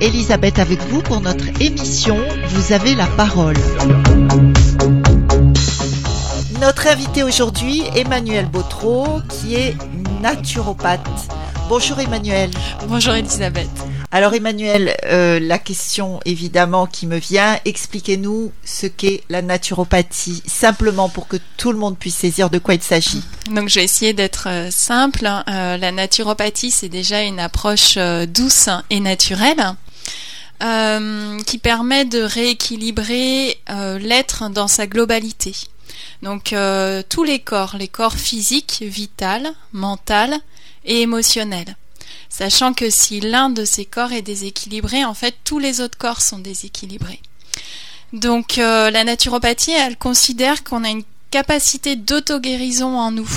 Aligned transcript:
Elisabeth 0.00 0.58
avec 0.58 0.80
vous 0.88 1.00
pour 1.00 1.20
notre 1.20 1.44
émission 1.60 2.18
Vous 2.48 2.72
avez 2.72 2.96
la 2.96 3.06
parole. 3.06 3.54
Notre 6.60 6.88
invité 6.88 7.22
aujourd'hui, 7.22 7.84
Emmanuel 7.94 8.46
Bautreau, 8.46 9.20
qui 9.28 9.54
est 9.54 9.76
naturopathe. 10.20 11.28
Bonjour 11.68 12.00
Emmanuel. 12.00 12.50
Bonjour 12.88 13.14
Elisabeth. 13.14 13.70
Alors 14.12 14.34
Emmanuel, 14.34 14.96
euh, 15.04 15.38
la 15.38 15.60
question 15.60 16.18
évidemment 16.24 16.88
qui 16.88 17.06
me 17.06 17.18
vient, 17.18 17.60
expliquez-nous 17.64 18.50
ce 18.64 18.88
qu'est 18.88 19.22
la 19.28 19.40
naturopathie, 19.40 20.42
simplement 20.46 21.08
pour 21.08 21.28
que 21.28 21.36
tout 21.56 21.70
le 21.70 21.78
monde 21.78 21.96
puisse 21.96 22.16
saisir 22.16 22.50
de 22.50 22.58
quoi 22.58 22.74
il 22.74 22.82
s'agit. 22.82 23.22
Donc 23.52 23.68
je 23.68 23.76
vais 23.76 23.84
essayer 23.84 24.12
d'être 24.12 24.48
euh, 24.48 24.70
simple. 24.72 25.26
Euh, 25.26 25.76
la 25.76 25.92
naturopathie, 25.92 26.72
c'est 26.72 26.88
déjà 26.88 27.22
une 27.22 27.38
approche 27.38 27.98
douce 28.28 28.68
et 28.90 28.98
naturelle. 28.98 29.76
qui 31.46 31.58
permet 31.58 32.04
de 32.04 32.20
rééquilibrer 32.20 33.58
l'être 34.00 34.50
dans 34.50 34.68
sa 34.68 34.86
globalité. 34.86 35.54
Donc 36.22 36.54
tous 37.08 37.24
les 37.24 37.38
corps, 37.38 37.76
les 37.78 37.88
corps 37.88 38.18
physiques, 38.18 38.82
vital, 38.82 39.52
mental 39.72 40.34
et 40.84 41.00
émotionnel 41.00 41.76
sachant 42.30 42.72
que 42.72 42.88
si 42.88 43.20
l'un 43.20 43.50
de 43.50 43.66
ces 43.66 43.84
corps 43.84 44.12
est 44.12 44.22
déséquilibré, 44.22 45.04
en 45.04 45.14
fait, 45.14 45.34
tous 45.44 45.58
les 45.58 45.82
autres 45.82 45.98
corps 45.98 46.22
sont 46.22 46.38
déséquilibrés. 46.38 47.20
Donc 48.12 48.58
euh, 48.58 48.90
la 48.90 49.04
naturopathie, 49.04 49.72
elle 49.72 49.96
considère 49.96 50.64
qu'on 50.64 50.84
a 50.84 50.88
une 50.88 51.04
capacité 51.30 51.96
d'auto-guérison 51.96 52.98
en 52.98 53.12
nous 53.12 53.28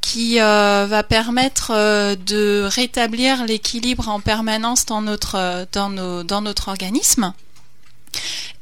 qui 0.00 0.40
euh, 0.40 0.86
va 0.88 1.02
permettre 1.02 1.72
euh, 1.74 2.14
de 2.14 2.68
rétablir 2.70 3.44
l'équilibre 3.44 4.08
en 4.08 4.20
permanence 4.20 4.86
dans 4.86 5.02
notre, 5.02 5.66
dans, 5.72 6.24
dans 6.24 6.40
notre 6.40 6.68
organisme. 6.68 7.32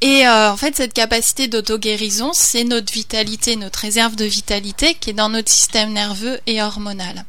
Et 0.00 0.28
en 0.28 0.56
fait, 0.56 0.76
cette 0.76 0.92
capacité 0.92 1.48
d'auto-guérison, 1.48 2.32
c'est 2.34 2.64
notre 2.64 2.92
vitalité, 2.92 3.56
notre 3.56 3.78
réserve 3.78 4.16
de 4.16 4.24
vitalité 4.24 4.94
qui 4.94 5.10
est 5.10 5.14
dans 5.14 5.30
notre 5.30 5.50
système 5.50 5.92
nerveux 5.92 6.40
et 6.46 6.60
hormonal. 6.60 7.24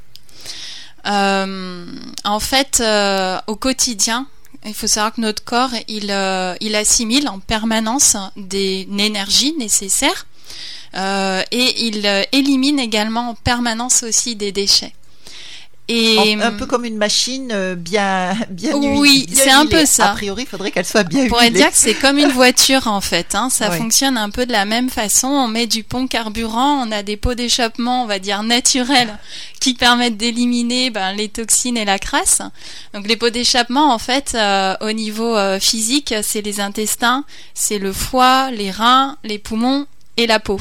Euh, 1.07 1.85
en 2.23 2.39
fait, 2.39 2.79
euh, 2.81 3.39
au 3.47 3.55
quotidien, 3.55 4.27
il 4.65 4.73
faut 4.73 4.87
savoir 4.87 5.13
que 5.13 5.21
notre 5.21 5.43
corps, 5.43 5.69
il, 5.87 6.09
euh, 6.09 6.55
il 6.61 6.75
assimile 6.75 7.29
en 7.29 7.39
permanence 7.39 8.17
des 8.35 8.87
énergies 8.97 9.53
nécessaires 9.57 10.25
et 10.97 11.87
il 11.87 12.25
élimine 12.31 12.79
également 12.79 13.31
en 13.31 13.35
permanence 13.35 14.03
aussi 14.03 14.37
des 14.37 14.53
déchets. 14.53 14.93
Et 15.87 16.35
un 16.41 16.51
peu 16.53 16.65
comme 16.65 16.83
une 16.83 16.97
machine 16.97 17.51
euh, 17.51 17.75
bien 17.75 18.35
bien 18.49 18.75
Oui, 18.75 19.27
c'est 19.31 19.51
un 19.51 19.67
peu 19.67 19.85
ça. 19.85 20.11
A 20.11 20.13
priori, 20.15 20.43
il 20.43 20.47
faudrait 20.47 20.71
qu'elle 20.71 20.85
soit 20.85 21.03
bien 21.03 21.27
Pour 21.27 21.39
dire 21.41 21.69
que 21.69 21.77
c'est 21.77 21.93
comme 21.93 22.17
une 22.17 22.31
voiture 22.31 22.87
en 22.87 23.01
fait. 23.01 23.35
Hein. 23.35 23.49
Ça 23.51 23.69
fonctionne 23.69 24.17
un 24.17 24.31
peu 24.31 24.47
de 24.47 24.51
la 24.51 24.65
même 24.65 24.89
façon. 24.89 25.27
On 25.27 25.47
met 25.47 25.67
du 25.67 25.83
pont 25.83 26.07
carburant, 26.07 26.87
on 26.87 26.91
a 26.91 27.03
des 27.03 27.17
pots 27.17 27.35
d'échappement, 27.35 28.03
on 28.03 28.07
va 28.07 28.17
dire 28.17 28.41
naturels, 28.41 29.15
qui 29.59 29.75
permettent 29.75 30.17
d'éliminer 30.17 30.89
ben, 30.89 31.13
les 31.13 31.29
toxines 31.29 31.77
et 31.77 31.85
la 31.85 31.99
crasse. 31.99 32.41
Donc 32.93 33.07
les 33.07 33.15
pots 33.15 33.29
d'échappement, 33.29 33.93
en 33.93 33.99
fait, 33.99 34.33
euh, 34.33 34.75
au 34.81 34.91
niveau 34.91 35.35
euh, 35.35 35.59
physique, 35.59 36.15
c'est 36.23 36.41
les 36.41 36.61
intestins, 36.61 37.25
c'est 37.53 37.77
le 37.77 37.93
foie, 37.93 38.49
les 38.49 38.71
reins, 38.71 39.17
les 39.23 39.37
poumons 39.37 39.85
et 40.17 40.25
la 40.25 40.39
peau 40.39 40.59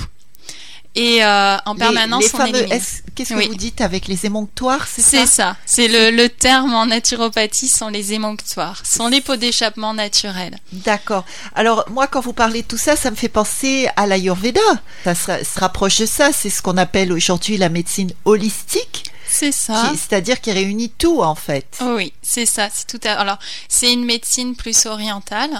et 0.95 1.25
euh, 1.25 1.57
en 1.67 1.75
permanence 1.75 2.23
les, 2.23 2.29
fameux, 2.29 2.67
Qu'est-ce 3.15 3.35
que 3.35 3.49
vous 3.49 3.55
dites 3.55 3.81
avec 3.81 4.09
les 4.09 4.27
émonctoires 4.27 4.87
C'est 4.89 5.03
ça, 5.03 5.27
ça. 5.27 5.57
C'est 5.67 5.89
le, 5.89 6.11
le, 6.17 6.29
terme 6.29 6.75
en 6.75 6.87
naturopathie 6.87 7.69
sont 7.69 7.89
les 7.89 8.13
émonctoires, 8.13 8.83
sont 8.85 9.09
les 9.09 9.21
pots 9.21 9.37
d'échappement 9.37 9.95
naturels. 9.95 10.57
D'accord. 10.73 11.25
Alors 11.55 11.85
moi, 11.91 12.07
quand 12.07 12.21
vous 12.21 12.33
parlez 12.33 12.63
de 12.63 12.67
tout 12.67 12.79
ça, 12.79 12.97
ça 12.97 13.11
me 13.11 13.17
fait 13.17 13.29
penser 13.29 13.89
à 13.97 14.07
l'Ayurveda. 14.07 14.61
Ça 15.05 15.15
se, 15.15 15.45
se 15.45 15.61
rapproche 15.61 15.99
de 15.99 16.07
ça. 16.07 16.31
C'est 16.33 16.51
ce 16.51 16.63
qu'on 16.63 16.77
appelle 16.77 17.13
aujourd'hui 17.13 17.57
la 17.57 17.69
médecine 17.69 18.13
holistique. 18.25 19.05
C'est 19.37 19.51
ça. 19.51 19.91
C'est-à-dire 19.97 20.41
qui 20.41 20.53
réunit 20.53 20.91
tout 20.91 21.21
en 21.21 21.35
fait. 21.35 21.67
oui, 21.81 22.13
c'est 22.23 22.47
ça. 22.47 22.69
C'est 22.73 22.87
tout. 22.87 23.01
Alors, 23.05 23.39
c'est 23.69 23.93
une 23.93 24.05
médecine 24.05 24.55
plus 24.55 24.87
orientale. 24.87 25.51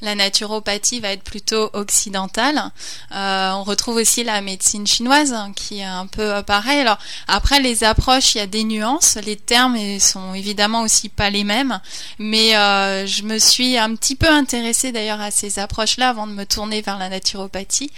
La 0.00 0.14
naturopathie 0.14 1.00
va 1.00 1.10
être 1.10 1.24
plutôt 1.24 1.68
occidentale. 1.72 2.70
Euh, 3.12 3.50
on 3.54 3.64
retrouve 3.64 3.96
aussi 3.96 4.22
la 4.22 4.40
médecine 4.40 4.86
chinoise 4.86 5.32
hein, 5.32 5.52
qui 5.56 5.80
est 5.80 5.84
un 5.84 6.06
peu 6.06 6.44
pareil. 6.44 6.78
Alors 6.78 6.98
après, 7.26 7.58
les 7.58 7.82
approches, 7.82 8.36
il 8.36 8.38
y 8.38 8.40
a 8.40 8.46
des 8.46 8.62
nuances. 8.62 9.18
Les 9.26 9.34
termes 9.34 9.98
sont 9.98 10.34
évidemment 10.34 10.82
aussi 10.82 11.08
pas 11.08 11.28
les 11.28 11.42
mêmes. 11.42 11.80
Mais 12.20 12.56
euh, 12.56 13.04
je 13.04 13.24
me 13.24 13.38
suis 13.38 13.76
un 13.76 13.96
petit 13.96 14.14
peu 14.14 14.28
intéressée 14.28 14.92
d'ailleurs 14.92 15.20
à 15.20 15.32
ces 15.32 15.58
approches-là 15.58 16.10
avant 16.10 16.28
de 16.28 16.32
me 16.34 16.46
tourner 16.46 16.82
vers 16.82 16.98
la 16.98 17.08
naturopathie, 17.08 17.90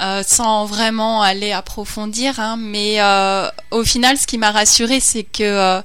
euh, 0.00 0.22
sans 0.24 0.66
vraiment 0.66 1.20
aller 1.20 1.50
approfondir. 1.50 2.38
Hein. 2.38 2.56
mais 2.58 3.00
au 3.72 3.82
final, 3.82 4.16
ce 4.16 4.28
qui 4.28 4.38
m'a 4.38 4.52
rassurée 4.52 4.83
c'est 5.00 5.24
que 5.24 5.42
euh, 5.42 5.82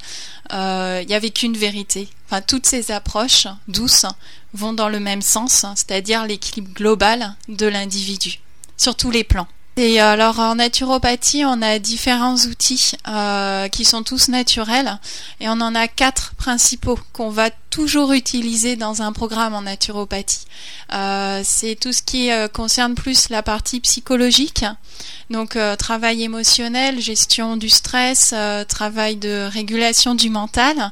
euh, 0.54 1.02
il 1.04 1.10
y 1.10 1.14
avait 1.14 1.30
qu'une 1.30 1.58
vérité. 1.58 2.10
Enfin, 2.26 2.42
toutes 2.42 2.66
ces 2.66 2.92
approches 2.92 3.48
douces 3.68 4.06
vont 4.54 4.74
dans 4.74 4.90
le 4.90 5.00
même 5.00 5.22
sens, 5.22 5.66
c'est-à-dire 5.76 6.26
l'équilibre 6.26 6.74
global 6.74 7.36
de 7.48 7.68
l'individu 7.68 8.40
sur 8.78 8.96
tous 8.96 9.12
les 9.12 9.24
plans. 9.24 9.48
Et 9.78 10.02
alors 10.02 10.40
en 10.40 10.56
naturopathie, 10.56 11.46
on 11.46 11.62
a 11.62 11.80
différents 11.80 12.36
outils 12.36 12.92
euh, 13.08 13.70
qui 13.70 13.86
sont 13.86 14.04
tous 14.04 14.28
naturels 14.28 15.00
et 15.40 15.48
on 15.48 15.62
en 15.62 15.74
a 15.74 15.88
quatre 15.88 16.34
principaux 16.36 17.00
qu'on 17.14 17.30
va 17.30 17.50
toujours 17.70 18.14
utiliser 18.14 18.76
dans 18.76 19.02
un 19.02 19.12
programme 19.12 19.54
en 19.54 19.62
naturopathie. 19.62 20.46
Euh, 20.94 21.42
c'est 21.44 21.76
tout 21.76 21.94
ce 21.94 22.02
qui 22.02 22.32
euh, 22.32 22.48
concerne 22.48 22.96
plus 22.96 23.30
la 23.30 23.44
partie 23.44 23.80
psychologique, 23.80 24.66
donc 25.30 25.58
travail 25.78 26.24
émotionnel, 26.24 27.00
gestion 27.00 27.56
du 27.56 27.70
stress, 27.70 28.34
travail 28.68 29.16
de 29.16 29.48
régulation 29.48 30.16
du 30.16 30.30
mental. 30.30 30.92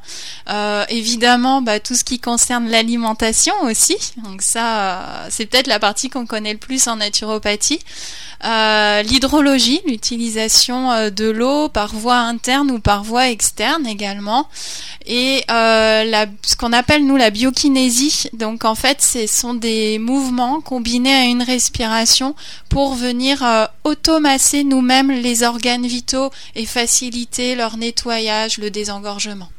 évidemment, 0.89 1.61
bah, 1.61 1.79
tout 1.79 1.95
ce 1.95 2.03
qui 2.03 2.19
concerne 2.19 2.69
l'alimentation 2.69 3.53
aussi. 3.63 3.97
Donc 4.23 4.43
ça, 4.43 5.25
c'est 5.29 5.47
peut-être 5.47 5.67
la 5.67 5.79
partie 5.79 6.09
qu'on 6.09 6.27
connaît 6.27 6.53
le 6.53 6.59
plus 6.59 6.87
en 6.87 6.97
naturopathie. 6.97 7.79
Euh, 8.43 9.01
l'hydrologie, 9.01 9.81
l'utilisation 9.87 10.91
euh, 10.91 11.09
de 11.09 11.27
l'eau 11.27 11.69
par 11.69 11.95
voie 11.95 12.19
interne 12.19 12.69
ou 12.69 12.79
par 12.79 13.03
voie 13.03 13.29
externe 13.29 13.87
également, 13.87 14.47
et 15.07 15.43
euh, 15.49 16.03
la, 16.03 16.27
ce 16.43 16.55
qu'on 16.55 16.66
appelle 16.73 17.05
nous 17.05 17.17
la 17.17 17.29
biokinésie. 17.29 18.29
Donc 18.33 18.65
en 18.65 18.75
fait, 18.75 19.01
ce 19.01 19.27
sont 19.27 19.53
des 19.53 19.99
mouvements 19.99 20.61
combinés 20.61 21.13
à 21.13 21.25
une 21.25 21.43
respiration 21.43 22.35
pour 22.69 22.95
venir 22.95 23.43
automasser 23.83 24.63
nous-mêmes 24.63 25.11
les 25.11 25.43
organes 25.43 25.87
vitaux 25.87 26.31
et 26.55 26.65
faciliter 26.65 27.55
leur 27.55 27.77
nettoyage, 27.77 28.57
le 28.57 28.69
désengorgement 28.69 29.49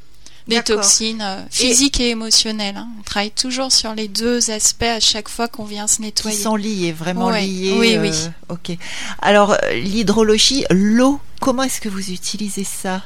des 0.48 0.62
toxines 0.62 1.22
euh, 1.22 1.42
physiques 1.50 2.00
et, 2.00 2.10
émotionnelles. 2.10 2.76
Hein. 2.76 2.88
On 2.98 3.02
travaille 3.02 3.30
toujours 3.30 3.70
sur 3.70 3.94
les 3.94 4.08
deux 4.08 4.50
aspects 4.50 4.82
à 4.82 5.00
chaque 5.00 5.28
fois 5.28 5.46
qu'on 5.46 5.64
vient 5.64 5.86
se 5.86 6.00
nettoyer. 6.00 6.36
Ils 6.36 6.42
sont 6.42 6.56
liés, 6.56 6.92
vraiment 6.92 7.30
liés. 7.30 7.74
Oui, 7.78 7.98
oui. 8.00 8.10
Euh, 8.10 8.54
ok. 8.54 8.76
Alors, 9.20 9.52
euh, 9.52 9.74
l'hydrologie, 9.74 10.64
l'eau, 10.70 11.20
comment 11.40 11.62
est-ce 11.62 11.80
que 11.80 11.88
vous 11.88 12.10
utilisez 12.10 12.64
ça? 12.64 13.02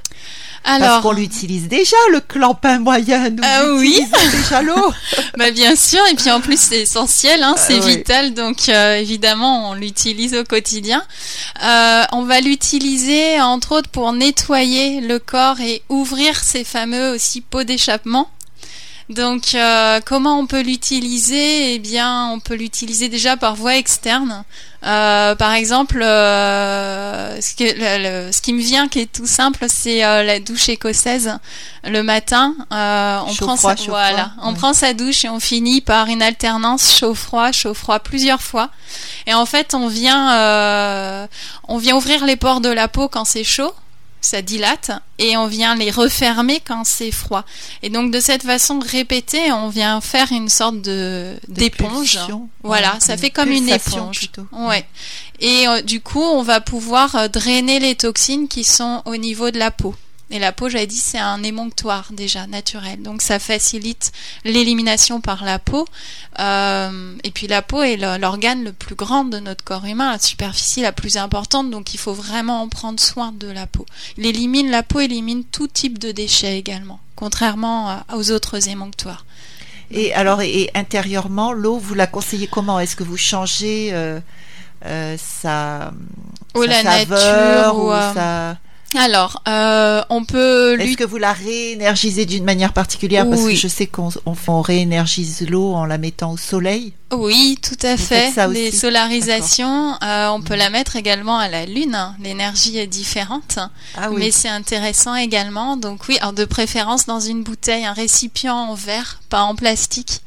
Alors, 0.65 0.89
Parce 0.89 1.03
qu'on 1.03 1.12
l'utilise 1.12 1.69
déjà, 1.69 1.97
le 2.12 2.21
clampin 2.21 2.78
moyen, 2.78 3.31
nous 3.31 3.43
ah, 3.43 3.65
oui. 3.75 4.00
déjà 4.31 4.62
l'eau. 4.62 4.93
bah, 5.39 5.50
bien 5.50 5.75
sûr, 5.75 6.00
et 6.11 6.15
puis 6.15 6.31
en 6.31 6.41
plus 6.41 6.59
c'est 6.59 6.83
essentiel, 6.83 7.43
hein, 7.43 7.55
c'est 7.56 7.81
vital, 7.81 8.32
donc 8.35 8.69
euh, 8.69 8.97
évidemment 8.97 9.70
on 9.70 9.75
l'utilise 9.75 10.35
au 10.35 10.44
quotidien. 10.44 11.03
Euh, 11.64 12.05
on 12.12 12.23
va 12.23 12.41
l'utiliser 12.41 13.41
entre 13.41 13.76
autres 13.76 13.88
pour 13.88 14.12
nettoyer 14.12 15.00
le 15.00 15.19
corps 15.19 15.61
et 15.61 15.82
ouvrir 15.88 16.43
ces 16.43 16.64
fameux 16.64 17.11
aussi 17.12 17.41
pots 17.41 17.64
d'échappement 17.64 18.29
donc, 19.08 19.54
euh, 19.54 20.00
comment 20.04 20.38
on 20.38 20.46
peut 20.46 20.62
l'utiliser? 20.62 21.75
Eh 21.75 21.78
bien, 21.78 22.28
on 22.28 22.40
peut 22.40 22.54
l'utiliser 22.54 23.08
déjà 23.08 23.37
par 23.37 23.56
voie 23.56 23.76
externe. 23.76 24.44
Euh, 24.84 25.34
par 25.34 25.52
exemple, 25.52 26.02
euh, 26.02 27.40
ce, 27.40 27.50
ce, 27.50 28.43
qui 28.43 28.52
me 28.52 28.60
vient, 28.60 28.88
qui 28.88 29.00
est 29.00 29.12
tout 29.12 29.26
simple, 29.26 29.66
c'est 29.69 30.00
la 30.00 30.40
douche 30.40 30.69
écossaise. 30.69 31.38
Le 31.84 32.02
matin, 32.02 32.54
on 32.70 33.34
prend 33.34 33.56
sa, 33.56 33.75
voilà, 33.87 34.32
on 34.43 34.54
prend 34.54 34.72
sa 34.72 34.94
douche 34.94 35.25
et 35.25 35.28
on 35.28 35.40
finit 35.40 35.81
par 35.81 36.06
une 36.06 36.22
alternance 36.22 36.96
chaud-froid, 36.96 37.52
chaud-froid 37.52 38.00
plusieurs 38.00 38.43
fois. 38.43 38.70
Et 39.26 39.34
en 39.34 39.46
fait, 39.46 39.75
on 39.75 39.88
vient, 39.88 41.28
on 41.69 41.78
vient 41.78 41.96
ouvrir 41.96 42.25
les 42.25 42.37
pores 42.37 42.60
de 42.60 42.70
la 42.70 42.88
peau 42.88 43.08
quand 43.08 43.25
c'est 43.25 43.44
chaud 43.44 43.75
ça 44.23 44.41
dilate 44.41 44.93
et 45.19 45.37
on 45.37 45.47
vient 45.47 45.75
les 45.75 45.91
refermer 45.91 46.61
quand 46.65 46.85
c'est 46.85 47.11
froid. 47.11 47.45
Et 47.83 47.91
donc 47.91 48.11
de 48.11 48.21
cette 48.21 48.43
façon 48.43 48.79
répétée, 48.79 49.53
on 49.53 49.69
vient 49.69 50.01
faire 50.01 50.33
une 50.33 50.49
sorte 50.49 50.81
de 50.81 51.35
d'éponge. 51.49 52.19
Voilà, 52.63 52.97
ça 53.01 53.17
fait 53.17 53.31
comme 53.31 53.51
une 53.51 53.69
éponge. 53.69 54.19
Plutôt. 54.19 54.47
Ouais. 54.53 54.87
Et 55.41 55.67
euh, 55.67 55.83
du 55.83 56.01
coup, 56.01 56.23
on 56.23 56.43
va 56.43 56.61
pouvoir 56.61 57.17
euh, 57.17 57.29
drainer 57.29 57.81
les 57.81 57.97
toxines 57.97 58.49
qui 58.49 58.65
sont 58.65 59.03
au 59.05 59.17
niveau 59.17 59.51
de 59.51 59.59
la 59.59 59.71
peau. 59.71 59.95
Et 60.32 60.38
la 60.38 60.50
peau, 60.50 60.70
j'avais 60.70 60.87
dit, 60.87 60.96
c'est 60.96 61.19
un 61.19 61.43
émonctoire 61.43 62.06
déjà 62.11 62.46
naturel. 62.46 63.02
Donc 63.02 63.20
ça 63.20 63.38
facilite 63.38 64.12
l'élimination 64.44 65.20
par 65.20 65.44
la 65.44 65.58
peau. 65.58 65.87
Euh, 66.38 67.14
et 67.23 67.31
puis 67.31 67.46
la 67.46 67.61
peau 67.61 67.82
est 67.82 67.99
l'organe 67.99 68.64
le 68.64 68.73
plus 68.73 68.94
grand 68.94 69.25
de 69.25 69.38
notre 69.38 69.62
corps 69.62 69.84
humain, 69.84 70.11
la 70.11 70.19
superficie 70.19 70.81
la 70.81 70.93
plus 70.93 71.19
importante. 71.19 71.70
Donc 71.70 71.93
il 71.93 71.99
faut 71.99 72.14
vraiment 72.14 72.62
en 72.62 72.69
prendre 72.69 72.99
soin 72.99 73.32
de 73.32 73.49
la 73.49 73.67
peau. 73.67 73.84
Il 74.17 74.25
élimine, 74.25 74.70
la 74.70 74.82
peau 74.82 75.00
élimine 75.00 75.44
tout 75.44 75.69
type 75.69 75.99
de 75.99 76.12
déchets 76.12 76.58
également, 76.58 76.99
contrairement 77.14 78.02
aux 78.14 78.32
autres 78.32 78.69
émonctoires. 78.70 79.26
Et 79.90 80.14
alors, 80.14 80.40
et 80.40 80.70
intérieurement, 80.75 81.52
l'eau, 81.52 81.76
vous 81.76 81.93
la 81.93 82.06
conseillez 82.06 82.46
comment? 82.46 82.81
Est-ce 82.81 82.96
que 82.96 83.05
vous 83.05 83.19
changez 83.19 83.90
euh, 83.93 84.19
euh, 84.87 85.17
sa, 85.19 85.93
ou 86.55 86.62
la 86.62 86.82
nature 86.82 87.76
ou, 87.76 87.90
sa 88.14 88.56
alors, 88.99 89.43
euh, 89.49 90.03
on 90.11 90.25
peut. 90.25 90.79
Est-ce 90.81 90.97
que 90.97 91.05
vous 91.05 91.19
la 91.19 91.33
réénergisez 91.33 92.27
d'une 92.27 92.44
manière 92.44 92.73
particulière? 92.73 93.29
Parce 93.29 93.43
que 93.43 93.55
je 93.55 93.69
sais 93.69 93.87
qu'on 93.87 94.11
on, 94.27 94.62
réénergise 94.62 95.49
l'eau 95.49 95.73
en 95.73 95.85
la 95.85 95.99
mettant 95.99 96.33
au 96.33 96.37
soleil. 96.37 96.93
Oui, 97.12 97.59
tout 97.62 97.87
à 97.87 97.97
fait. 97.97 98.33
Les 98.49 98.71
solarisations, 98.71 99.94
euh, 100.03 100.29
on 100.29 100.41
peut 100.41 100.56
la 100.56 100.71
mettre 100.71 100.97
également 100.97 101.39
à 101.39 101.49
la 101.49 101.67
lune. 101.67 101.99
L'énergie 102.21 102.79
est 102.79 102.87
différente, 102.87 103.59
ah 103.97 104.11
mais 104.11 104.31
c'est 104.31 104.49
intéressant 104.49 105.15
également. 105.15 105.77
Donc 105.77 106.09
oui, 106.09 106.19
alors 106.21 106.33
de 106.33 106.45
préférence 106.45 107.06
dans 107.06 107.21
une 107.21 107.43
bouteille, 107.43 107.85
un 107.85 107.93
récipient 107.93 108.56
en 108.56 108.75
verre, 108.75 109.21
pas 109.29 109.43
en 109.43 109.55
plastique. 109.55 110.23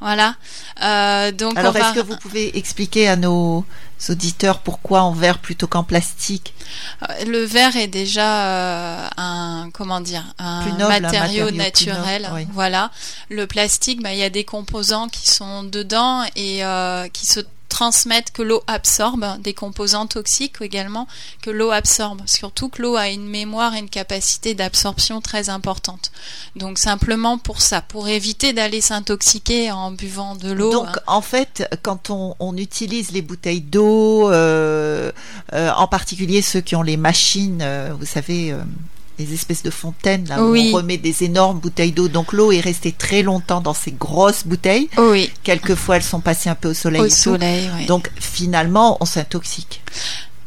Voilà. 0.00 0.34
Euh, 0.82 1.30
donc 1.30 1.58
Alors, 1.58 1.76
est-ce 1.76 1.94
que 1.94 2.00
vous 2.00 2.16
pouvez 2.16 2.56
expliquer 2.56 3.08
à 3.08 3.16
nos 3.16 3.64
auditeurs 4.08 4.60
pourquoi 4.60 5.02
en 5.02 5.12
verre 5.12 5.38
plutôt 5.38 5.66
qu'en 5.66 5.84
plastique? 5.84 6.54
Euh, 7.02 7.24
Le 7.26 7.44
verre 7.44 7.76
est 7.76 7.86
déjà 7.86 8.46
euh, 8.46 9.08
un 9.18 9.68
comment 9.74 10.00
dire 10.00 10.24
un, 10.38 10.64
matériau, 10.88 11.50
naturel. 11.50 12.30
Voilà. 12.52 12.90
Le 13.28 13.46
plastique, 13.46 14.02
bah, 14.02 14.12
il 14.12 14.18
y 14.18 14.24
a 14.24 14.30
des 14.30 14.44
composants 14.44 15.08
qui 15.08 15.28
sont 15.30 15.64
dedans 15.64 16.24
et 16.34 16.62
qui 17.12 17.26
se 17.26 17.40
transmettre 17.70 18.32
que 18.32 18.42
l'eau 18.42 18.62
absorbe, 18.66 19.40
des 19.40 19.54
composants 19.54 20.06
toxiques 20.06 20.56
également, 20.60 21.08
que 21.42 21.50
l'eau 21.50 21.70
absorbe. 21.70 22.20
Surtout 22.26 22.68
que 22.68 22.82
l'eau 22.82 22.96
a 22.96 23.08
une 23.08 23.26
mémoire 23.26 23.74
et 23.74 23.78
une 23.78 23.88
capacité 23.88 24.54
d'absorption 24.54 25.22
très 25.22 25.48
importante. 25.48 26.12
Donc 26.56 26.78
simplement 26.78 27.38
pour 27.38 27.62
ça, 27.62 27.80
pour 27.80 28.08
éviter 28.08 28.52
d'aller 28.52 28.82
s'intoxiquer 28.82 29.70
en 29.72 29.92
buvant 29.92 30.34
de 30.34 30.52
l'eau. 30.52 30.72
Donc 30.72 30.88
hein. 30.88 31.00
en 31.06 31.22
fait, 31.22 31.66
quand 31.82 32.10
on, 32.10 32.56
utilise 32.56 33.12
les 33.12 33.22
bouteilles 33.22 33.60
d'eau, 33.60 34.28
euh, 34.30 35.12
euh, 35.52 35.70
en 35.76 35.86
particulier 35.86 36.42
ceux 36.42 36.60
qui 36.60 36.74
ont 36.74 36.82
les 36.82 36.96
machines, 36.96 37.60
euh, 37.62 37.92
vous 37.98 38.04
savez 38.04 38.54
des 39.24 39.34
espèces 39.34 39.62
de 39.62 39.70
fontaines 39.70 40.26
là 40.28 40.42
où 40.42 40.56
on 40.56 40.72
remet 40.72 40.96
des 40.96 41.24
énormes 41.24 41.58
bouteilles 41.58 41.92
d'eau. 41.92 42.08
Donc 42.08 42.32
l'eau 42.32 42.52
est 42.52 42.60
restée 42.60 42.92
très 42.92 43.22
longtemps 43.22 43.60
dans 43.60 43.74
ces 43.74 43.92
grosses 43.92 44.46
bouteilles. 44.46 44.88
Oui. 44.96 45.30
Quelquefois 45.42 45.96
elles 45.96 46.02
sont 46.02 46.20
passées 46.20 46.48
un 46.48 46.54
peu 46.54 46.70
au 46.70 46.74
soleil. 46.74 47.02
Au 47.02 47.08
soleil, 47.08 47.68
Donc 47.86 48.10
finalement 48.18 48.96
on 49.00 49.04
s'intoxique. 49.04 49.82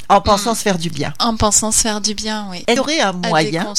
En 0.09 0.21
pensant 0.21 0.55
se 0.55 0.61
faire 0.61 0.77
du 0.77 0.89
bien. 0.89 1.13
En 1.19 1.35
pensant 1.37 1.71
se 1.71 1.81
faire 1.81 2.01
du 2.01 2.13
bien, 2.13 2.47
oui. 2.51 2.63
Il 2.67 2.75
y 2.75 2.79
aurait 2.79 2.99
un 2.99 3.13
moyen 3.13 3.73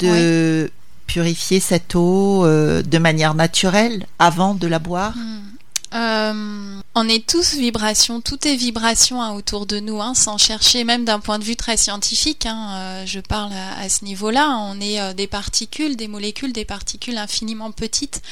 de 0.00 0.70
purifier 1.06 1.58
cette 1.60 1.94
eau 1.94 2.44
euh, 2.44 2.82
de 2.82 2.98
manière 2.98 3.34
naturelle 3.34 4.06
avant 4.18 4.54
de 4.54 4.66
la 4.66 4.78
boire? 4.78 5.14
Hmm. 5.16 5.57
Euh, 5.94 6.80
on 6.94 7.08
est 7.08 7.26
tous 7.26 7.54
vibration, 7.54 8.20
tout 8.20 8.46
est 8.46 8.56
vibration 8.56 9.22
hein, 9.22 9.32
autour 9.32 9.64
de 9.64 9.80
nous, 9.80 10.02
hein, 10.02 10.14
sans 10.14 10.36
chercher, 10.36 10.84
même 10.84 11.04
d'un 11.04 11.20
point 11.20 11.38
de 11.38 11.44
vue 11.44 11.56
très 11.56 11.76
scientifique. 11.76 12.44
Hein, 12.44 12.74
euh, 12.76 13.06
je 13.06 13.20
parle 13.20 13.52
à, 13.52 13.88
ce 13.88 14.04
niveau-là. 14.04 14.58
On 14.68 14.80
est 14.80 15.00
euh, 15.00 15.14
des 15.14 15.26
particules, 15.26 15.96
des 15.96 16.08
molécules, 16.08 16.52
des 16.52 16.66
particules 16.66 17.16
infiniment 17.16 17.70
petites 17.70 18.22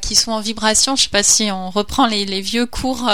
qui 0.00 0.14
sont 0.14 0.32
en 0.32 0.40
vibration. 0.40 0.96
Je 0.96 1.02
sais 1.02 1.08
pas 1.10 1.22
si 1.22 1.50
on 1.50 1.68
reprend 1.68 2.06
les, 2.06 2.40
vieux 2.40 2.64
cours 2.64 3.10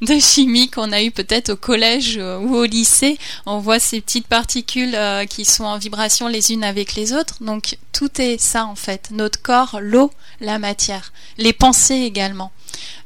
de 0.00 0.18
chimie 0.18 0.68
qu'on 0.68 0.90
a 0.90 1.00
eu 1.02 1.12
peut-être 1.12 1.50
au 1.50 1.56
collège 1.56 2.16
ou 2.16 2.56
au 2.56 2.64
lycée. 2.64 3.18
On 3.46 3.58
voit 3.58 3.78
ces 3.78 4.00
petites 4.00 4.26
particules 4.26 4.98
qui 5.30 5.44
sont 5.44 5.62
en 5.64 5.78
vibration 5.78 6.26
les 6.26 6.50
unes 6.50 6.64
avec 6.64 6.96
les 6.96 7.12
autres. 7.12 7.36
Donc 7.40 7.78
tout 7.92 8.20
est 8.20 8.40
ça 8.40 8.66
en 8.66 8.74
fait. 8.74 9.10
Notre 9.12 9.40
corps, 9.40 9.78
l'eau, 9.80 10.10
la 10.40 10.58
matière, 10.58 11.12
les 11.38 11.52
pensées 11.52 11.94
également. 11.94 12.50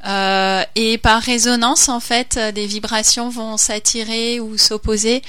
Euh, 0.07 0.63
et 0.77 0.99
par 0.99 1.21
résonance, 1.23 1.89
en 1.89 2.01
fait, 2.01 2.39
des 2.55 2.67
vibrations 2.67 3.29
vont 3.29 3.57
s'attirer 3.57 4.41
ou 4.41 4.57
s'opposer. 4.57 5.23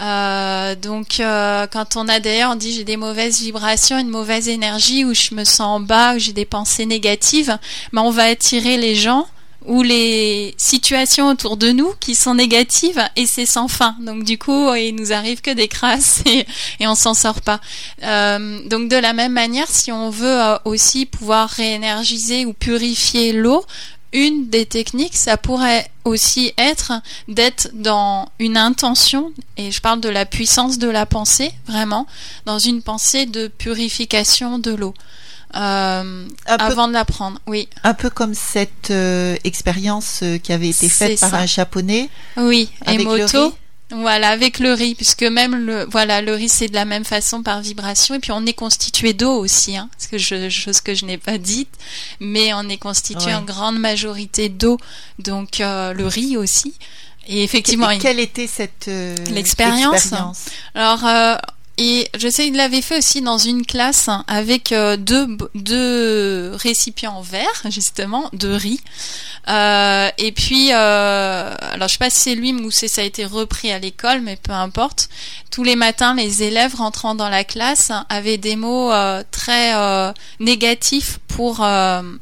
Euh, 0.00 0.74
donc, 0.76 1.20
euh, 1.20 1.66
quand 1.66 1.96
on 1.96 2.08
a 2.08 2.20
d'ailleurs, 2.20 2.56
dit 2.56 2.72
j'ai 2.72 2.84
des 2.84 2.96
mauvaises 2.96 3.40
vibrations, 3.40 3.98
une 3.98 4.08
mauvaise 4.08 4.48
énergie, 4.48 5.04
ou 5.04 5.14
je 5.14 5.34
me 5.34 5.44
sens 5.44 5.82
bas, 5.82 6.14
ou 6.14 6.18
j'ai 6.18 6.32
des 6.32 6.44
pensées 6.44 6.86
négatives, 6.86 7.56
ben, 7.92 8.02
on 8.02 8.10
va 8.10 8.24
attirer 8.24 8.76
les 8.76 8.94
gens 8.94 9.26
ou 9.66 9.82
les 9.82 10.54
situations 10.56 11.28
autour 11.28 11.56
de 11.56 11.70
nous 11.70 11.92
qui 12.00 12.14
sont 12.14 12.34
négatives 12.34 13.02
et 13.16 13.26
c'est 13.26 13.46
sans 13.46 13.68
fin. 13.68 13.96
Donc 14.00 14.24
du 14.24 14.38
coup, 14.38 14.74
il 14.74 14.94
nous 14.94 15.12
arrive 15.12 15.40
que 15.40 15.50
des 15.50 15.68
crasses 15.68 16.22
et, 16.26 16.46
et 16.80 16.86
on 16.86 16.94
s'en 16.94 17.14
sort 17.14 17.40
pas. 17.40 17.60
donc 18.00 18.88
de 18.88 18.96
la 18.96 19.12
même 19.12 19.32
manière, 19.32 19.68
si 19.68 19.92
on 19.92 20.10
veut 20.10 20.40
aussi 20.64 21.06
pouvoir 21.06 21.48
réénergiser 21.48 22.46
ou 22.46 22.52
purifier 22.52 23.32
l'eau, 23.32 23.64
une 24.12 24.48
des 24.48 24.66
techniques, 24.66 25.16
ça 25.16 25.36
pourrait 25.36 25.90
aussi 26.04 26.52
être 26.58 26.92
d'être 27.28 27.70
dans 27.72 28.28
une 28.38 28.56
intention, 28.56 29.32
et 29.56 29.70
je 29.70 29.80
parle 29.80 30.00
de 30.00 30.08
la 30.08 30.26
puissance 30.26 30.78
de 30.78 30.88
la 30.88 31.06
pensée, 31.06 31.52
vraiment, 31.66 32.06
dans 32.44 32.58
une 32.58 32.82
pensée 32.82 33.26
de 33.26 33.48
purification 33.48 34.58
de 34.58 34.72
l'eau. 34.72 34.94
Euh, 35.54 36.28
avant 36.46 36.88
de 36.88 36.92
l'apprendre, 36.92 37.38
oui. 37.46 37.68
Un 37.84 37.94
peu 37.94 38.10
comme 38.10 38.34
cette 38.34 38.90
euh, 38.90 39.36
expérience 39.44 40.20
euh, 40.22 40.38
qui 40.38 40.52
avait 40.52 40.70
été 40.70 40.88
faite 40.88 41.20
par 41.20 41.34
un 41.34 41.46
japonais. 41.46 42.08
Oui, 42.36 42.70
Emoto. 42.86 43.54
Voilà, 43.94 44.30
avec 44.30 44.58
le 44.58 44.72
riz, 44.72 44.94
puisque 44.94 45.22
même 45.22 45.66
le, 45.66 45.86
voilà, 45.90 46.22
le 46.22 46.32
riz 46.34 46.48
c'est 46.48 46.68
de 46.68 46.74
la 46.74 46.86
même 46.86 47.04
façon 47.04 47.42
par 47.42 47.60
vibration, 47.60 48.14
et 48.14 48.20
puis 48.20 48.32
on 48.32 48.46
est 48.46 48.54
constitué 48.54 49.12
d'eau 49.12 49.36
aussi, 49.36 49.76
hein, 49.76 49.90
que 50.10 50.16
je, 50.16 50.48
chose 50.48 50.80
que 50.80 50.94
je 50.94 51.04
n'ai 51.04 51.18
pas 51.18 51.36
dite, 51.36 51.68
mais 52.18 52.54
on 52.54 52.68
est 52.68 52.78
constitué 52.78 53.34
en 53.34 53.42
grande 53.42 53.78
majorité 53.78 54.48
d'eau, 54.48 54.78
donc 55.18 55.60
euh, 55.60 55.92
le 55.92 56.06
riz 56.06 56.38
aussi. 56.38 56.74
Et 57.28 57.44
effectivement, 57.44 57.96
quelle 57.98 58.18
était 58.18 58.46
cette 58.46 58.88
euh, 58.88 59.14
l'expérience 59.30 60.12
Alors, 60.74 61.06
euh, 61.06 61.36
et 61.78 62.08
je 62.18 62.28
sais 62.28 62.44
qu'il 62.44 62.56
l'avait 62.56 62.82
fait 62.82 62.98
aussi 62.98 63.22
dans 63.22 63.38
une 63.38 63.64
classe 63.64 64.10
avec 64.26 64.72
euh, 64.72 64.96
deux, 64.96 65.26
deux 65.54 66.52
récipients 66.54 67.14
en 67.14 67.22
verre, 67.22 67.62
justement, 67.70 68.28
de 68.32 68.48
riz. 68.48 68.80
Euh, 69.48 70.08
et 70.18 70.32
puis, 70.32 70.68
euh, 70.72 71.54
alors 71.60 71.88
je 71.88 71.94
sais 71.94 71.98
pas 71.98 72.10
si 72.10 72.18
c'est 72.18 72.34
lui 72.34 72.52
ou 72.52 72.70
si 72.70 72.88
ça 72.88 73.00
a 73.00 73.04
été 73.04 73.24
repris 73.24 73.72
à 73.72 73.78
l'école, 73.78 74.20
mais 74.20 74.36
peu 74.36 74.52
importe. 74.52 75.08
Tous 75.50 75.64
les 75.64 75.76
matins, 75.76 76.14
les 76.14 76.42
élèves 76.42 76.74
rentrant 76.76 77.14
dans 77.14 77.28
la 77.28 77.44
classe 77.44 77.90
avaient 78.08 78.38
des 78.38 78.56
mots 78.56 78.92
euh, 78.92 79.22
très 79.30 79.74
euh, 79.74 80.12
négatifs 80.40 81.18
pour 81.28 81.66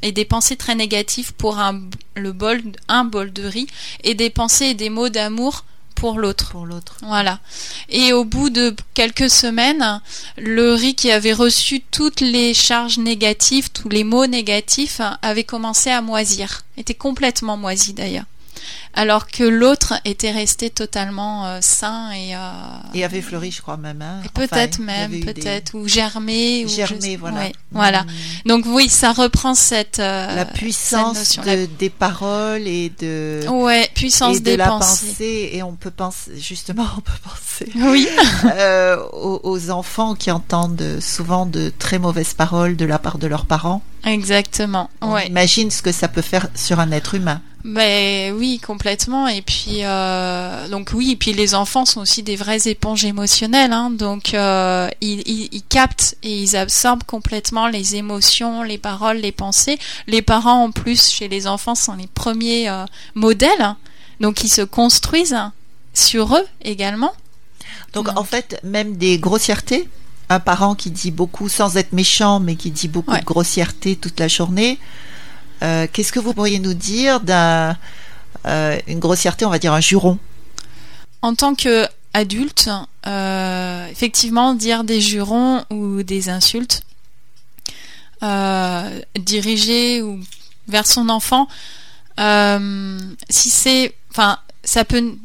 et 0.01 0.11
des 0.13 0.25
pensées 0.25 0.55
très 0.55 0.73
négatives 0.73 1.33
pour 1.33 1.59
un 1.59 1.81
le 2.15 2.31
bol 2.31 2.61
un 2.87 3.03
bol 3.03 3.33
de 3.33 3.43
riz 3.43 3.67
et 4.05 4.13
des 4.13 4.29
pensées 4.29 4.67
et 4.67 4.73
des 4.73 4.89
mots 4.89 5.09
d'amour 5.09 5.65
pour 6.01 6.17
l'autre. 6.17 6.49
Pour 6.49 6.65
l'autre. 6.65 6.97
Voilà. 7.03 7.39
Et 7.87 8.11
au 8.11 8.23
bout 8.25 8.49
de 8.49 8.75
quelques 8.95 9.29
semaines, 9.29 10.01
le 10.35 10.73
riz 10.73 10.95
qui 10.95 11.11
avait 11.11 11.31
reçu 11.31 11.79
toutes 11.79 12.21
les 12.21 12.55
charges 12.55 12.97
négatives, 12.97 13.69
tous 13.69 13.87
les 13.87 14.03
mots 14.03 14.25
négatifs, 14.25 14.99
avait 15.21 15.43
commencé 15.43 15.91
à 15.91 16.01
moisir. 16.01 16.63
Était 16.75 16.95
complètement 16.95 17.55
moisi 17.55 17.93
d'ailleurs 17.93 18.25
alors 18.93 19.27
que 19.27 19.43
l'autre 19.43 19.93
était 20.05 20.31
resté 20.31 20.69
totalement 20.69 21.45
euh, 21.45 21.59
sain 21.61 22.11
et 22.11 22.35
euh, 22.35 22.39
et 22.93 23.03
avait 23.03 23.21
fleuri, 23.21 23.51
je 23.51 23.61
crois 23.61 23.77
même. 23.77 24.01
Hein. 24.01 24.21
Peut-être 24.33 24.79
même, 24.79 25.19
peut-être 25.21 25.75
ou 25.75 25.87
germé. 25.87 26.67
Germé, 26.67 27.15
voilà. 27.15 27.49
voilà. 27.71 28.03
Mm. 28.03 28.07
Donc 28.49 28.65
oui, 28.67 28.89
ça 28.89 29.13
reprend 29.13 29.55
cette 29.55 29.99
euh, 29.99 30.35
la 30.35 30.45
puissance 30.45 31.39
des 31.79 31.89
paroles 31.89 32.67
et 32.67 32.91
de 32.99 33.41
ouais 33.47 33.89
puissance 33.95 34.37
et 34.37 34.39
des 34.41 34.53
de 34.53 34.57
la 34.57 34.67
pensée 34.67 35.51
et 35.53 35.63
on 35.63 35.73
peut 35.73 35.91
penser 35.91 36.31
justement 36.37 36.85
on 36.97 37.01
peut 37.01 37.11
penser 37.23 37.71
oui 37.75 38.07
aux, 39.13 39.39
aux, 39.43 39.69
enfants 39.69 40.15
qui 40.15 40.31
entendent 40.31 40.99
souvent 40.99 41.45
de 41.45 41.71
très 41.77 41.99
mauvaises 41.99 42.33
paroles 42.33 42.75
de 42.75 42.85
la 42.85 42.99
part 42.99 43.17
de 43.17 43.27
leurs 43.27 43.45
parents. 43.45 43.81
Exactement. 44.03 44.89
On 45.01 45.13
ouais. 45.13 45.27
imagine 45.27 45.69
ce 45.71 45.81
que 45.81 45.91
ça 45.91 46.07
peut 46.07 46.21
faire 46.21 46.47
sur 46.55 46.79
un 46.79 46.91
être 46.91 47.15
humain. 47.15 47.41
Mais 47.63 48.33
oui, 48.35 48.59
complètement. 48.59 48.80
Et 48.85 49.41
puis 49.41 49.83
euh, 49.83 50.67
donc 50.67 50.91
oui, 50.93 51.11
et 51.11 51.15
puis 51.15 51.33
les 51.33 51.53
enfants 51.55 51.85
sont 51.85 52.01
aussi 52.01 52.23
des 52.23 52.35
vraies 52.35 52.67
éponges 52.67 53.05
émotionnelles. 53.05 53.73
Hein, 53.73 53.91
donc 53.91 54.33
euh, 54.33 54.89
ils, 55.01 55.21
ils, 55.27 55.49
ils, 55.51 55.63
captent 55.63 56.15
et 56.23 56.41
ils 56.41 56.55
absorbent 56.55 57.03
complètement 57.03 57.67
les 57.67 57.95
émotions, 57.95 58.63
les 58.63 58.77
paroles, 58.77 59.17
les 59.17 59.31
pensées. 59.31 59.77
Les 60.07 60.21
parents 60.21 60.63
en 60.63 60.71
plus 60.71 61.09
chez 61.09 61.27
les 61.27 61.47
enfants 61.47 61.75
sont 61.75 61.95
les 61.95 62.07
premiers 62.07 62.69
euh, 62.69 62.85
modèles, 63.15 63.75
donc 64.19 64.43
ils 64.43 64.49
se 64.49 64.61
construisent 64.61 65.37
sur 65.93 66.35
eux 66.35 66.45
également. 66.63 67.13
Donc, 67.93 68.07
en 68.17 68.23
fait, 68.23 68.59
même 68.63 68.95
des 68.95 69.17
grossièretés 69.17 69.87
un 70.29 70.39
parent 70.39 70.75
qui 70.75 70.91
dit 70.91 71.11
beaucoup, 71.11 71.49
sans 71.49 71.75
être 71.75 71.91
méchant, 71.91 72.39
mais 72.39 72.55
qui 72.55 72.71
dit 72.71 72.87
beaucoup 72.87 73.17
de 73.17 73.23
grossièreté 73.25 73.97
toute 73.97 74.17
la 74.17 74.29
journée. 74.29 74.79
Euh, 75.61 75.87
qu'est-ce 75.91 76.13
que 76.13 76.21
vous 76.21 76.33
pourriez 76.33 76.59
nous 76.59 76.73
dire 76.73 77.19
d'une 77.19 77.75
euh, 78.45 78.77
grossièreté, 78.89 79.45
on 79.45 79.49
va 79.49 79.59
dire 79.59 79.73
un 79.73 79.81
juron 79.81 80.17
En 81.21 81.35
tant 81.35 81.55
que 81.55 81.87
adulte, 82.13 82.69
euh, 83.07 83.87
effectivement, 83.87 84.53
dire 84.53 84.83
des 84.83 85.01
jurons 85.01 85.63
ou 85.69 86.03
des 86.03 86.29
insultes 86.29 86.81
dirigées 89.19 90.01
ou 90.03 90.19
vers 90.67 90.85
son 90.85 91.09
enfant, 91.09 91.47
si 92.17 93.49
c'est, 93.49 93.95
enfin, 94.11 94.37
ça 94.63 94.85
peut 94.85 95.15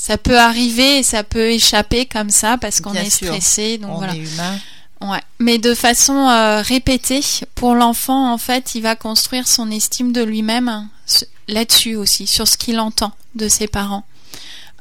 ça 0.00 0.16
peut 0.16 0.38
arriver 0.38 1.00
et 1.00 1.02
ça 1.02 1.22
peut 1.22 1.50
échapper 1.50 2.06
comme 2.06 2.30
ça 2.30 2.56
parce 2.56 2.80
qu'on 2.80 2.94
est 2.94 3.10
stressé. 3.10 3.76
Donc 3.76 4.00
on 4.00 4.08
est 4.08 4.16
humain. 4.16 4.58
Ouais. 5.00 5.20
Mais 5.38 5.58
de 5.58 5.74
façon 5.74 6.28
euh, 6.28 6.60
répétée, 6.60 7.22
pour 7.54 7.74
l'enfant, 7.74 8.32
en 8.32 8.38
fait, 8.38 8.74
il 8.74 8.82
va 8.82 8.96
construire 8.96 9.48
son 9.48 9.70
estime 9.70 10.12
de 10.12 10.22
lui-même 10.22 10.88
là-dessus 11.48 11.96
aussi, 11.96 12.26
sur 12.26 12.46
ce 12.46 12.56
qu'il 12.56 12.78
entend 12.78 13.12
de 13.34 13.48
ses 13.48 13.66
parents. 13.66 14.04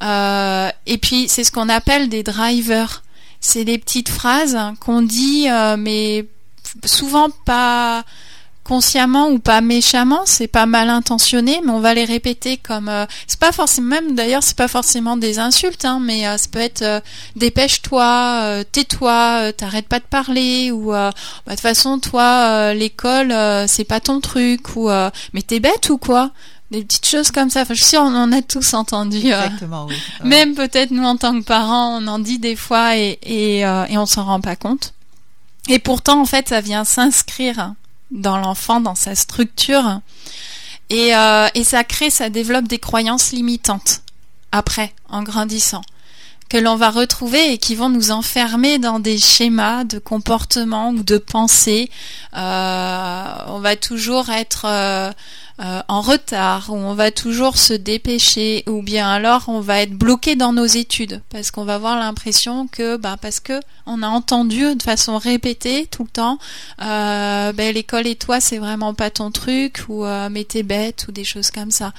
Euh, 0.04 0.70
et 0.86 0.98
puis, 0.98 1.28
c'est 1.30 1.44
ce 1.44 1.52
qu'on 1.52 1.70
appelle 1.70 2.10
des 2.10 2.24
drivers. 2.24 3.04
C'est 3.40 3.64
des 3.64 3.78
petites 3.78 4.10
phrases 4.10 4.58
qu'on 4.82 5.02
dit, 5.02 5.50
euh, 5.50 5.78
mais 5.78 6.26
souvent 6.86 7.30
pas 7.46 8.04
consciemment 8.70 9.30
ou 9.30 9.40
pas 9.40 9.62
méchamment, 9.62 10.22
c'est 10.26 10.48
pas 10.48 10.68
mal 10.68 10.92
intentionné, 10.92 11.60
mais 11.66 11.72
on 11.72 11.80
va 11.80 11.96
les 11.96 12.06
répéter 12.06 12.58
comme 12.58 12.88
euh, 12.88 13.08
c'est 13.26 13.40
pas 13.40 13.52
forcément 13.52 13.88
même 13.88 14.14
d'ailleurs 14.14 14.44
c'est 14.44 14.56
pas 14.56 14.68
forcément 14.68 15.18
des 15.18 15.40
insultes, 15.40 15.86
hein, 15.86 16.00
mais 16.00 16.28
euh, 16.28 16.38
ça 16.38 16.48
peut 16.52 16.60
être 16.60 16.84
euh, 16.84 17.00
dépêche-toi, 17.36 18.64
tais-toi, 18.72 19.52
t'arrêtes 19.54 19.88
pas 19.88 19.98
de 19.98 20.06
parler 20.06 20.70
ou 20.70 20.92
bah, 20.92 21.12
de 21.48 21.52
toute 21.52 21.62
façon 21.62 21.98
toi 21.98 22.72
l'école 22.76 23.34
c'est 23.68 23.86
pas 23.86 24.00
ton 24.00 24.20
truc 24.20 24.76
ou 24.76 24.88
mais 25.34 25.42
t'es 25.42 25.60
bête 25.60 25.90
ou 25.90 25.98
quoi? 25.98 26.30
Des 26.70 26.84
petites 26.84 27.08
choses 27.08 27.32
comme 27.32 27.50
ça. 27.50 27.64
Enfin, 27.64 27.74
je 27.74 27.80
suis 27.80 27.90
sûre, 27.90 28.04
on 28.04 28.16
en 28.16 28.32
a 28.32 28.44
tous 28.44 28.76
entendu. 28.76 29.18
Exactement, 29.18 29.88
oui. 29.88 29.96
Même 30.24 30.54
peut-être 30.54 30.92
nous 30.92 31.04
en 31.04 31.18
tant 31.18 31.40
que 31.40 31.44
parents, 31.44 32.00
on 32.00 32.06
en 32.06 32.20
dit 32.20 32.38
des 32.38 32.56
fois 32.56 32.96
et, 32.96 33.18
et, 33.24 33.62
et 33.62 33.98
on 33.98 34.06
s'en 34.06 34.26
rend 34.26 34.40
pas 34.40 34.56
compte. 34.56 34.94
Et 35.68 35.80
pourtant, 35.80 36.22
en 36.22 36.26
fait, 36.26 36.50
ça 36.50 36.62
vient 36.62 36.84
s'inscrire 36.86 37.74
dans 38.12 38.38
l'enfant, 38.38 38.80
dans 38.82 38.96
sa 38.96 39.16
structure. 39.16 40.02
Et, 40.90 41.16
euh, 41.16 41.48
et 41.54 41.64
ça 41.64 41.84
crée, 41.84 42.10
ça 42.10 42.30
développe 42.30 42.68
des 42.68 42.80
croyances 42.80 43.32
limitantes 43.32 44.02
après, 44.52 44.94
en 45.08 45.22
grandissant, 45.22 45.84
que 46.50 46.58
l'on 46.58 46.76
va 46.76 46.90
retrouver 46.90 47.54
et 47.54 47.58
qui 47.60 47.76
vont 47.76 47.90
nous 47.90 48.10
enfermer 48.10 48.80
dans 48.80 49.00
des 49.00 49.20
schémas 49.20 49.84
de 49.84 50.00
comportement 50.00 50.90
ou 50.90 51.04
de 51.04 51.20
pensée. 51.20 51.92
Euh, 52.36 53.34
on 53.48 53.60
va 53.60 53.76
toujours 53.76 54.30
être 54.30 54.66
euh, 54.66 55.12
euh, 55.60 55.82
en 55.88 56.02
retard, 56.02 56.70
ou 56.70 56.76
on 56.76 56.94
va 56.94 57.12
toujours 57.12 57.58
se 57.58 57.74
dépêcher, 57.74 58.64
ou 58.68 58.82
bien 58.82 59.10
alors 59.10 59.46
on 59.48 59.60
va 59.60 59.82
être 59.82 59.94
bloqué 59.94 60.36
dans 60.36 60.54
nos 60.54 60.66
études, 60.66 61.22
parce 61.30 61.52
qu'on 61.52 61.66
va 61.66 61.76
avoir 61.76 62.00
l'impression 62.00 62.68
que, 62.68 62.96
bah, 62.96 63.18
parce 63.22 63.40
que 63.40 63.60
on 63.86 64.04
a 64.04 64.08
entendu 64.08 64.76
de 64.76 64.84
façon 64.84 65.18
répétée 65.18 65.88
tout 65.88 66.04
le 66.04 66.10
temps, 66.10 66.40
euh, 66.82 67.52
ben, 67.52 67.74
l'école 67.74 68.08
et 68.08 68.16
toi 68.16 68.40
c'est 68.40 68.58
vraiment 68.58 68.94
pas 68.94 69.10
ton 69.10 69.32
truc, 69.32 69.84
ou 69.90 70.06
euh, 70.06 70.30
mais 70.32 70.44
t'es 70.44 70.64
bête, 70.64 71.06
ou 71.08 71.12
des 71.12 71.24
choses 71.24 71.52
comme 71.52 71.72
ça. 71.72 71.92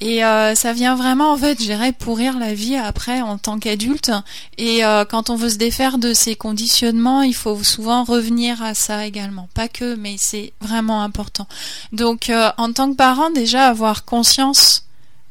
Et 0.00 0.24
euh, 0.24 0.54
ça 0.54 0.72
vient 0.72 0.94
vraiment 0.94 1.32
en 1.32 1.36
fait, 1.36 1.60
j'irais 1.60 1.92
pourrir 1.92 2.38
la 2.38 2.54
vie 2.54 2.76
après 2.76 3.22
en 3.22 3.38
tant 3.38 3.58
qu'adulte. 3.58 4.12
Et 4.58 4.84
euh, 4.84 5.04
quand 5.04 5.30
on 5.30 5.36
veut 5.36 5.50
se 5.50 5.56
défaire 5.56 5.98
de 5.98 6.12
ces 6.12 6.36
conditionnements, 6.36 7.22
il 7.22 7.34
faut 7.34 7.62
souvent 7.64 8.04
revenir 8.04 8.62
à 8.62 8.74
ça 8.74 9.06
également. 9.06 9.48
Pas 9.54 9.68
que, 9.68 9.94
mais 9.96 10.16
c'est 10.18 10.52
vraiment 10.60 11.02
important. 11.02 11.46
Donc 11.92 12.30
en 12.56 12.72
tant 12.72 12.83
que 12.88 12.96
parent 12.96 13.30
déjà 13.30 13.68
avoir 13.68 14.04
conscience 14.04 14.84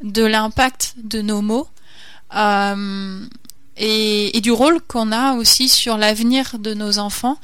de 0.03 0.23
l'impact 0.23 0.95
de 0.97 1.21
nos 1.21 1.41
mots 1.41 1.67
euh, 2.35 3.25
et, 3.77 4.39
du 4.41 4.51
rôle 4.51 4.81
qu'on 4.81 5.11
a 5.11 5.33
aussi 5.33 5.69
sur 5.69 5.97
l'avenir 5.97 6.59
de 6.59 6.73
nos 6.73 6.99
enfants. 6.99 7.37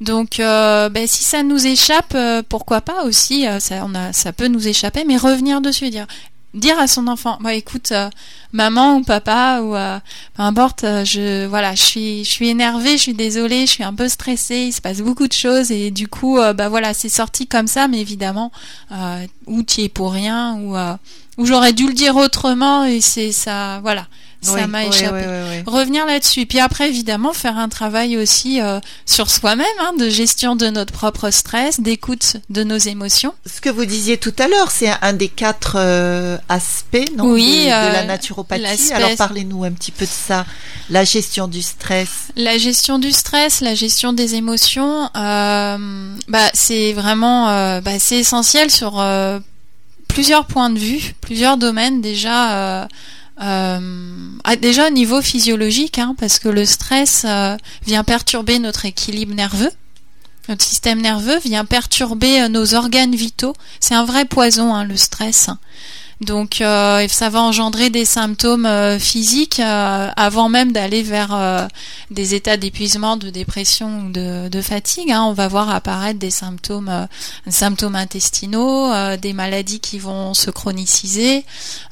Donc, 0.00 0.40
euh, 0.40 0.88
ben, 0.88 1.06
si 1.06 1.22
ça 1.22 1.42
nous 1.42 1.66
échappe, 1.66 2.14
euh, 2.14 2.42
pourquoi 2.48 2.80
pas 2.80 3.04
aussi, 3.04 3.46
ça 3.60 4.32
peut 4.32 4.48
nous 4.48 4.66
échapper, 4.66 5.04
mais 5.04 5.16
revenir 5.16 5.60
dessus, 5.60 5.90
dire 5.90 6.06
dire 6.56 6.78
à 6.78 6.86
son 6.86 7.06
enfant 7.06 7.38
bah 7.40 7.54
écoute 7.54 7.92
maman 8.52 8.96
ou 8.96 9.02
papa 9.02 9.60
ou 9.62 9.72
peu 9.72 10.42
importe 10.42 10.84
je 11.04 11.46
voilà 11.46 11.74
je 11.74 11.82
suis 11.82 12.24
je 12.24 12.30
suis 12.30 12.48
énervée 12.48 12.96
je 12.96 13.02
suis 13.02 13.14
désolée 13.14 13.66
je 13.66 13.72
suis 13.72 13.84
un 13.84 13.94
peu 13.94 14.08
stressée 14.08 14.64
il 14.68 14.72
se 14.72 14.80
passe 14.80 15.00
beaucoup 15.00 15.28
de 15.28 15.32
choses 15.32 15.70
et 15.70 15.90
du 15.90 16.08
coup 16.08 16.38
bah 16.54 16.68
voilà 16.68 16.94
c'est 16.94 17.08
sorti 17.08 17.46
comme 17.46 17.66
ça 17.66 17.88
mais 17.88 18.00
évidemment 18.00 18.50
ou 19.46 19.62
tu 19.62 19.82
es 19.82 19.88
pour 19.88 20.12
rien 20.12 20.54
ou 20.56 20.76
ou 21.38 21.46
j'aurais 21.46 21.72
dû 21.72 21.86
le 21.86 21.94
dire 21.94 22.16
autrement 22.16 22.84
et 22.84 23.00
c'est 23.00 23.32
ça 23.32 23.80
voilà 23.82 24.06
ça 24.46 24.66
m'a 24.66 24.86
échappé. 24.86 25.62
Revenir 25.66 26.06
là-dessus. 26.06 26.46
Puis 26.46 26.60
après, 26.60 26.88
évidemment, 26.88 27.32
faire 27.32 27.58
un 27.58 27.68
travail 27.68 28.16
aussi 28.16 28.60
euh, 28.60 28.80
sur 29.04 29.30
soi-même, 29.30 29.66
hein, 29.80 29.92
de 29.98 30.08
gestion 30.08 30.56
de 30.56 30.68
notre 30.68 30.92
propre 30.92 31.30
stress, 31.30 31.80
d'écoute 31.80 32.36
de 32.50 32.64
nos 32.64 32.78
émotions. 32.78 33.34
Ce 33.46 33.60
que 33.60 33.70
vous 33.70 33.84
disiez 33.84 34.18
tout 34.18 34.34
à 34.38 34.48
l'heure, 34.48 34.70
c'est 34.70 34.90
un 35.02 35.12
des 35.12 35.28
quatre 35.28 35.76
euh, 35.78 36.38
aspects 36.48 36.96
non, 37.16 37.30
oui, 37.30 37.64
de, 37.64 37.68
la 37.68 38.00
euh, 38.00 38.04
naturopathie. 38.04 38.92
Alors 38.92 39.16
parlez-nous 39.16 39.64
un 39.64 39.72
petit 39.72 39.92
peu 39.92 40.04
de 40.04 40.10
ça. 40.10 40.46
La 40.90 41.04
gestion 41.04 41.48
du 41.48 41.62
stress. 41.62 42.28
La 42.36 42.58
gestion 42.58 42.98
du 42.98 43.12
stress, 43.12 43.60
la 43.60 43.74
gestion 43.74 44.12
des 44.12 44.34
émotions, 44.34 45.10
bah, 45.14 45.78
c'est 46.54 46.92
vraiment 46.92 47.46
bah, 47.80 47.98
c'est 47.98 48.18
essentiel 48.18 48.70
sur 48.70 49.00
plusieurs 50.08 50.46
points 50.46 50.70
de 50.70 50.78
vue, 50.78 51.14
plusieurs 51.20 51.56
domaines 51.56 52.00
déjà. 52.00 52.82
Euh, 52.82 52.86
déjà 54.60 54.86
au 54.86 54.90
niveau 54.90 55.20
physiologique, 55.22 55.98
hein, 55.98 56.14
parce 56.18 56.38
que 56.38 56.48
le 56.48 56.64
stress 56.64 57.24
euh, 57.26 57.56
vient 57.86 58.04
perturber 58.04 58.58
notre 58.58 58.86
équilibre 58.86 59.34
nerveux. 59.34 59.70
Notre 60.48 60.64
système 60.64 61.00
nerveux 61.00 61.38
vient 61.38 61.64
perturber 61.64 62.42
euh, 62.42 62.48
nos 62.48 62.74
organes 62.74 63.14
vitaux. 63.14 63.54
C'est 63.80 63.94
un 63.94 64.04
vrai 64.04 64.24
poison, 64.24 64.74
hein, 64.74 64.84
le 64.84 64.96
stress. 64.96 65.50
Donc 66.22 66.62
euh, 66.62 67.06
ça 67.08 67.28
va 67.28 67.42
engendrer 67.42 67.90
des 67.90 68.06
symptômes 68.06 68.64
euh, 68.64 68.98
physiques 68.98 69.60
euh, 69.60 70.08
avant 70.16 70.48
même 70.48 70.72
d'aller 70.72 71.02
vers 71.02 71.68
des 72.10 72.34
états 72.34 72.56
d'épuisement, 72.56 73.16
de 73.16 73.28
dépression 73.28 74.06
ou 74.06 74.10
de, 74.10 74.60
fatigue. 74.62 75.12
Hein. 75.12 75.24
On 75.24 75.34
va 75.34 75.48
voir 75.48 75.68
apparaître 75.68 76.18
des 76.18 76.30
symptômes, 76.30 77.06
symptômes 77.48 77.96
intestinaux, 77.96 78.90
des 79.16 79.32
maladies 79.32 79.80
qui 79.80 79.98
vont 79.98 80.32
se 80.32 80.50
chroniciser. 80.50 81.44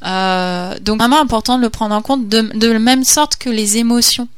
donc 0.02 0.98
vraiment 0.98 1.20
important 1.20 1.58
de 1.58 1.62
le 1.62 1.70
prendre 1.70 1.94
en 1.94 2.02
compte 2.02 2.28
de, 2.28 2.40
de 2.54 2.68
la 2.68 2.78
même 2.78 3.04
sorte 3.04 3.36
que 3.36 3.50
les 3.50 3.76
émotions 3.76 4.28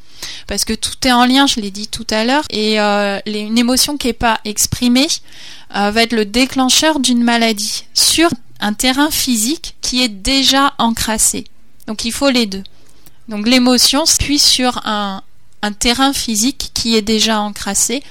parce 0.49 0.65
que 0.65 0.73
tout 0.73 0.95
est 1.07 1.13
en 1.13 1.27
lien, 1.27 1.47
je 1.47 1.61
l'ai 1.61 1.71
dit 1.71 1.89
tout 1.89 2.07
à 2.11 2.25
l'heure, 2.25 2.45
et 2.51 2.79
une 2.79 3.59
émotion 3.59 3.97
qui 3.97 4.09
n'est 4.09 4.13
pas 4.13 4.41
exprimée 4.45 5.09
va 5.73 6.03
être 6.03 6.13
le 6.13 6.25
déclencheur 6.25 6.99
d'une 6.99 7.23
maladie 7.23 7.85
sur 7.95 8.31
un 8.61 8.73
terrain 8.73 9.11
physique 9.11 9.77
qui 9.81 10.03
est 10.03 10.09
déjà 10.09 10.75
encrassé. 10.79 11.45
Donc 11.87 12.05
il 12.05 12.13
faut 12.13 12.31
les 12.31 12.47
deux. 12.47 12.63
Donc 13.29 13.47
l'émotion 13.47 14.07
s'appuie 14.07 14.39
sur 14.39 14.81
un, 14.85 15.23
terrain 15.81 16.13
physique 16.13 16.71
qui 16.75 16.95
est 16.95 17.03
déjà 17.03 17.41
encrassé. 17.41 18.03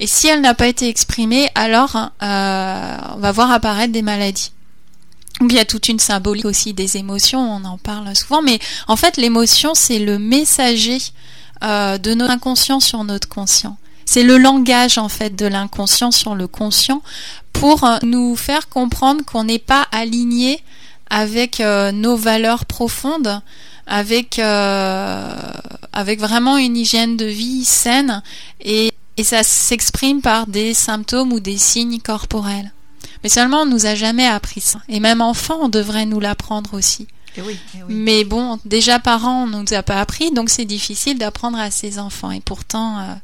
Et 0.00 0.06
si 0.06 0.26
elle 0.26 0.40
n'a 0.40 0.54
pas 0.54 0.68
été 0.68 0.88
exprimée, 0.88 1.50
alors 1.54 1.96
euh, 1.96 2.96
on 3.14 3.18
va 3.18 3.32
voir 3.32 3.50
apparaître 3.50 3.92
des 3.92 4.02
maladies. 4.02 4.52
Donc 5.40 5.52
il 5.52 5.56
y 5.56 5.60
a 5.60 5.64
toute 5.64 5.88
une 5.88 5.98
symbolique 5.98 6.46
aussi 6.46 6.72
des 6.72 6.96
émotions, 6.96 7.40
on 7.40 7.64
en 7.64 7.76
parle 7.76 8.14
souvent, 8.16 8.40
mais 8.40 8.58
en 8.86 8.96
fait 8.96 9.16
l'émotion 9.16 9.74
c'est 9.74 9.98
le 9.98 10.18
messager 10.18 10.98
euh, 11.62 11.98
de 11.98 12.14
notre 12.14 12.32
inconscient 12.32 12.80
sur 12.80 13.04
notre 13.04 13.28
conscient. 13.28 13.76
C'est 14.14 14.22
le 14.22 14.38
langage 14.38 14.96
en 14.96 15.08
fait 15.08 15.34
de 15.34 15.44
l'inconscient 15.44 16.12
sur 16.12 16.36
le 16.36 16.46
conscient 16.46 17.02
pour 17.52 17.82
euh, 17.82 17.96
nous 18.04 18.36
faire 18.36 18.68
comprendre 18.68 19.24
qu'on 19.24 19.42
n'est 19.42 19.58
pas 19.58 19.88
aligné 19.90 20.62
avec 21.10 21.58
euh, 21.58 21.90
nos 21.90 22.14
valeurs 22.14 22.64
profondes, 22.64 23.40
avec 23.88 24.38
euh, 24.38 25.36
avec 25.92 26.20
vraiment 26.20 26.58
une 26.58 26.76
hygiène 26.76 27.16
de 27.16 27.24
vie 27.24 27.64
saine 27.64 28.22
et, 28.60 28.92
et 29.16 29.24
ça 29.24 29.42
s'exprime 29.42 30.22
par 30.22 30.46
des 30.46 30.74
symptômes 30.74 31.32
ou 31.32 31.40
des 31.40 31.58
signes 31.58 31.98
corporels. 31.98 32.72
Mais 33.24 33.28
seulement 33.28 33.62
on 33.62 33.66
nous 33.66 33.86
a 33.86 33.96
jamais 33.96 34.28
appris 34.28 34.60
ça. 34.60 34.78
Et 34.88 35.00
même 35.00 35.22
enfant, 35.22 35.58
on 35.60 35.68
devrait 35.68 36.06
nous 36.06 36.20
l'apprendre 36.20 36.74
aussi. 36.74 37.08
Eh 37.36 37.42
oui, 37.42 37.58
eh 37.74 37.78
oui. 37.82 37.92
Mais 37.92 38.22
bon, 38.22 38.60
déjà 38.64 39.00
parents, 39.00 39.42
on 39.42 39.46
nous 39.48 39.74
a 39.74 39.82
pas 39.82 40.00
appris, 40.00 40.30
donc 40.30 40.50
c'est 40.50 40.66
difficile 40.66 41.18
d'apprendre 41.18 41.58
à 41.58 41.72
ses 41.72 41.98
enfants. 41.98 42.30
Et 42.30 42.38
pourtant, 42.38 43.18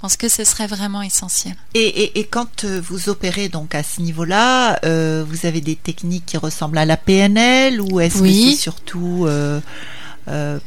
pense 0.00 0.16
que 0.16 0.28
ce 0.28 0.44
serait 0.44 0.66
vraiment 0.66 1.02
essentiel. 1.02 1.54
Et, 1.74 2.26
quand 2.30 2.64
euh, 2.64 2.80
vous 2.82 3.08
opérez 3.08 3.48
donc 3.48 3.74
à 3.74 3.82
ce 3.82 4.00
niveau-là, 4.00 4.78
euh, 4.84 5.24
vous 5.28 5.46
avez 5.46 5.60
des 5.60 5.76
techniques 5.76 6.26
qui 6.26 6.36
ressemblent 6.36 6.78
à 6.78 6.86
la 6.86 6.96
PNL 6.96 7.80
ou 7.80 8.00
est-ce 8.00 8.22
que 8.22 8.28
c'est 8.32 8.56
surtout 8.56 9.24
euh, 9.26 9.60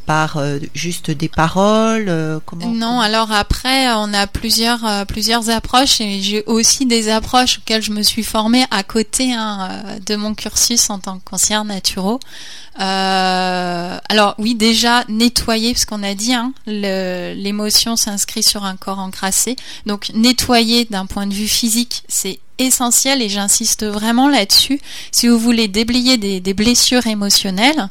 par 0.05 0.39
juste 0.74 1.12
des 1.12 1.29
paroles 1.29 2.39
comment, 2.46 2.67
Non, 2.67 3.00
alors 3.00 3.32
après, 3.32 3.91
on 3.93 4.13
a 4.13 4.27
plusieurs, 4.27 5.05
plusieurs 5.08 5.50
approches 5.50 6.01
et 6.01 6.22
j'ai 6.22 6.43
aussi 6.46 6.86
des 6.86 7.10
approches 7.10 7.60
auxquelles 7.60 7.82
je 7.82 7.91
me 7.91 8.03
suis 8.03 8.24
formée 8.24 8.65
à 8.72 8.84
côté 8.84 9.34
hein, 9.34 9.70
de 10.05 10.15
mon 10.15 10.34
cursus 10.34 10.89
en 10.89 11.00
tant 11.00 11.20
que 11.20 11.24
conseillère 11.24 11.65
naturaux. 11.65 12.20
Euh, 12.79 13.98
alors 14.10 14.36
oui, 14.39 14.55
déjà 14.55 15.03
nettoyer, 15.08 15.74
parce 15.74 15.86
qu'on 15.86 16.03
a 16.03 16.13
dit, 16.15 16.34
hein, 16.34 16.53
l'émotion 16.65 17.96
s'inscrit 17.96 18.43
sur 18.43 18.63
un 18.63 18.75
corps 18.75 19.00
encrassé. 19.00 19.55
Donc 19.86 20.10
nettoyer 20.13 20.86
d'un 20.86 21.05
point 21.05 21.27
de 21.27 21.34
vue 21.34 21.48
physique, 21.48 22.03
c'est 22.08 22.39
essentiel 22.58 23.22
et 23.22 23.29
j'insiste 23.29 23.86
vraiment 23.86 24.27
là-dessus. 24.27 24.79
Si 25.12 25.27
vous 25.27 25.38
voulez 25.38 25.67
déblayer 25.67 26.17
des, 26.17 26.53
blessures 26.53 27.08
émotionnelles, 27.08 27.89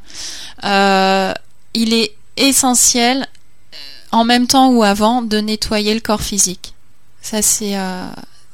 euh, 0.64 1.32
il 1.74 1.94
est 1.94 2.14
essentiel, 2.36 3.28
euh, 3.72 3.76
en 4.12 4.24
même 4.24 4.46
temps 4.46 4.70
ou 4.70 4.82
avant, 4.82 5.22
de 5.22 5.38
nettoyer 5.38 5.94
le 5.94 6.00
corps 6.00 6.22
physique. 6.22 6.74
Ça 7.20 7.42
c'est 7.42 7.76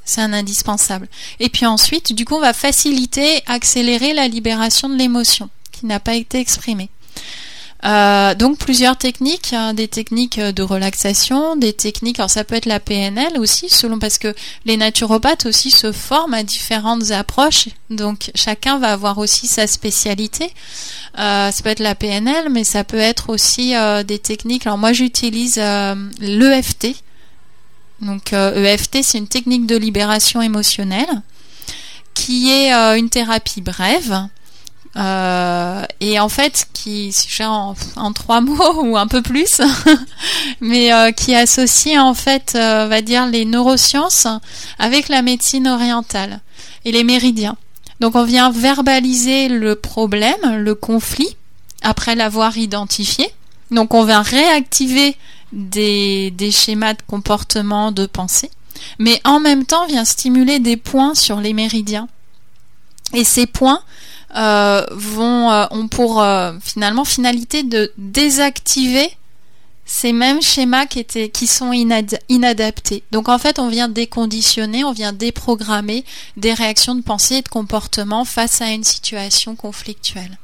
c'est 0.08 0.22
un 0.22 0.32
indispensable. 0.32 1.06
Et 1.38 1.50
puis 1.50 1.66
ensuite, 1.66 2.14
du 2.14 2.24
coup, 2.24 2.36
on 2.36 2.40
va 2.40 2.54
faciliter, 2.54 3.42
accélérer 3.46 4.14
la 4.14 4.26
libération 4.26 4.88
de 4.88 4.96
l'émotion 4.96 5.50
qui 5.70 5.84
n'a 5.84 6.00
pas 6.00 6.14
été 6.14 6.40
exprimé. 6.40 6.88
Euh, 7.84 8.34
donc 8.34 8.58
plusieurs 8.58 8.96
techniques, 8.96 9.52
hein, 9.52 9.72
des 9.72 9.86
techniques 9.86 10.40
de 10.40 10.62
relaxation, 10.62 11.54
des 11.54 11.72
techniques, 11.72 12.18
alors 12.18 12.30
ça 12.30 12.42
peut 12.42 12.56
être 12.56 12.66
la 12.66 12.80
PNL 12.80 13.38
aussi, 13.38 13.68
selon 13.68 13.98
parce 14.00 14.18
que 14.18 14.34
les 14.64 14.76
naturopathes 14.76 15.46
aussi 15.46 15.70
se 15.70 15.92
forment 15.92 16.34
à 16.34 16.42
différentes 16.42 17.12
approches, 17.12 17.68
donc 17.90 18.32
chacun 18.34 18.78
va 18.78 18.92
avoir 18.92 19.18
aussi 19.18 19.46
sa 19.46 19.66
spécialité. 19.68 20.52
Euh, 21.18 21.52
ça 21.52 21.62
peut 21.62 21.70
être 21.70 21.80
la 21.80 21.94
PNL, 21.94 22.48
mais 22.50 22.64
ça 22.64 22.82
peut 22.82 22.98
être 22.98 23.30
aussi 23.30 23.76
euh, 23.76 24.02
des 24.02 24.18
techniques. 24.18 24.66
Alors 24.66 24.78
moi 24.78 24.92
j'utilise 24.92 25.56
l'EFT. 26.20 26.96
Donc 28.00 28.32
EFT, 28.32 28.96
e 28.96 29.00
c'est 29.02 29.18
une 29.18 29.28
technique 29.28 29.66
de 29.66 29.76
libération 29.76 30.40
émotionnelle 30.40 31.22
qui 32.14 32.50
est 32.50 32.72
une 32.96 33.10
thérapie 33.10 33.60
brève 33.60 34.28
euh, 34.98 35.84
et 36.00 36.18
en 36.18 36.28
fait, 36.28 36.66
qui, 36.72 37.14
en, 37.40 37.74
en 37.96 38.12
trois 38.12 38.40
mots 38.40 38.82
ou 38.82 38.96
un 38.96 39.06
peu 39.06 39.22
plus, 39.22 39.60
mais 40.60 40.92
euh, 40.92 41.12
qui 41.12 41.34
associe 41.34 41.98
en 41.98 42.14
fait, 42.14 42.54
euh, 42.56 42.88
va 42.88 43.00
dire, 43.00 43.26
les 43.26 43.44
neurosciences 43.44 44.26
avec 44.78 45.08
la 45.08 45.22
médecine 45.22 45.68
orientale 45.68 46.40
et 46.84 46.92
les 46.92 47.04
méridiens. 47.04 47.56
Donc 48.00 48.16
on 48.16 48.24
vient 48.24 48.50
verbaliser 48.50 49.48
le 49.48 49.76
problème, 49.76 50.56
le 50.56 50.74
conflit, 50.74 51.36
après 51.82 52.14
l'avoir 52.14 52.56
identifié. 52.56 53.30
Donc 53.70 53.94
on 53.94 54.04
vient 54.04 54.22
réactiver 54.22 55.16
des, 55.52 56.30
des 56.32 56.50
schémas 56.50 56.94
de 56.94 57.02
comportement, 57.06 57.92
de 57.92 58.06
pensée, 58.06 58.50
mais 58.98 59.20
en 59.24 59.38
même 59.38 59.64
temps 59.64 59.86
vient 59.86 60.04
stimuler 60.04 60.58
des 60.58 60.76
points 60.76 61.14
sur 61.14 61.40
les 61.40 61.52
méridiens. 61.52 62.08
Et 63.14 63.24
ces 63.24 63.46
points, 63.46 63.80
euh, 64.36 64.84
vont 64.90 65.50
euh, 65.50 65.66
ont 65.70 65.88
pour 65.88 66.20
euh, 66.20 66.52
finalement 66.62 67.04
finalité 67.04 67.62
de 67.62 67.92
désactiver 67.96 69.10
ces 69.86 70.12
mêmes 70.12 70.42
schémas 70.42 70.84
qui 70.84 70.98
étaient 70.98 71.30
qui 71.30 71.46
sont 71.46 71.72
inadaptés. 71.72 73.04
Donc 73.10 73.30
en 73.30 73.38
fait, 73.38 73.58
on 73.58 73.68
vient 73.68 73.88
déconditionner, 73.88 74.84
on 74.84 74.92
vient 74.92 75.14
déprogrammer 75.14 76.04
des 76.36 76.52
réactions 76.52 76.94
de 76.94 77.00
pensée 77.00 77.36
et 77.36 77.42
de 77.42 77.48
comportement 77.48 78.26
face 78.26 78.60
à 78.60 78.70
une 78.70 78.84
situation 78.84 79.56
conflictuelle. 79.56 80.38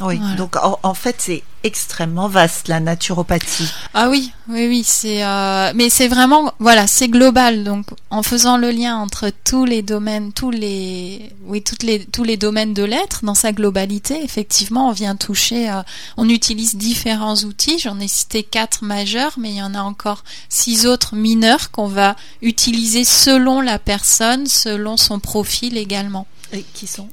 Oui, 0.00 0.20
donc 0.36 0.56
en, 0.56 0.94
fait 0.94 1.16
c'est 1.18 1.42
extrêmement 1.64 2.28
vaste 2.28 2.68
la 2.68 2.78
naturopathie. 2.78 3.68
Ah 3.94 4.08
oui, 4.08 4.32
oui, 4.48 4.68
oui, 4.68 4.84
c'est 4.84 5.24
euh, 5.24 5.72
mais 5.74 5.90
c'est 5.90 6.06
vraiment 6.06 6.52
voilà, 6.60 6.86
c'est 6.86 7.08
global. 7.08 7.64
Donc 7.64 7.86
en 8.10 8.22
faisant 8.22 8.56
le 8.56 8.70
lien 8.70 8.96
entre 8.96 9.30
tous 9.44 9.64
les 9.64 9.82
domaines, 9.82 10.32
tous 10.32 10.50
les 10.50 11.32
oui, 11.46 11.62
toutes 11.62 11.82
les 11.82 12.04
tous 12.06 12.22
les 12.22 12.36
domaines 12.36 12.74
de 12.74 12.84
l'être 12.84 13.24
dans 13.24 13.34
sa 13.34 13.52
globalité, 13.52 14.22
effectivement, 14.22 14.88
on 14.88 14.92
vient 14.92 15.16
toucher. 15.16 15.70
Euh, 15.70 15.82
on 16.16 16.28
utilise 16.28 16.76
différents 16.76 17.36
outils. 17.36 17.78
J'en 17.78 17.98
ai 17.98 18.08
cité 18.08 18.44
quatre 18.44 18.84
majeurs, 18.84 19.34
mais 19.38 19.50
il 19.50 19.56
y 19.56 19.62
en 19.62 19.74
a 19.74 19.82
encore 19.82 20.22
six 20.48 20.86
autres 20.86 21.16
mineurs 21.16 21.70
qu'on 21.70 21.88
va 21.88 22.14
utiliser 22.40 23.04
selon 23.04 23.60
la 23.60 23.78
personne, 23.78 24.46
selon 24.46 24.96
son 24.96 25.18
profil 25.18 25.76
également. 25.76 26.26
Et 26.52 26.62
qui 26.62 26.86
sont 26.86 27.08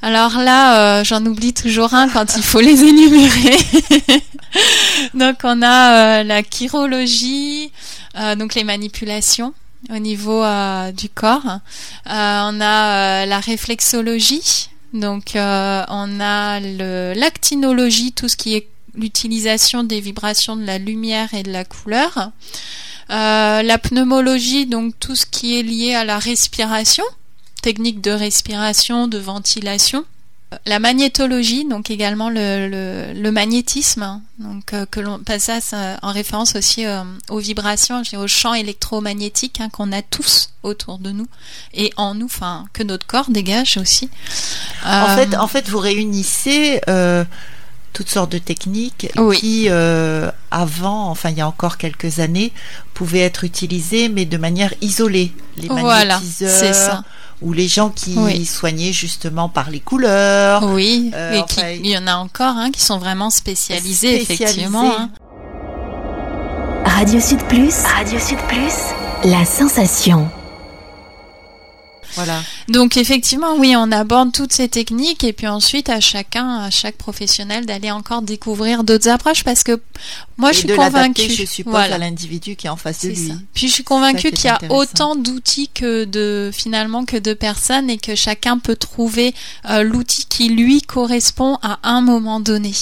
Alors 0.00 0.38
là, 0.38 1.00
euh, 1.00 1.04
j'en 1.04 1.24
oublie 1.26 1.52
toujours 1.52 1.92
un 1.92 2.08
quand 2.08 2.36
il 2.36 2.42
faut 2.42 2.60
les 2.60 2.82
énumérer. 2.88 3.58
donc 5.14 5.36
on 5.44 5.60
a 5.62 6.20
euh, 6.20 6.22
la 6.22 6.42
chirologie, 6.42 7.70
euh, 8.18 8.34
donc 8.36 8.54
les 8.54 8.64
manipulations 8.64 9.52
au 9.90 9.98
niveau 9.98 10.44
du 10.92 11.08
corps. 11.08 11.58
on 12.06 12.60
a 12.60 13.26
la 13.26 13.40
réflexologie, 13.40 14.70
donc 14.92 15.32
on 15.34 16.20
a 16.20 16.60
l'actinologie, 16.60 18.12
tout 18.12 18.28
ce 18.28 18.36
qui 18.36 18.54
est 18.54 18.68
l'utilisation 18.94 19.82
des 19.82 20.00
vibrations 20.00 20.54
de 20.54 20.64
la 20.64 20.78
lumière 20.78 21.34
et 21.34 21.42
de 21.42 21.50
la 21.50 21.64
couleur. 21.64 22.30
la 23.08 23.78
pneumologie, 23.82 24.66
donc 24.66 24.94
tout 25.00 25.16
ce 25.16 25.26
qui 25.26 25.58
est 25.58 25.64
lié 25.64 25.96
à 25.96 26.04
la 26.04 26.20
respiration 26.20 27.04
techniques 27.62 28.00
de 28.00 28.10
respiration, 28.10 29.08
de 29.08 29.18
ventilation. 29.18 30.04
La 30.66 30.78
magnétologie, 30.78 31.66
donc 31.66 31.90
également 31.90 32.28
le, 32.28 33.14
le, 33.14 33.30
magnétisme, 33.32 34.02
hein, 34.02 34.20
donc 34.38 34.74
euh, 34.74 34.84
que 34.90 35.00
l'on 35.00 35.18
passe 35.18 35.50
ça 35.60 35.96
en 36.02 36.12
référence 36.12 36.56
aussi 36.56 36.84
euh, 36.84 37.02
aux 37.30 37.38
vibrations, 37.38 38.02
aux 38.18 38.26
champs 38.26 38.52
électromagnétiques 38.52 39.62
hein, 39.62 39.70
qu'on 39.70 39.92
a 39.92 40.02
tous 40.02 40.50
autour 40.62 40.98
de 40.98 41.10
nous 41.10 41.26
et 41.72 41.90
en 41.96 42.14
nous, 42.14 42.26
enfin 42.26 42.66
que 42.74 42.82
notre 42.82 43.06
corps 43.06 43.30
dégage 43.30 43.78
aussi. 43.78 44.10
En 44.84 45.16
fait, 45.16 45.32
euh, 45.32 45.38
en 45.38 45.46
fait, 45.46 45.70
vous 45.70 45.78
réunissez 45.78 46.82
toutes 47.94 48.10
sortes 48.10 48.32
de 48.32 48.38
techniques 48.38 49.08
qui, 49.38 49.70
avant, 49.70 51.08
enfin 51.08 51.30
il 51.30 51.38
y 51.38 51.40
a 51.40 51.48
encore 51.48 51.78
quelques 51.78 52.18
années, 52.18 52.52
pouvaient 52.92 53.20
être 53.20 53.44
utilisées, 53.44 54.10
mais 54.10 54.26
de 54.26 54.36
manière 54.36 54.74
isolée. 54.82 55.32
Les 55.56 55.68
voilà, 55.68 56.20
c'est 56.22 56.74
ça 56.74 57.04
ou 57.42 57.52
les 57.52 57.68
gens 57.68 57.90
qui 57.90 58.46
soignaient 58.46 58.92
justement 58.92 59.48
par 59.48 59.70
les 59.70 59.80
couleurs. 59.80 60.64
Oui, 60.64 61.10
euh, 61.14 61.42
et 61.58 61.76
il 61.76 61.86
y 61.90 61.98
en 61.98 62.06
a 62.06 62.14
encore 62.14 62.56
hein, 62.56 62.70
qui 62.70 62.82
sont 62.82 62.98
vraiment 62.98 63.30
spécialisés, 63.30 64.22
effectivement. 64.22 64.92
Hein. 64.98 65.10
Radio 66.84 67.20
Sud 67.20 67.42
Plus, 67.44 67.74
Radio 67.96 68.18
Sud 68.18 68.38
Plus, 68.48 69.30
la 69.30 69.44
sensation. 69.44 70.28
Voilà. 72.14 72.42
Donc 72.68 72.96
effectivement, 72.96 73.56
oui, 73.56 73.74
on 73.76 73.90
aborde 73.92 74.32
toutes 74.32 74.52
ces 74.52 74.68
techniques 74.68 75.24
et 75.24 75.32
puis 75.32 75.46
ensuite 75.46 75.88
à 75.88 76.00
chacun, 76.00 76.58
à 76.60 76.70
chaque 76.70 76.96
professionnel 76.96 77.66
d'aller 77.66 77.90
encore 77.90 78.22
découvrir 78.22 78.84
d'autres 78.84 79.08
approches 79.08 79.44
parce 79.44 79.62
que 79.62 79.80
moi 80.36 80.52
je 80.52 80.58
suis 80.58 80.68
convaincue, 80.68 81.30
je 81.30 81.44
suppose, 81.44 81.74
à 81.74 81.98
l'individu 81.98 82.56
qui 82.56 82.66
est 82.66 82.70
en 82.70 82.76
face 82.76 83.02
de 83.02 83.08
lui. 83.08 83.32
Puis 83.54 83.68
je 83.68 83.72
suis 83.72 83.84
convaincue 83.84 84.30
qu'il 84.30 84.46
y 84.46 84.48
a 84.48 84.58
autant 84.70 85.16
d'outils 85.16 85.70
que 85.72 86.04
de 86.04 86.50
finalement 86.52 87.04
que 87.04 87.16
de 87.16 87.34
personnes 87.34 87.90
et 87.90 87.98
que 87.98 88.14
chacun 88.14 88.58
peut 88.58 88.76
trouver 88.76 89.34
euh, 89.68 89.82
l'outil 89.82 90.26
qui 90.26 90.48
lui 90.48 90.82
correspond 90.82 91.58
à 91.62 91.78
un 91.82 92.00
moment 92.00 92.40
donné. 92.40 92.72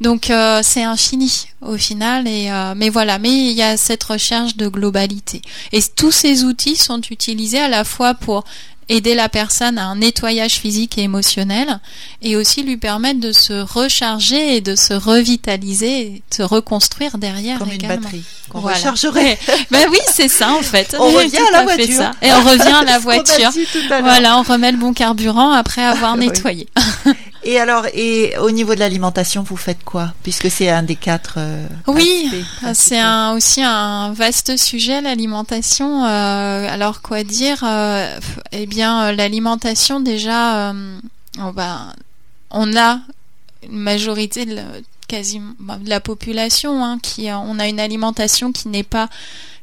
Donc 0.00 0.30
euh, 0.30 0.60
c'est 0.62 0.82
infini 0.82 1.46
au 1.64 1.76
final 1.76 2.26
et 2.28 2.50
euh, 2.50 2.74
mais 2.76 2.90
voilà, 2.90 3.18
mais 3.18 3.30
il 3.30 3.52
y 3.52 3.62
a 3.62 3.76
cette 3.76 4.04
recherche 4.04 4.56
de 4.56 4.68
globalité. 4.68 5.42
Et 5.72 5.80
tous 5.96 6.12
ces 6.12 6.44
outils 6.44 6.76
sont 6.76 7.00
utilisés 7.10 7.60
à 7.60 7.68
la 7.68 7.84
fois 7.84 8.14
pour 8.14 8.44
aider 8.88 9.14
la 9.14 9.28
personne 9.28 9.78
à 9.78 9.86
un 9.86 9.96
nettoyage 9.96 10.54
physique 10.54 10.98
et 10.98 11.02
émotionnel 11.02 11.80
et 12.22 12.36
aussi 12.36 12.62
lui 12.62 12.76
permettre 12.76 13.20
de 13.20 13.32
se 13.32 13.52
recharger 13.52 14.56
et 14.56 14.60
de 14.60 14.76
se 14.76 14.92
revitaliser 14.92 16.00
et 16.00 16.10
de 16.30 16.34
se 16.34 16.42
reconstruire 16.42 17.18
derrière 17.18 17.58
comme 17.58 17.72
une 17.72 17.86
batterie 17.86 18.24
qu'on 18.50 18.60
rechargerait. 18.60 19.38
Ben 19.70 19.88
oui 19.90 19.98
c'est 20.12 20.28
ça 20.28 20.52
en 20.52 20.62
fait. 20.62 20.94
On 20.98 21.08
revient 21.08 21.38
à 21.48 21.50
la 21.50 21.62
voiture. 21.62 22.10
Et 22.22 22.32
on 22.32 22.42
revient 22.42 22.74
à 22.74 22.84
la 22.84 22.98
voiture. 23.08 23.50
voilà 23.88 24.38
on 24.38 24.42
remet 24.42 24.72
le 24.72 24.78
bon 24.78 24.92
carburant 24.92 25.52
après 25.52 25.82
avoir 25.82 26.16
nettoyé 26.16 26.68
Et 27.44 27.60
alors, 27.60 27.86
et 27.92 28.36
au 28.38 28.50
niveau 28.50 28.74
de 28.74 28.80
l'alimentation, 28.80 29.42
vous 29.42 29.58
faites 29.58 29.84
quoi? 29.84 30.14
Puisque 30.22 30.50
c'est 30.50 30.70
un 30.70 30.82
des 30.82 30.96
quatre. 30.96 31.34
Euh, 31.36 31.66
oui, 31.86 32.30
c'est 32.72 32.98
un, 32.98 33.34
aussi 33.34 33.62
un 33.62 34.14
vaste 34.14 34.56
sujet 34.56 35.02
l'alimentation. 35.02 36.06
Euh, 36.06 36.66
alors 36.68 37.02
quoi 37.02 37.22
dire 37.22 37.62
euh, 37.62 38.18
Eh 38.52 38.64
bien, 38.64 39.12
l'alimentation 39.12 40.00
déjà, 40.00 40.74
on, 41.38 41.50
va, 41.50 41.94
on 42.50 42.74
a 42.76 43.00
une 43.62 43.78
majorité 43.78 44.46
de 44.46 44.54
la, 44.54 44.62
quasiment 45.06 45.52
bah, 45.60 45.76
de 45.76 45.90
la 45.90 46.00
population 46.00 46.82
hein, 46.82 46.98
qui, 47.02 47.28
on 47.30 47.58
a 47.58 47.68
une 47.68 47.80
alimentation 47.80 48.52
qui 48.52 48.68
n'est 48.68 48.82
pas 48.82 49.10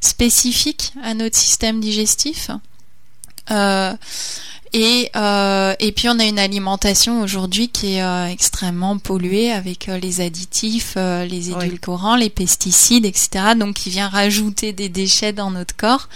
spécifique 0.01 0.93
à 1.03 1.15
notre 1.15 1.35
système 1.35 1.79
digestif. 1.79 2.51
Et, 4.73 5.09
euh, 5.17 5.75
et 5.79 5.91
puis 5.91 6.07
on 6.07 6.17
a 6.19 6.23
une 6.23 6.39
alimentation 6.39 7.21
aujourd'hui 7.21 7.67
qui 7.67 7.95
est 7.95 8.03
euh, 8.03 8.27
extrêmement 8.27 8.97
polluée 8.97 9.51
avec 9.51 9.89
euh, 9.89 9.97
les 9.97 10.21
additifs, 10.21 10.93
euh, 10.95 11.25
les 11.25 11.51
édulcorants, 11.51 12.15
les 12.15 12.29
pesticides, 12.29 13.05
etc. 13.05 13.53
Donc 13.57 13.75
qui 13.75 13.89
vient 13.89 14.07
rajouter 14.07 14.71
des 14.71 14.87
déchets 14.87 15.33
dans 15.33 15.51
notre 15.51 15.75
corps. 15.75 16.07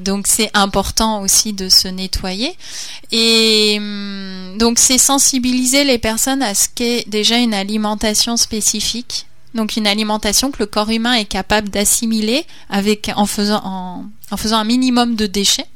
donc 0.00 0.26
c'est 0.26 0.50
important 0.54 1.20
aussi 1.22 1.52
de 1.52 1.68
se 1.68 1.86
nettoyer. 1.86 2.56
Et 3.12 3.76
hum, 3.78 4.58
donc 4.58 4.80
c'est 4.80 4.98
sensibiliser 4.98 5.84
les 5.84 5.98
personnes 5.98 6.42
à 6.42 6.54
ce 6.54 6.68
qu'est 6.74 7.08
déjà 7.08 7.38
une 7.38 7.54
alimentation 7.54 8.36
spécifique 8.36 9.26
donc 9.54 9.76
une 9.76 9.86
alimentation 9.86 10.50
que 10.50 10.56
le 10.58 10.66
corps 10.66 10.90
humain 10.90 11.12
est 11.12 11.26
capable 11.26 11.68
d'assimiler 11.68 12.44
avec 12.70 13.12
en 13.14 13.24
faisant 13.24 13.62
en, 13.64 14.04
en 14.32 14.36
faisant 14.36 14.56
un 14.56 14.64
minimum 14.64 15.14
de 15.14 15.26
déchets. 15.26 15.68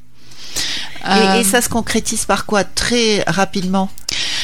Et, 1.04 1.11
et, 1.11 1.40
euh, 1.40 1.44
ça 1.44 1.61
se 1.61 1.68
concrétise 1.68 2.24
par 2.24 2.46
quoi 2.46 2.64
très 2.64 3.22
rapidement? 3.26 3.90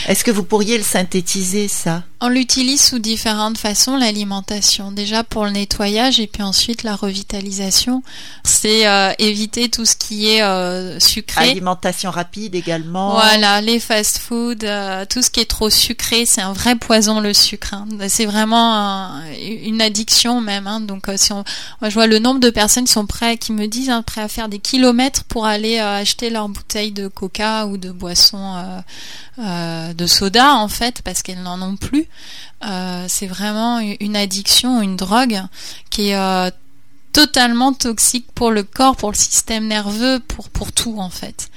Est-ce 0.06 0.22
que 0.24 0.30
vous 0.30 0.44
pourriez 0.44 0.76
le 0.76 0.84
synthétiser 0.84 1.68
ça? 1.68 2.02
On 2.20 2.28
l'utilise 2.28 2.80
sous 2.80 2.98
différentes 2.98 3.58
façons, 3.58 3.98
l'alimentation. 3.98 4.92
Déjà 4.92 5.24
pour 5.24 5.44
le 5.44 5.50
nettoyage 5.50 6.20
et 6.20 6.26
puis 6.26 6.42
ensuite 6.42 6.82
la 6.82 6.96
revitalisation. 6.96 8.02
C'est 8.44 8.86
euh, 8.86 9.12
éviter 9.18 9.68
tout 9.68 9.84
ce 9.84 9.94
qui 9.94 10.30
est 10.30 10.42
euh, 10.42 10.98
sucré. 11.00 11.50
Alimentation 11.50 12.10
rapide 12.10 12.54
également. 12.54 13.10
Voilà, 13.10 13.60
les 13.60 13.78
fast-food, 13.78 14.64
euh, 14.64 15.04
tout 15.04 15.20
ce 15.20 15.30
qui 15.30 15.40
est 15.40 15.44
trop 15.50 15.68
sucré, 15.68 16.24
c'est 16.24 16.40
un 16.40 16.54
vrai 16.54 16.76
poison 16.76 17.20
le 17.20 17.34
sucre. 17.34 17.74
Hein. 17.74 17.86
C'est 18.08 18.24
vraiment 18.24 19.20
une 19.38 19.82
addiction 19.82 20.40
même. 20.40 20.66
Hein. 20.66 20.80
Donc 20.80 21.10
si 21.16 21.32
on, 21.32 21.44
moi, 21.82 21.90
je 21.90 21.94
vois 21.94 22.06
le 22.06 22.20
nombre 22.20 22.40
de 22.40 22.48
personnes 22.48 22.84
qui 22.84 22.92
sont 22.92 23.06
prêts, 23.06 23.36
qui 23.36 23.52
me 23.52 23.66
disent 23.66 23.90
hein, 23.90 24.00
prêts 24.00 24.22
à 24.22 24.28
faire 24.28 24.48
des 24.48 24.60
kilomètres 24.60 25.24
pour 25.24 25.44
aller 25.44 25.78
acheter 25.78 26.30
leur 26.30 26.48
bouteille 26.48 26.92
de 26.92 27.08
coca 27.08 27.66
ou 27.66 27.76
de 27.76 27.90
boisson 27.90 28.82
de 29.94 30.06
soda 30.06 30.54
en 30.54 30.68
fait 30.68 31.02
parce 31.02 31.22
qu'elles 31.22 31.42
n'en 31.42 31.60
ont 31.62 31.76
plus. 31.76 32.06
Euh, 32.64 33.04
c'est 33.08 33.26
vraiment 33.26 33.78
une 33.78 34.16
addiction, 34.16 34.80
une 34.80 34.96
drogue 34.96 35.40
qui 35.90 36.08
est 36.08 36.16
euh, 36.16 36.50
totalement 37.12 37.72
toxique 37.72 38.26
pour 38.34 38.50
le 38.50 38.62
corps, 38.62 38.96
pour 38.96 39.10
le 39.10 39.16
système 39.16 39.66
nerveux, 39.66 40.20
pour, 40.20 40.48
pour 40.48 40.72
tout 40.72 40.96
en 40.98 41.10
fait. 41.10 41.50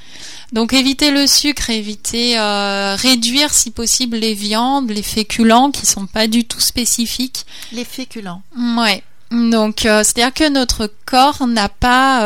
Donc 0.51 0.73
éviter 0.73 1.11
le 1.11 1.27
sucre, 1.27 1.69
éviter, 1.69 2.39
euh, 2.39 2.95
réduire 2.95 3.53
si 3.53 3.71
possible 3.71 4.17
les 4.17 4.33
viandes, 4.33 4.89
les 4.89 5.03
féculents 5.03 5.71
qui 5.71 5.85
sont 5.85 6.07
pas 6.07 6.27
du 6.27 6.45
tout 6.45 6.61
spécifiques. 6.61 7.45
Les 7.71 7.85
féculents. 7.85 8.41
Ouais. 8.77 9.03
Donc 9.31 9.79
c'est-à-dire 9.81 10.33
que 10.33 10.49
notre 10.49 10.89
corps 11.05 11.47
n'a 11.47 11.67
pas 11.67 12.21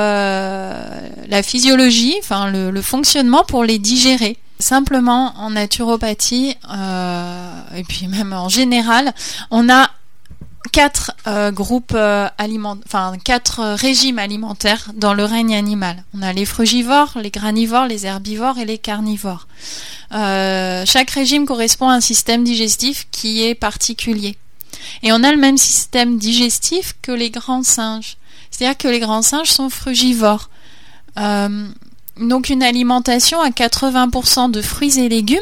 la 1.27 1.41
physiologie, 1.41 2.13
enfin 2.19 2.51
le, 2.51 2.81
fonctionnement 2.81 3.43
pour 3.43 3.63
les 3.63 3.79
digérer. 3.79 4.37
Simplement, 4.61 5.33
en 5.37 5.49
naturopathie, 5.49 6.55
euh, 6.71 7.61
et 7.75 7.83
puis 7.83 8.07
même 8.07 8.31
en 8.31 8.47
général, 8.47 9.11
on 9.49 9.69
a 9.69 9.89
quatre 10.71 11.13
euh, 11.25 11.51
groupes 11.51 11.93
euh, 11.95 12.29
enfin 12.85 13.13
quatre 13.23 13.73
régimes 13.73 14.19
alimentaires 14.19 14.91
dans 14.93 15.15
le 15.15 15.25
règne 15.25 15.55
animal. 15.55 16.03
On 16.15 16.21
a 16.21 16.31
les 16.31 16.45
frugivores, 16.45 17.17
les 17.19 17.31
granivores, 17.31 17.87
les 17.87 18.05
herbivores 18.05 18.59
et 18.59 18.65
les 18.65 18.77
carnivores. 18.77 19.47
chaque 20.11 21.09
régime 21.09 21.47
correspond 21.47 21.89
à 21.89 21.95
un 21.95 22.01
système 22.01 22.43
digestif 22.43 23.07
qui 23.09 23.43
est 23.43 23.55
particulier. 23.55 24.37
Et 25.01 25.11
on 25.11 25.23
a 25.23 25.31
le 25.31 25.39
même 25.39 25.57
système 25.57 26.19
digestif 26.19 26.95
que 27.01 27.11
les 27.11 27.31
grands 27.31 27.63
singes. 27.63 28.17
C'est-à-dire 28.51 28.77
que 28.77 28.87
les 28.87 28.99
grands 28.99 29.23
singes 29.23 29.49
sont 29.49 29.71
frugivores. 29.71 30.51
Donc 32.21 32.49
une 32.49 32.63
alimentation 32.63 33.41
à 33.41 33.49
80% 33.49 34.51
de 34.51 34.61
fruits 34.61 34.99
et 34.99 35.09
légumes 35.09 35.39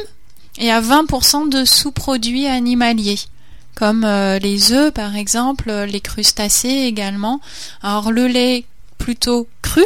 et 0.58 0.72
à 0.72 0.82
20% 0.82 1.50
de 1.50 1.66
sous-produits 1.66 2.48
animaliers 2.48 3.20
comme 3.76 4.04
euh, 4.04 4.40
les 4.40 4.74
œufs 4.74 4.94
par 4.94 5.16
exemple, 5.16 5.72
les 5.72 6.02
crustacés 6.02 6.68
également. 6.86 7.40
Alors 7.82 8.12
le 8.12 8.28
lait 8.28 8.66
plutôt 8.98 9.48
cru, 9.62 9.86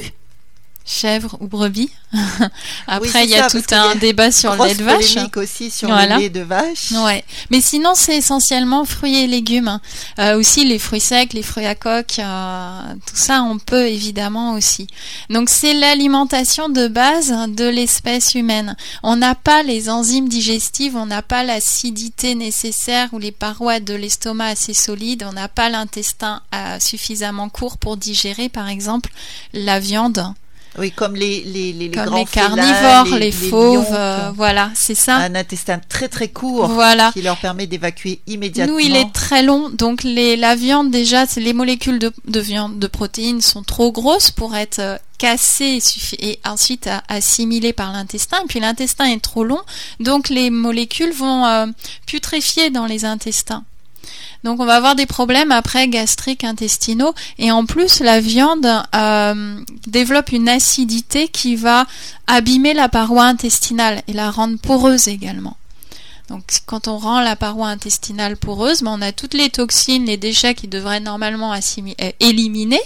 chèvre 0.86 1.38
ou 1.40 1.48
brebis. 1.48 1.90
Après, 2.88 3.24
il 3.24 3.30
y 3.30 3.36
a 3.36 3.50
tout 3.50 3.64
un 3.72 3.96
débat 3.96 4.32
sur 4.32 4.56
le 4.56 4.66
lait 4.66 4.76
de 4.76 4.84
vache. 4.84 5.18
aussi 5.36 5.72
sur 5.72 5.90
le 5.90 6.20
lait 6.20 6.30
de 6.30 6.42
vache. 6.42 6.92
Ouais. 6.92 7.24
Mais 7.50 7.62
sinon, 7.62 7.94
c'est 7.96 8.18
essentiellement 8.18 8.86
fruits 8.86 9.16
et 9.16 9.28
légumes. 9.28 9.68
Hein. 9.68 9.82
Euh, 10.20 10.38
aussi 10.38 10.66
les 10.66 10.78
fruits 10.78 11.00
secs, 11.00 11.34
les 11.34 11.42
fruits 11.42 11.66
à 11.66 11.76
coque, 11.76 12.20
euh, 12.20 12.94
tout 13.06 13.16
ça, 13.16 13.44
on 13.44 13.58
peut 13.58 13.88
évidemment 13.88 14.54
aussi. 14.54 14.88
Donc, 15.30 15.50
c'est 15.50 15.74
l'alimentation 15.74 16.70
de 16.70 16.88
base 16.88 17.34
de 17.48 17.66
l'espèce 17.66 18.36
humaine. 18.36 18.76
On 19.02 19.16
n'a 19.16 19.36
pas 19.36 19.64
les 19.64 19.90
enzymes 19.90 20.30
digestives, 20.30 20.96
on 20.96 21.06
n'a 21.06 21.22
pas 21.22 21.44
l'acidité 21.44 22.36
nécessaire 22.36 23.10
ou 23.14 23.20
les 23.20 23.32
parois 23.32 23.80
de 23.80 23.94
l'estomac 23.94 24.48
assez 24.48 24.74
solides, 24.74 25.26
on 25.28 25.34
n'a 25.34 25.48
pas 25.48 25.70
l'intestin 25.70 26.42
euh, 26.54 26.80
suffisamment 26.80 27.50
court 27.50 27.78
pour 27.78 27.98
digérer, 27.98 28.50
par 28.50 28.68
exemple, 28.68 29.10
la 29.54 29.80
viande 29.80 30.34
oui, 30.80 30.92
comme 30.92 31.16
les, 31.16 31.44
les, 31.44 31.72
les, 31.72 31.92
comme 31.92 32.16
les 32.16 32.26
carnivores, 32.26 33.18
les, 33.18 33.32
fauves, 33.32 33.86
euh, 33.92 34.32
voilà, 34.36 34.72
c'est 34.74 34.96
ça. 34.96 35.18
Un 35.18 35.36
intestin 35.36 35.80
très 35.88 36.08
très 36.08 36.30
court 36.30 36.68
voilà. 36.68 37.12
qui 37.12 37.22
leur 37.22 37.38
permet 37.38 37.68
d'évacuer 37.68 38.22
immédiatement. 38.26 38.74
Nous, 38.74 38.80
il 38.80 38.96
est 38.96 39.12
très 39.14 39.44
long, 39.44 39.70
donc 39.70 40.04
les, 40.04 40.36
la 40.36 40.56
viande 40.56 40.90
déjà, 40.90 41.26
les 41.38 41.54
molécules 41.54 42.00
de, 42.00 42.12
de, 42.26 42.40
viande, 42.40 42.80
de 42.80 42.88
protéines 42.88 43.42
sont 43.42 43.62
trop 43.62 43.92
grosses 43.92 44.32
pour 44.32 44.56
être 44.56 44.80
euh, 44.80 44.98
cassées 45.20 45.80
et 46.20 46.40
ensuite 46.44 46.90
assimilées 47.08 47.74
par 47.74 47.94
l'intestin. 47.94 48.38
Et 48.44 48.48
puis 48.48 48.60
l'intestin 48.60 49.06
est 49.06 49.22
trop 49.22 49.44
long, 49.44 49.62
donc 50.00 50.30
les 50.30 50.50
molécules 50.50 51.14
vont 51.14 51.46
euh, 51.46 51.68
putréfier 52.08 52.72
dans 52.72 52.88
les 52.88 53.06
intestins. 53.06 53.64
Donc 54.44 54.60
on 54.60 54.66
va 54.66 54.76
avoir 54.76 54.96
des 54.96 55.06
problèmes 55.06 55.52
après 55.52 55.88
gastriques, 55.88 56.44
intestinaux. 56.44 57.14
Et 57.38 57.52
en 57.52 57.66
plus, 57.66 58.02
la 58.02 58.20
viande 58.20 58.68
euh, 58.94 59.60
développe 59.88 60.32
une 60.32 60.50
acidité 60.50 61.28
qui 61.28 61.56
va 61.56 61.86
abîmer 62.28 62.74
la 62.74 62.90
paroi 62.90 63.24
intestinale 63.24 64.02
et 64.08 64.14
la 64.14 64.32
rendre 64.32 64.58
poreuse 64.58 65.08
également. 65.08 65.56
Donc 66.30 66.44
quand 66.66 66.88
on 66.88 66.98
rend 66.98 67.22
la 67.22 67.36
paroi 67.36 67.68
intestinale 67.68 68.38
poreuse, 68.38 68.82
ben, 68.82 68.92
on 68.98 69.02
a 69.02 69.12
toutes 69.12 69.34
les 69.34 69.50
toxines, 69.50 70.06
les 70.06 70.18
déchets 70.18 70.56
qui 70.56 70.68
devraient 70.68 71.00
normalement 71.00 71.54
euh, 71.54 72.12
éliminer 72.20 72.82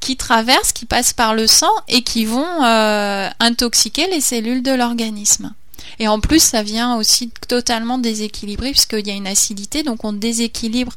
qui 0.00 0.16
traversent, 0.16 0.72
qui 0.72 0.84
passent 0.84 1.12
par 1.12 1.34
le 1.34 1.46
sang 1.46 1.70
et 1.88 2.02
qui 2.02 2.24
vont 2.24 2.64
euh, 2.64 3.30
intoxiquer 3.38 4.08
les 4.08 4.20
cellules 4.20 4.62
de 4.62 4.72
l'organisme. 4.72 5.54
Et 5.98 6.08
en 6.08 6.20
plus, 6.20 6.42
ça 6.42 6.62
vient 6.62 6.96
aussi 6.96 7.30
totalement 7.48 7.98
déséquilibrer 7.98 8.70
puisqu'il 8.70 9.06
y 9.06 9.10
a 9.10 9.14
une 9.14 9.26
acidité, 9.26 9.82
donc 9.82 10.04
on 10.04 10.12
déséquilibre 10.12 10.92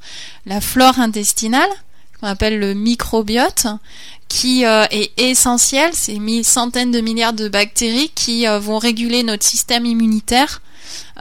la 0.45 0.61
flore 0.61 0.99
intestinale, 0.99 1.69
qu'on 2.19 2.27
appelle 2.27 2.59
le 2.59 2.73
microbiote, 2.73 3.67
qui 4.27 4.65
euh, 4.65 4.85
est 4.91 5.11
essentiel. 5.19 5.91
C'est 5.93 6.17
centaines 6.43 6.91
de 6.91 7.01
milliards 7.01 7.33
de 7.33 7.49
bactéries 7.49 8.11
qui 8.15 8.47
euh, 8.47 8.59
vont 8.59 8.77
réguler 8.77 9.23
notre 9.23 9.45
système 9.45 9.85
immunitaire, 9.85 10.61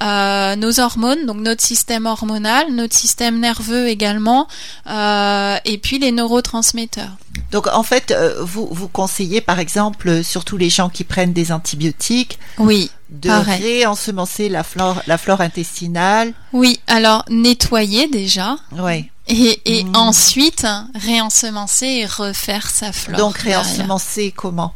euh, 0.03 0.57
nos 0.57 0.81
hormones, 0.81 1.27
donc 1.27 1.39
notre 1.39 1.65
système 1.65 2.07
hormonal, 2.07 2.73
notre 2.73 2.95
système 2.95 3.41
nerveux 3.41 3.89
également, 3.89 4.49
et 4.87 5.79
puis 5.83 5.99
les 5.99 6.13
neurotransmetteurs. 6.13 7.13
Donc 7.51 7.67
en 7.69 7.83
fait, 7.83 8.15
vous, 8.41 8.69
vous 8.71 8.89
conseillez 8.89 9.41
par 9.41 9.59
exemple, 9.59 10.25
surtout 10.25 10.57
les 10.57 10.71
gens 10.71 10.89
qui 10.89 11.05
prennent 11.05 11.33
des 11.33 11.53
antibiotiques, 11.53 12.39
oui, 12.59 12.91
de 13.11 13.31
réensemencer 13.31 14.49
la 14.49 14.65
flore, 14.65 15.03
la 15.07 15.19
flore 15.19 15.41
intestinale. 15.41 16.33
Oui, 16.53 16.81
alors 16.87 17.25
nettoyer 17.29 18.09
déjà. 18.09 18.57
Oui. 18.73 19.11
Et, 19.27 19.61
et 19.65 19.85
mmh. 19.85 19.97
ensuite 19.97 20.67
réensemencer 20.95 21.87
et 21.87 22.07
refaire 22.07 22.69
sa 22.69 22.93
flore. 22.93 23.19
Donc 23.19 23.39
réensemencer 23.39 24.33
comment? 24.37 24.75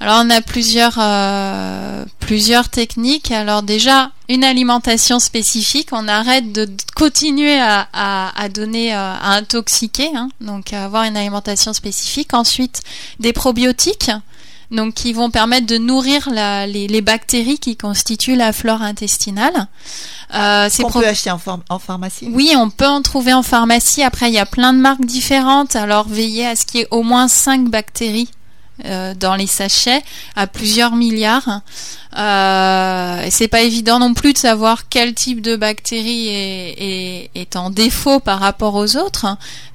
Alors 0.00 0.22
on 0.24 0.30
a 0.30 0.40
plusieurs 0.40 0.96
euh, 0.98 2.04
plusieurs 2.20 2.70
techniques. 2.70 3.30
Alors 3.30 3.62
déjà 3.62 4.12
une 4.30 4.44
alimentation 4.44 5.18
spécifique. 5.20 5.88
On 5.92 6.08
arrête 6.08 6.52
de 6.52 6.68
continuer 6.96 7.60
à, 7.60 7.86
à, 7.92 8.42
à 8.42 8.48
donner 8.48 8.94
euh, 8.94 8.98
à 8.98 9.34
intoxiquer. 9.34 10.10
Hein, 10.14 10.30
donc 10.40 10.72
avoir 10.72 11.04
une 11.04 11.18
alimentation 11.18 11.74
spécifique. 11.74 12.32
Ensuite 12.32 12.80
des 13.18 13.34
probiotiques 13.34 14.10
donc 14.70 14.94
qui 14.94 15.12
vont 15.12 15.30
permettre 15.30 15.66
de 15.66 15.78
nourrir 15.78 16.30
la, 16.30 16.66
les, 16.66 16.86
les, 16.86 17.00
bactéries 17.00 17.58
qui 17.58 17.76
constituent 17.76 18.36
la 18.36 18.52
flore 18.52 18.82
intestinale. 18.82 19.66
Euh, 20.32 20.68
on 20.84 20.90
peut 20.92 21.06
acheter 21.06 21.30
en, 21.30 21.40
en, 21.68 21.78
pharmacie 21.80 22.28
Oui, 22.30 22.52
on 22.56 22.70
peut 22.70 22.86
en 22.86 23.02
trouver 23.02 23.32
en 23.32 23.42
pharmacie. 23.42 24.04
Après, 24.04 24.30
il 24.30 24.34
y 24.34 24.38
a 24.38 24.46
plein 24.46 24.72
de 24.72 24.78
marques 24.78 25.04
différentes. 25.04 25.74
Alors, 25.74 26.06
veillez 26.08 26.46
à 26.46 26.54
ce 26.54 26.66
qu'il 26.66 26.80
y 26.80 26.82
ait 26.84 26.88
au 26.92 27.02
moins 27.02 27.26
5 27.26 27.68
bactéries 27.68 28.28
euh, 28.84 29.14
dans 29.14 29.34
les 29.34 29.46
sachets 29.46 30.02
à 30.36 30.46
plusieurs 30.46 30.94
milliards. 30.96 31.62
Euh, 32.16 33.26
c'est 33.30 33.46
pas 33.46 33.62
évident 33.62 34.00
non 34.00 34.14
plus 34.14 34.32
de 34.32 34.38
savoir 34.38 34.88
quel 34.88 35.14
type 35.14 35.40
de 35.40 35.54
bactérie 35.54 36.26
est, 36.28 37.56
en 37.56 37.70
défaut 37.70 38.20
par 38.20 38.40
rapport 38.40 38.74
aux 38.74 38.96
autres. 38.96 39.26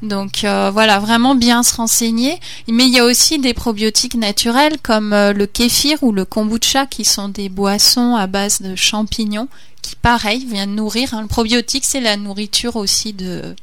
Donc 0.02 0.44
euh, 0.44 0.70
voilà, 0.72 1.00
vraiment 1.00 1.36
bien 1.36 1.64
se 1.64 1.76
renseigner. 1.76 2.40
Mais 2.68 2.86
il 2.86 2.94
y 2.94 3.00
a 3.00 3.06
aussi 3.06 3.40
des 3.40 3.54
probiotiques 3.54 4.16
naturels 4.16 4.78
comme 4.84 5.14
euh, 5.14 5.34
le 5.34 5.46
kéfir 5.46 6.04
ou 6.04 6.12
le 6.12 6.26
kombucha 6.26 6.86
qui 6.86 7.06
sont 7.06 7.30
des 7.30 7.50
boissons 7.50 8.16
à 8.16 8.28
base 8.28 8.62
de 8.62 8.76
champignons 8.76 9.48
qui 9.82 9.96
pareil 9.96 10.46
viennent 10.46 10.76
nourrir. 10.76 11.14
Hein. 11.14 11.22
Le 11.22 11.28
probiotique 11.28 11.86
c'est 11.86 12.02
la 12.02 12.18
nourriture 12.18 12.76
aussi 12.76 13.14
de 13.14 13.56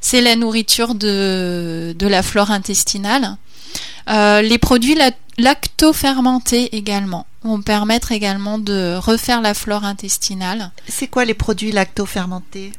c'est 0.00 0.20
la 0.20 0.36
nourriture 0.36 0.94
de 0.94 1.94
la 2.00 2.22
flore 2.22 2.50
intestinale. 2.50 3.36
Euh, 4.08 4.42
les 4.42 4.58
produits 4.58 4.96
lactofermentés 5.38 6.76
également 6.76 7.26
vont 7.42 7.60
permettre 7.60 8.12
également 8.12 8.58
de 8.58 8.96
refaire 8.96 9.40
la 9.40 9.54
flore 9.54 9.84
intestinale. 9.84 10.70
C'est 10.88 11.06
quoi 11.06 11.24
les 11.24 11.34
produits 11.34 11.72
lactofermentés? 11.72 12.72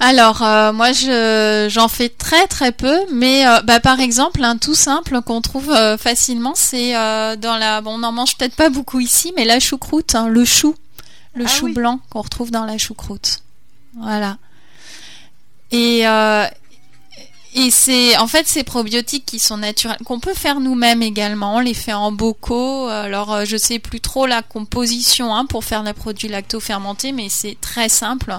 Alors 0.00 0.42
euh, 0.42 0.72
moi 0.72 0.92
je 0.92 1.68
j'en 1.70 1.86
fais 1.86 2.08
très 2.08 2.48
très 2.48 2.72
peu, 2.72 2.98
mais 3.12 3.46
euh, 3.46 3.60
bah, 3.62 3.78
par 3.78 4.00
exemple 4.00 4.42
un 4.42 4.56
tout 4.56 4.74
simple 4.74 5.20
qu'on 5.22 5.40
trouve 5.40 5.72
facilement, 5.98 6.54
c'est 6.56 6.92
dans 6.92 7.56
la 7.58 7.80
bon 7.80 7.94
on 7.94 7.98
n'en 7.98 8.12
mange 8.12 8.36
peut-être 8.36 8.56
pas 8.56 8.70
beaucoup 8.70 8.98
ici, 8.98 9.32
mais 9.36 9.44
la 9.44 9.60
choucroute, 9.60 10.14
hein, 10.14 10.26
le 10.28 10.44
chou, 10.44 10.74
le 11.34 11.44
ah 11.44 11.48
chou 11.48 11.72
blanc 11.72 12.00
qu'on 12.10 12.22
retrouve 12.22 12.50
dans 12.50 12.64
la 12.64 12.78
choucroute. 12.78 13.40
Voilà. 14.00 14.38
Et, 15.70 16.04
et 17.54 17.70
c'est 17.70 18.16
en 18.16 18.26
fait 18.26 18.46
ces 18.48 18.64
probiotiques 18.64 19.26
qui 19.26 19.38
sont 19.38 19.58
naturels 19.58 19.98
qu'on 20.04 20.20
peut 20.20 20.34
faire 20.34 20.60
nous-mêmes 20.60 21.02
également. 21.02 21.56
On 21.56 21.60
les 21.60 21.74
fait 21.74 21.92
en 21.92 22.10
bocaux. 22.10 22.88
Alors 22.88 23.32
euh, 23.32 23.44
je 23.44 23.56
sais 23.56 23.78
plus 23.78 24.00
trop 24.00 24.26
la 24.26 24.42
composition 24.42 25.34
hein, 25.34 25.44
pour 25.44 25.64
faire 25.64 25.82
des 25.82 25.92
produits 25.92 26.28
lacto-fermentés, 26.28 27.12
mais 27.12 27.28
c'est 27.28 27.58
très 27.60 27.88
simple. 27.88 28.34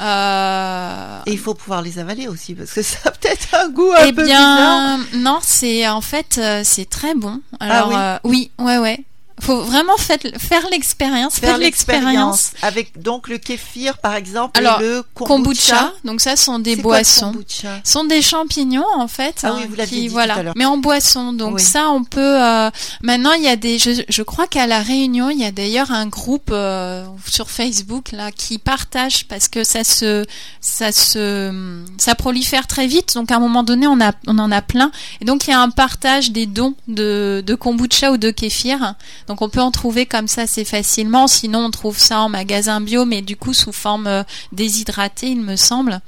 Euh... 0.00 1.20
Et 1.26 1.32
il 1.32 1.38
faut 1.38 1.54
pouvoir 1.54 1.82
les 1.82 1.98
avaler 1.98 2.28
aussi 2.28 2.54
parce 2.54 2.72
que 2.72 2.82
ça 2.82 2.98
a 3.04 3.10
peut-être 3.10 3.54
un 3.54 3.68
goût 3.68 3.92
un 3.92 4.06
eh 4.06 4.12
peu 4.12 4.24
bien, 4.24 4.98
Non, 5.14 5.38
c'est 5.42 5.86
en 5.88 6.00
fait 6.00 6.38
euh, 6.38 6.62
c'est 6.64 6.88
très 6.88 7.14
bon. 7.14 7.40
Ah 7.60 7.64
Alors 7.64 7.90
ah 7.92 8.20
oui. 8.24 8.50
oui, 8.58 8.64
ouais, 8.64 8.78
ouais 8.78 9.04
faut 9.40 9.60
vraiment 9.62 9.96
faire 9.98 10.66
l'expérience. 10.70 11.38
Faire 11.38 11.58
l'expérience 11.58 12.52
avec 12.62 13.00
donc 13.00 13.28
le 13.28 13.38
kéfir 13.38 13.98
par 13.98 14.14
exemple 14.14 14.58
Alors, 14.58 14.80
et 14.80 14.84
le 14.84 15.02
kombucha. 15.14 15.92
Donc 16.04 16.20
ça 16.20 16.36
sont 16.36 16.58
des 16.58 16.76
boissons. 16.76 17.32
Quoi, 17.32 17.70
sont 17.84 18.04
des 18.04 18.22
champignons 18.22 18.86
en 18.96 19.08
fait. 19.08 19.40
Ah 19.42 19.54
oui, 19.54 19.62
hein, 19.62 19.66
vous 19.68 19.76
l'aviez 19.76 20.00
dit 20.02 20.08
voilà. 20.08 20.34
Tout 20.34 20.40
à 20.40 20.42
l'heure. 20.42 20.54
Mais 20.56 20.64
en 20.64 20.78
boisson. 20.78 21.32
Donc 21.32 21.60
ça 21.60 21.90
on 21.90 22.02
peut. 22.04 22.42
Euh, 22.42 22.70
maintenant 23.02 23.32
il 23.32 23.42
y 23.42 23.48
a 23.48 23.56
des. 23.56 23.78
Je, 23.78 24.02
je 24.08 24.22
crois 24.22 24.46
qu'à 24.46 24.66
la 24.66 24.80
Réunion 24.80 25.28
il 25.30 25.38
y 25.38 25.44
a 25.44 25.52
d'ailleurs 25.52 25.90
un 25.90 26.06
groupe 26.06 26.50
euh, 26.50 27.04
sur 27.26 27.50
Facebook 27.50 28.12
là 28.12 28.32
qui 28.32 28.58
partage 28.58 29.26
parce 29.26 29.48
que 29.48 29.64
ça 29.64 29.84
se 29.84 30.24
ça 30.60 30.92
se 30.92 31.84
ça 31.98 32.14
prolifère 32.14 32.66
très 32.66 32.86
vite. 32.86 33.14
Donc 33.14 33.30
à 33.30 33.36
un 33.36 33.40
moment 33.40 33.62
donné 33.62 33.86
on 33.86 34.00
a 34.00 34.12
on 34.26 34.38
en 34.38 34.50
a 34.50 34.62
plein 34.62 34.90
et 35.20 35.26
donc 35.26 35.46
il 35.46 35.50
y 35.50 35.52
a 35.52 35.60
un 35.60 35.70
partage 35.70 36.30
des 36.30 36.46
dons 36.46 36.74
de 36.88 37.42
de 37.46 37.54
kombucha 37.54 38.12
ou 38.12 38.16
de 38.16 38.30
kéfir. 38.30 38.94
Donc 39.26 39.42
on 39.42 39.48
peut 39.48 39.60
en 39.60 39.70
trouver 39.70 40.06
comme 40.06 40.28
ça 40.28 40.42
assez 40.42 40.64
facilement. 40.64 41.26
Sinon 41.26 41.66
on 41.66 41.70
trouve 41.70 41.98
ça 41.98 42.20
en 42.20 42.28
magasin 42.28 42.80
bio, 42.80 43.04
mais 43.04 43.22
du 43.22 43.36
coup 43.36 43.54
sous 43.54 43.72
forme 43.72 44.06
euh, 44.06 44.22
déshydratée, 44.52 45.28
il 45.28 45.40
me 45.40 45.56
semble. 45.56 46.00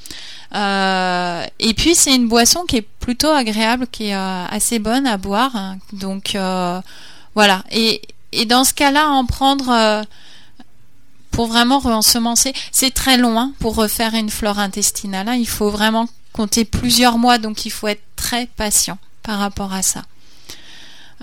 Euh, 0.55 1.45
et 1.59 1.75
puis 1.75 1.95
c'est 1.95 2.15
une 2.15 2.29
boisson 2.29 2.65
qui 2.65 2.77
est 2.77 2.89
plutôt 3.01 3.31
agréable, 3.31 3.87
qui 3.91 4.07
est 4.07 4.15
euh, 4.15 4.47
assez 4.47 4.79
bonne 4.79 5.07
à 5.07 5.17
boire. 5.17 5.53
Donc 5.93 6.37
voilà. 7.35 7.65
Et, 7.71 8.03
dans 8.47 8.65
ce 8.65 8.75
cas-là, 8.75 9.09
en 9.09 9.25
prendre 9.25 10.05
pour 11.31 11.47
vraiment 11.47 11.79
ensemencer, 11.79 12.53
c'est 12.73 12.93
très 12.93 13.17
loin 13.17 13.53
pour 13.59 13.75
refaire 13.75 14.15
une 14.15 14.29
flore 14.29 14.59
intestinale. 14.59 15.29
Hein. 15.29 15.35
Il 15.37 15.49
faut 15.49 15.71
vraiment 15.71 16.09
compter 16.33 16.65
plusieurs 16.65 17.17
mois, 17.17 17.39
donc 17.39 17.65
il 17.65 17.71
faut 17.71 17.89
être 17.89 18.03
très 18.17 18.47
patient 18.47 18.99
par 19.23 19.39
rapport 19.39 19.73
à 19.73 19.83
ça. 19.83 20.05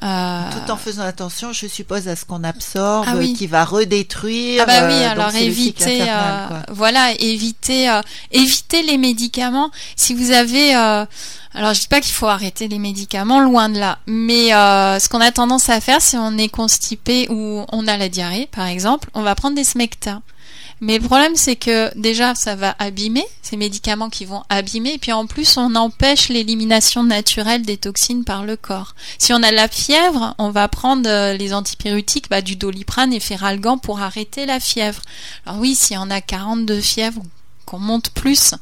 Euh, 0.04 0.42
Tout 0.52 0.72
en 0.72 0.78
faisant 0.78 1.04
attention, 1.04 1.54
je 1.54 1.68
suppose, 1.68 2.08
à 2.08 2.16
ce 2.16 2.26
qu'on 2.26 2.44
absorbe, 2.44 3.08
ah 3.10 3.16
qui 3.38 3.48
va 3.48 3.64
redétruire. 3.64 4.64
Ah 4.64 4.66
bah 4.66 4.88
oui, 4.88 4.94
euh, 4.94 5.10
alors 5.10 5.34
éviter, 5.36 6.02
euh, 6.02 6.48
voilà, 6.70 7.14
éviter, 7.20 8.02
éviter 8.32 8.84
les 8.84 8.98
médicaments. 8.98 9.72
Si 9.96 10.14
vous 10.14 10.32
avez, 10.32 10.74
alors 10.74 11.74
je 11.74 11.80
dis 11.80 11.88
pas 11.88 12.02
qu'il 12.02 12.14
faut 12.14 12.28
arrêter 12.28 12.68
les 12.68 12.80
médicaments, 12.80 13.40
loin 13.40 13.70
de 13.70 13.80
là. 13.80 14.00
Mais 14.06 14.50
ce 14.50 15.08
qu'on 15.08 15.22
a 15.22 15.32
tendance 15.32 15.70
à 15.70 15.80
faire, 15.80 16.02
si 16.02 16.18
on 16.18 16.38
est 16.38 16.50
constipé 16.50 17.28
ou 17.30 17.66
on 17.72 17.88
a 17.88 17.96
la 17.98 18.10
diarrhée, 18.10 18.50
par 18.52 18.68
exemple, 18.68 19.10
on 19.14 19.22
va 19.22 19.34
prendre 19.36 19.56
des 19.56 19.64
smecta. 19.64 20.22
Mais 20.82 20.98
le 20.98 21.06
problème, 21.06 21.36
c'est 21.36 21.56
que 21.56 21.98
déjà, 21.98 22.36
ça 22.36 22.56
va 22.56 22.76
abîmer, 22.80 23.26
ces 23.42 23.58
médicaments 23.58 24.10
qui 24.10 24.26
vont 24.26 24.44
abîmer, 24.50 24.94
et 24.94 24.98
puis 24.98 25.14
en 25.14 25.26
plus, 25.26 25.58
on 25.58 25.74
empêche 25.76 26.30
l'élimination 26.30 27.04
naturelle 27.04 27.62
des 27.62 27.78
toxines 27.78 28.26
par 28.26 28.44
le 28.44 28.58
corps. 28.58 28.94
Si 29.18 29.34
on 29.34 29.42
a 29.42 29.52
la 29.52 29.68
fièvre, 29.68 30.36
on 30.38 30.50
va 30.50 30.68
prendre 30.68 31.10
euh, 31.10 31.34
les 31.34 31.54
antipyrétiques, 31.54 32.30
bah, 32.30 32.42
du 32.42 32.56
doliprane 32.56 33.14
et 33.14 33.20
feralgan 33.20 33.78
pour 33.78 34.02
arrêter 34.02 34.46
la 34.46 34.60
fièvre. 34.60 35.02
Alors 35.46 35.60
oui, 35.60 35.76
si 35.76 35.96
on 35.98 36.10
a 36.10 36.22
42 36.22 36.82
fièvres 36.82 37.24
qu'on 37.66 37.80
monte 37.80 38.10
plus, 38.12 38.54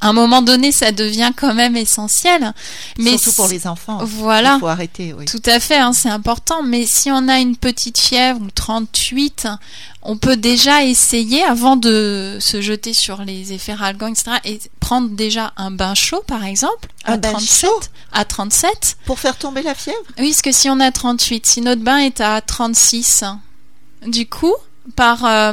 à 0.00 0.08
un 0.08 0.12
moment 0.12 0.42
donné, 0.42 0.72
ça 0.72 0.92
devient 0.92 1.32
quand 1.36 1.54
même 1.54 1.76
essentiel. 1.76 2.52
Mais 2.98 3.16
Surtout 3.18 3.36
pour 3.36 3.48
les 3.48 3.66
enfants. 3.66 3.98
Voilà. 4.02 4.54
Il 4.56 4.60
faut 4.60 4.66
arrêter, 4.66 5.14
oui. 5.14 5.24
Tout 5.24 5.42
à 5.46 5.60
fait, 5.60 5.78
hein, 5.78 5.92
c'est 5.92 6.08
important. 6.08 6.62
Mais 6.62 6.86
si 6.86 7.10
on 7.10 7.28
a 7.28 7.38
une 7.38 7.56
petite 7.56 7.98
fièvre 7.98 8.40
ou 8.40 8.50
38, 8.50 9.48
on 10.02 10.16
peut 10.16 10.36
déjà 10.36 10.84
essayer, 10.84 11.42
avant 11.44 11.76
de 11.76 12.38
se 12.40 12.60
jeter 12.60 12.94
sur 12.94 13.22
les 13.22 13.52
effets 13.52 13.74
ralgans, 13.74 14.08
etc., 14.08 14.32
et 14.44 14.60
prendre 14.80 15.10
déjà 15.10 15.52
un 15.56 15.70
bain 15.70 15.94
chaud, 15.94 16.22
par 16.26 16.44
exemple. 16.44 16.88
Un 17.04 17.18
bain 17.18 17.38
chaud 17.38 17.80
À 18.12 18.24
37. 18.24 18.96
Pour 19.04 19.18
faire 19.18 19.36
tomber 19.36 19.62
la 19.62 19.74
fièvre? 19.74 19.98
Oui, 20.18 20.30
parce 20.30 20.42
que 20.42 20.52
si 20.52 20.68
on 20.70 20.80
a 20.80 20.90
38, 20.90 21.46
si 21.46 21.60
notre 21.60 21.82
bain 21.82 21.98
est 21.98 22.20
à 22.20 22.40
36, 22.40 23.24
du 24.06 24.26
coup, 24.26 24.54
par 24.96 25.24
euh, 25.24 25.52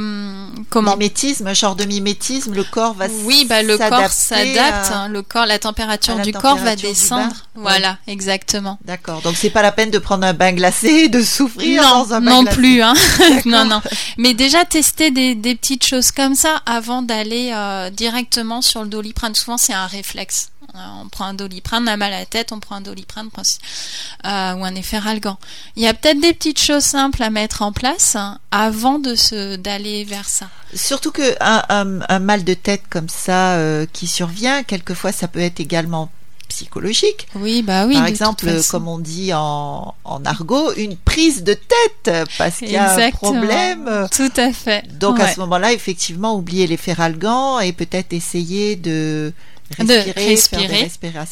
comment 0.70 0.96
mimétisme, 0.96 1.54
genre 1.54 1.76
de 1.76 1.86
mimétisme, 1.86 2.54
le 2.54 2.64
corps 2.64 2.94
va 2.94 3.08
oui, 3.26 3.46
bah 3.48 3.62
le 3.62 3.78
corps 3.78 4.12
s'adapte, 4.12 4.92
hein, 4.92 5.10
le 5.10 5.22
corps, 5.22 5.46
la 5.46 5.60
température 5.60 6.18
du 6.20 6.32
corps 6.32 6.58
va 6.58 6.76
descendre, 6.76 7.36
voilà, 7.56 7.98
exactement. 8.08 8.80
D'accord, 8.86 9.22
donc 9.22 9.36
c'est 9.36 9.50
pas 9.50 9.62
la 9.62 9.72
peine 9.72 9.92
de 9.92 10.00
prendre 10.00 10.26
un 10.26 10.34
bain 10.34 10.54
glacé, 10.54 11.10
de 11.10 11.22
souffrir 11.22 11.84
non, 11.84 11.90
dans 12.06 12.14
un 12.14 12.22
bain 12.22 12.32
non 12.32 12.46
plus, 12.46 12.82
hein. 12.82 12.94
non, 13.46 13.66
non. 13.66 13.82
Mais 14.18 14.34
déjà 14.34 14.66
tester 14.66 15.12
des, 15.12 15.36
des, 15.36 15.56
petites 15.56 15.86
choses 15.86 16.12
comme 16.12 16.36
ça 16.36 16.62
avant 16.66 17.02
d'aller 17.02 17.52
euh, 17.54 17.90
directement 17.90 18.62
sur 18.62 18.84
le 18.84 18.88
doliprane. 18.88 19.36
Souvent 19.36 19.58
c'est 19.58 19.74
un 19.74 19.88
réflexe. 19.88 20.50
Euh, 20.78 21.02
on 21.04 21.10
prend 21.10 21.26
un 21.26 21.34
doliprane, 21.34 21.84
on 21.84 21.88
a 21.88 21.98
mal 21.98 22.14
à 22.14 22.20
la 22.20 22.26
tête, 22.26 22.52
on 22.52 22.60
prend 22.60 22.76
un 22.76 22.82
doliprane 22.82 23.30
euh, 23.36 24.54
ou 24.54 24.66
un 24.66 24.76
efferalgan. 24.76 25.38
Il 25.76 25.84
y 25.84 25.88
a 25.88 25.94
peut-être 25.94 26.20
des 26.20 26.34
petites 26.34 26.60
choses 26.60 26.84
simples 26.84 27.24
à 27.24 27.30
mettre 27.30 27.62
en 27.62 27.72
place 27.72 28.16
hein, 28.16 28.40
avant 28.52 29.00
de 29.00 29.16
se 29.16 29.56
d'aller 29.56 30.04
vers 30.04 30.30
ça. 30.30 30.48
Surtout 30.74 31.12
que 31.12 31.36
un, 31.40 32.20
mal 32.20 32.44
de 32.44 32.54
tête 32.54 32.84
comme 32.90 33.10
ça 33.10 33.54
euh, 33.54 33.86
qui 33.92 34.08
survient, 34.08 34.64
quelquefois 34.64 35.12
ça 35.12 35.28
peut 35.28 35.40
être 35.40 35.60
également 35.60 36.12
psychologique. 36.48 37.28
Oui, 37.36 37.62
bah 37.62 37.86
oui. 37.88 37.96
Par 37.96 38.06
exemple, 38.06 38.50
comme 38.70 38.88
on 38.88 39.00
dit 39.00 39.34
en, 39.34 39.96
en, 40.06 40.26
argot, 40.26 40.74
une 40.74 40.96
prise 40.96 41.44
de 41.44 41.54
tête 41.54 42.28
parce 42.38 42.58
qu'il 42.58 42.72
y 42.72 42.78
a 42.78 42.94
un 42.94 43.12
problème. 43.12 44.08
Tout 44.16 44.32
à 44.38 44.54
fait. 44.54 44.86
Donc 44.98 45.20
à 45.20 45.34
ce 45.34 45.40
moment-là, 45.42 45.74
effectivement, 45.74 46.36
oublier 46.36 46.68
les 46.68 46.78
feralgans 46.78 47.60
et 47.60 47.74
peut-être 47.74 48.14
essayer 48.14 48.76
de 48.76 49.34
Respirer, 49.78 50.14
de 50.14 50.30
respirer, 50.30 50.90
faire 50.90 51.26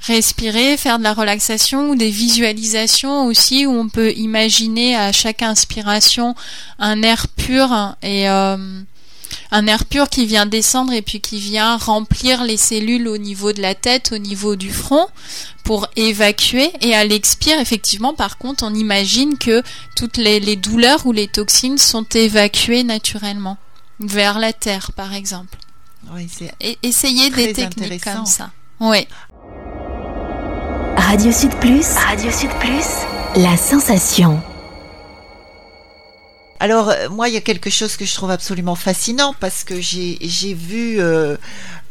respirer, 0.00 0.76
faire 0.76 0.98
de 0.98 1.02
la 1.02 1.14
relaxation 1.14 1.90
ou 1.90 1.96
des 1.96 2.10
visualisations 2.10 3.26
aussi 3.26 3.66
où 3.66 3.70
on 3.70 3.88
peut 3.88 4.12
imaginer 4.12 4.94
à 4.94 5.10
chaque 5.10 5.42
inspiration 5.42 6.34
un 6.78 7.02
air 7.02 7.28
pur 7.28 7.96
et 8.02 8.28
euh, 8.28 8.80
un 9.50 9.66
air 9.66 9.84
pur 9.86 10.08
qui 10.08 10.26
vient 10.26 10.46
descendre 10.46 10.92
et 10.92 11.02
puis 11.02 11.20
qui 11.20 11.40
vient 11.40 11.76
remplir 11.76 12.44
les 12.44 12.56
cellules 12.56 13.08
au 13.08 13.18
niveau 13.18 13.52
de 13.52 13.62
la 13.62 13.74
tête, 13.74 14.12
au 14.12 14.18
niveau 14.18 14.56
du 14.56 14.70
front 14.70 15.06
pour 15.64 15.88
évacuer 15.96 16.70
et 16.80 16.94
à 16.94 17.04
l'expire 17.04 17.58
effectivement 17.58 18.14
par 18.14 18.38
contre 18.38 18.64
on 18.64 18.74
imagine 18.74 19.38
que 19.38 19.62
toutes 19.96 20.18
les, 20.18 20.40
les 20.40 20.56
douleurs 20.56 21.06
ou 21.06 21.12
les 21.12 21.26
toxines 21.26 21.78
sont 21.78 22.04
évacuées 22.14 22.84
naturellement 22.84 23.56
vers 23.98 24.38
la 24.38 24.52
terre 24.52 24.92
par 24.92 25.14
exemple. 25.14 25.58
Oui, 26.12 26.28
essayez 26.82 27.30
des 27.30 27.52
techniques 27.52 28.04
comme 28.04 28.26
ça. 28.26 28.50
Oui. 28.80 29.06
Radio 30.96 31.30
Sud 31.32 31.54
Plus, 31.60 31.86
Radio 31.94 32.30
Sud 32.30 32.50
Plus, 32.58 32.86
la 33.36 33.56
sensation. 33.56 34.42
Alors 36.60 36.88
euh, 36.88 37.08
moi, 37.10 37.28
il 37.28 37.34
y 37.34 37.36
a 37.36 37.40
quelque 37.40 37.70
chose 37.70 37.96
que 37.96 38.04
je 38.04 38.14
trouve 38.14 38.30
absolument 38.30 38.74
fascinant 38.74 39.34
parce 39.38 39.62
que 39.64 39.80
j'ai 39.80 40.54
vu 40.54 41.00
euh, 41.00 41.36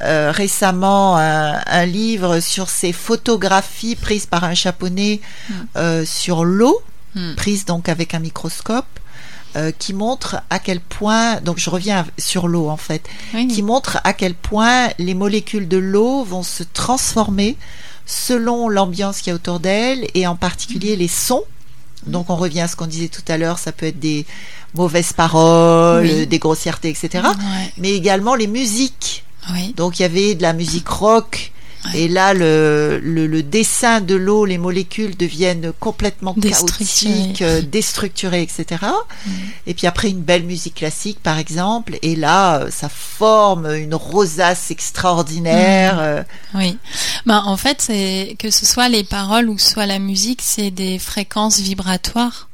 euh, 0.02 0.32
récemment 0.32 1.18
un, 1.18 1.86
livre 1.86 2.39
sur 2.39 2.70
ces 2.70 2.91
photographies 2.91 3.96
prises 3.96 4.26
par 4.26 4.44
un 4.44 4.54
japonais 4.54 5.22
hmm. 5.50 6.04
sur 6.06 6.44
l'eau, 6.44 6.82
hmm. 7.15 7.36
prises 7.36 7.65
donc 7.65 7.89
avec 7.89 8.13
un 8.13 8.20
microscope. 8.20 8.86
Qui 9.80 9.94
montre 9.94 10.41
à 10.50 10.60
quel 10.60 10.80
point, 10.80 11.39
donc 11.41 11.60
je 11.60 11.70
reviens 11.70 12.06
sur 12.18 12.48
l'eau 12.48 12.70
en 12.70 12.78
fait, 12.78 13.08
qui 13.32 13.62
montre 13.62 14.00
à 14.04 14.13
quel 14.13 14.34
point 14.34 14.89
les 15.00 15.13
molécules 15.13 15.68
de 15.68 15.78
l'eau 15.78 16.24
vont 16.24 16.44
se 16.44 16.63
transformer 16.63 17.58
selon 18.06 18.70
l'ambiance 18.70 19.22
qui 19.22 19.30
est 19.30 19.34
autour 19.34 19.60
d'elle 19.60 20.08
et 20.13 20.28
en 20.28 20.36
particulier 20.36 20.96
hmm. 20.96 21.00
les 21.00 21.08
sons 21.08 21.44
donc 22.08 22.30
on 22.30 22.36
revient 22.36 22.62
à 22.62 22.68
ce 22.68 22.76
qu'on 22.76 22.88
disait 22.88 23.08
tout 23.08 23.24
à 23.28 23.38
l'heure, 23.38 23.60
ça 23.60 23.72
peut 23.72 23.88
être 23.88 24.00
des 24.00 24.26
mauvaises 24.74 25.13
paroles, 25.13 26.28
des 26.28 26.39
grossièretés, 26.39 26.89
etc. 26.89 27.24
Mais 27.78 27.91
également 27.91 28.36
les 28.36 28.48
musiques. 28.48 29.24
Donc 29.76 30.00
il 30.00 30.04
y 30.04 30.06
avait 30.06 30.36
de 30.36 30.41
la 30.41 30.54
musique 30.54 30.88
rock, 30.88 31.52
et 31.93 32.08
là, 32.08 32.34
le, 32.34 33.00
le, 33.02 33.43
dessin 33.43 34.02
de 34.02 34.15
l'eau, 34.15 34.45
les 34.45 34.58
molécules 34.58 35.15
deviennent 35.15 35.71
complètement 35.80 36.34
chaotiques, 36.34 37.41
euh, 37.41 37.62
déstructurées, 37.71 38.41
etc. 38.41 38.84
Et 39.67 39.74
puis 39.74 39.88
après, 39.88 40.10
une 40.10 40.21
belle 40.21 40.43
musique 40.43 40.76
classique, 40.76 41.19
par 41.21 41.38
exemple, 41.38 41.98
et 42.02 42.15
là, 42.15 42.62
euh, 42.62 42.71
ça 42.71 42.89
forme 42.89 43.67
une 43.76 43.95
rosace 43.95 44.71
extraordinaire. 44.71 45.95
Mm. 45.95 46.00
Euh. 46.00 46.24
Oui. 46.56 46.78
Ben, 47.26 47.43
en 47.45 47.58
fait, 47.58 47.82
c'est 47.82 48.36
que 48.39 48.52
ce 48.52 48.65
soit 48.65 48.89
les 48.89 49.04
paroles 49.04 49.50
ou 49.50 49.58
soit 49.58 49.86
la 49.86 50.00
musique, 50.00 50.41
c'est 50.41 50.71
des 50.71 51.00
fréquences 51.00 51.60
vibratoires. 51.60 52.50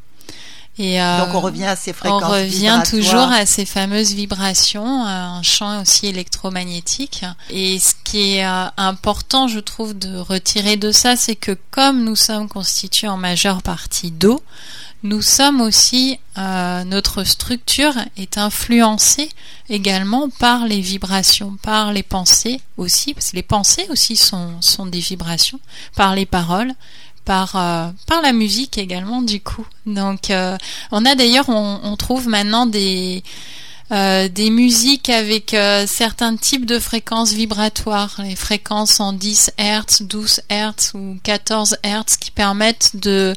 Et, 0.77 1.01
euh, 1.01 1.25
Donc 1.25 1.35
on 1.35 1.41
revient 1.41 1.65
à 1.65 1.75
ces 1.75 1.93
fréquences. 1.93 2.23
On 2.23 2.29
revient 2.29 2.81
toujours 2.89 3.29
à 3.31 3.45
ces 3.45 3.65
fameuses 3.65 4.13
vibrations, 4.13 5.05
un 5.05 5.41
champ 5.43 5.81
aussi 5.81 6.07
électromagnétique. 6.07 7.25
Et 7.49 7.77
ce 7.79 7.93
qui 8.03 8.37
est 8.37 8.45
euh, 8.45 8.65
important, 8.77 9.47
je 9.47 9.59
trouve, 9.59 9.97
de 9.97 10.17
retirer 10.17 10.77
de 10.77 10.91
ça, 10.91 11.15
c'est 11.15 11.35
que 11.35 11.57
comme 11.71 12.03
nous 12.03 12.15
sommes 12.15 12.47
constitués 12.47 13.07
en 13.07 13.17
majeure 13.17 13.61
partie 13.61 14.11
d'eau, 14.11 14.41
nous 15.03 15.23
sommes 15.23 15.61
aussi, 15.61 16.19
euh, 16.37 16.83
notre 16.83 17.23
structure 17.23 17.93
est 18.17 18.37
influencée 18.37 19.29
également 19.67 20.29
par 20.29 20.67
les 20.67 20.79
vibrations, 20.79 21.57
par 21.63 21.91
les 21.91 22.03
pensées 22.03 22.61
aussi, 22.77 23.15
parce 23.15 23.31
que 23.31 23.35
les 23.35 23.43
pensées 23.43 23.87
aussi 23.89 24.15
sont, 24.15 24.61
sont 24.61 24.85
des 24.85 24.99
vibrations, 24.99 25.59
par 25.95 26.13
les 26.13 26.27
paroles, 26.27 26.73
par 27.25 27.55
euh, 27.55 27.89
par 28.07 28.21
la 28.21 28.33
musique 28.33 28.77
également 28.77 29.21
du 29.21 29.41
coup. 29.41 29.65
Donc 29.85 30.29
euh, 30.29 30.57
on 30.91 31.05
a 31.05 31.15
d'ailleurs 31.15 31.49
on, 31.49 31.95
trouve 31.97 32.27
maintenant 32.27 32.65
des 32.65 33.23
euh, 33.91 34.29
des 34.29 34.49
musiques 34.49 35.09
avec 35.09 35.55
certains 35.87 36.35
types 36.37 36.65
de 36.65 36.79
fréquences 36.79 37.33
vibratoires, 37.33 38.15
les 38.23 38.35
fréquences 38.35 38.99
en 38.99 39.13
10 39.13 39.51
Hz, 39.59 40.03
12 40.03 40.41
Hz 40.49 40.93
ou 40.93 41.17
14 41.23 41.77
Hz 41.83 42.17
qui 42.19 42.31
permettent 42.31 42.95
de 42.95 43.35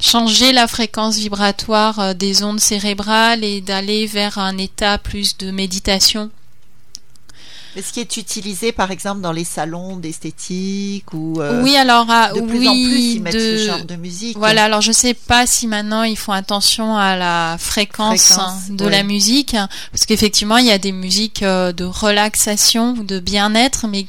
changer 0.00 0.52
la 0.52 0.66
fréquence 0.66 1.16
vibratoire 1.16 2.14
des 2.14 2.42
ondes 2.42 2.60
cérébrales 2.60 3.44
et 3.44 3.60
d'aller 3.60 4.06
vers 4.06 4.38
un 4.38 4.58
état 4.58 4.98
plus 4.98 5.36
de 5.36 5.50
méditation 5.50 6.30
ce 7.80 7.92
qui 7.92 8.00
est 8.00 8.16
utilisé, 8.16 8.72
par 8.72 8.90
exemple, 8.90 9.22
dans 9.22 9.32
les 9.32 9.44
salons 9.44 9.96
d'esthétique 9.96 11.12
ou 11.14 11.40
euh, 11.40 11.62
oui, 11.62 11.76
alors 11.76 12.06
de 12.06 12.40
plus 12.40 12.58
oui, 12.58 12.68
en 12.68 12.72
plus 12.72 13.00
ils 13.14 13.22
mettent 13.22 13.32
ce 13.32 13.66
genre 13.66 13.84
de 13.84 13.96
musique. 13.96 14.36
Voilà, 14.36 14.64
alors 14.64 14.82
je 14.82 14.92
sais 14.92 15.14
pas 15.14 15.46
si 15.46 15.66
maintenant 15.66 16.02
ils 16.02 16.18
font 16.18 16.32
attention 16.32 16.96
à 16.96 17.16
la 17.16 17.56
fréquence, 17.58 18.32
de 18.68 18.86
la 18.86 19.02
musique, 19.02 19.56
parce 19.90 20.04
qu'effectivement 20.06 20.58
il 20.58 20.66
y 20.66 20.70
a 20.70 20.78
des 20.78 20.92
musiques 20.92 21.42
euh, 21.42 21.72
de 21.72 21.84
relaxation, 21.84 22.92
de 22.92 23.20
bien-être, 23.20 23.86
mais 23.88 24.06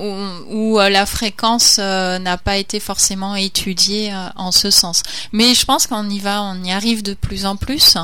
où, 0.00 0.78
euh, 0.78 0.88
la 0.88 1.06
fréquence 1.06 1.76
euh, 1.78 2.18
n'a 2.18 2.38
pas 2.38 2.56
été 2.56 2.80
forcément 2.80 3.34
étudiée 3.34 4.12
euh, 4.12 4.28
en 4.36 4.52
ce 4.52 4.70
sens. 4.70 5.02
Mais 5.32 5.54
je 5.54 5.64
pense 5.64 5.86
qu'on 5.86 6.08
y 6.08 6.18
va, 6.18 6.42
on 6.42 6.62
y 6.64 6.72
arrive 6.72 7.02
de 7.02 7.14
plus 7.14 7.46
en 7.46 7.56
plus. 7.56 7.96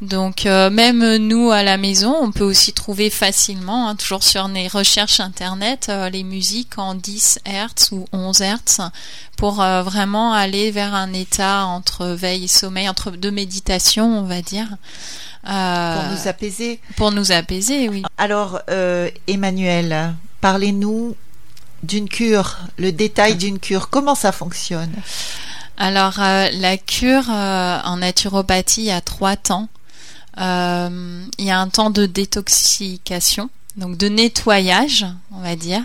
Donc 0.00 0.44
même 0.44 1.16
nous 1.16 1.50
à 1.50 1.62
la 1.62 1.76
maison, 1.76 2.16
on 2.20 2.32
peut 2.32 2.44
aussi 2.44 2.72
trouver 2.72 3.10
facilement, 3.10 3.88
hein, 3.88 3.96
toujours 3.96 4.22
sur 4.22 4.48
les 4.48 4.68
recherches 4.68 5.20
internet, 5.20 5.90
les 6.12 6.22
musiques 6.22 6.78
en 6.78 6.94
10 6.94 7.40
Hz 7.46 7.92
ou 7.92 8.06
11 8.12 8.40
Hz 8.40 8.90
pour 9.36 9.54
vraiment 9.54 10.32
aller 10.32 10.70
vers 10.70 10.94
un 10.94 11.12
état 11.12 11.64
entre 11.64 12.06
veille 12.06 12.44
et 12.44 12.48
sommeil, 12.48 12.88
entre 12.88 13.10
deux 13.10 13.30
méditations, 13.30 14.18
on 14.18 14.24
va 14.24 14.42
dire. 14.42 14.68
pour 15.44 16.10
nous 16.10 16.28
apaiser. 16.28 16.80
Pour 16.96 17.12
nous 17.12 17.32
apaiser, 17.32 17.88
oui. 17.88 18.02
Alors, 18.18 18.60
Emmanuel, 19.26 20.14
parlez-nous 20.40 21.16
d'une 21.82 22.08
cure, 22.08 22.58
le 22.78 22.92
détail 22.92 23.36
d'une 23.36 23.58
cure, 23.58 23.90
comment 23.90 24.14
ça 24.14 24.32
fonctionne? 24.32 24.92
Alors 25.80 26.20
euh, 26.20 26.48
la 26.52 26.76
cure 26.76 27.24
euh, 27.30 27.80
en 27.84 27.96
naturopathie, 27.96 28.82
il 28.82 28.86
y 28.86 28.90
a 28.90 29.00
trois 29.00 29.36
temps. 29.36 29.68
Euh, 30.38 31.24
il 31.38 31.44
y 31.46 31.50
a 31.50 31.58
un 31.58 31.68
temps 31.68 31.90
de 31.90 32.04
détoxication, 32.04 33.48
donc 33.76 33.96
de 33.96 34.08
nettoyage, 34.08 35.06
on 35.32 35.40
va 35.40 35.56
dire, 35.56 35.82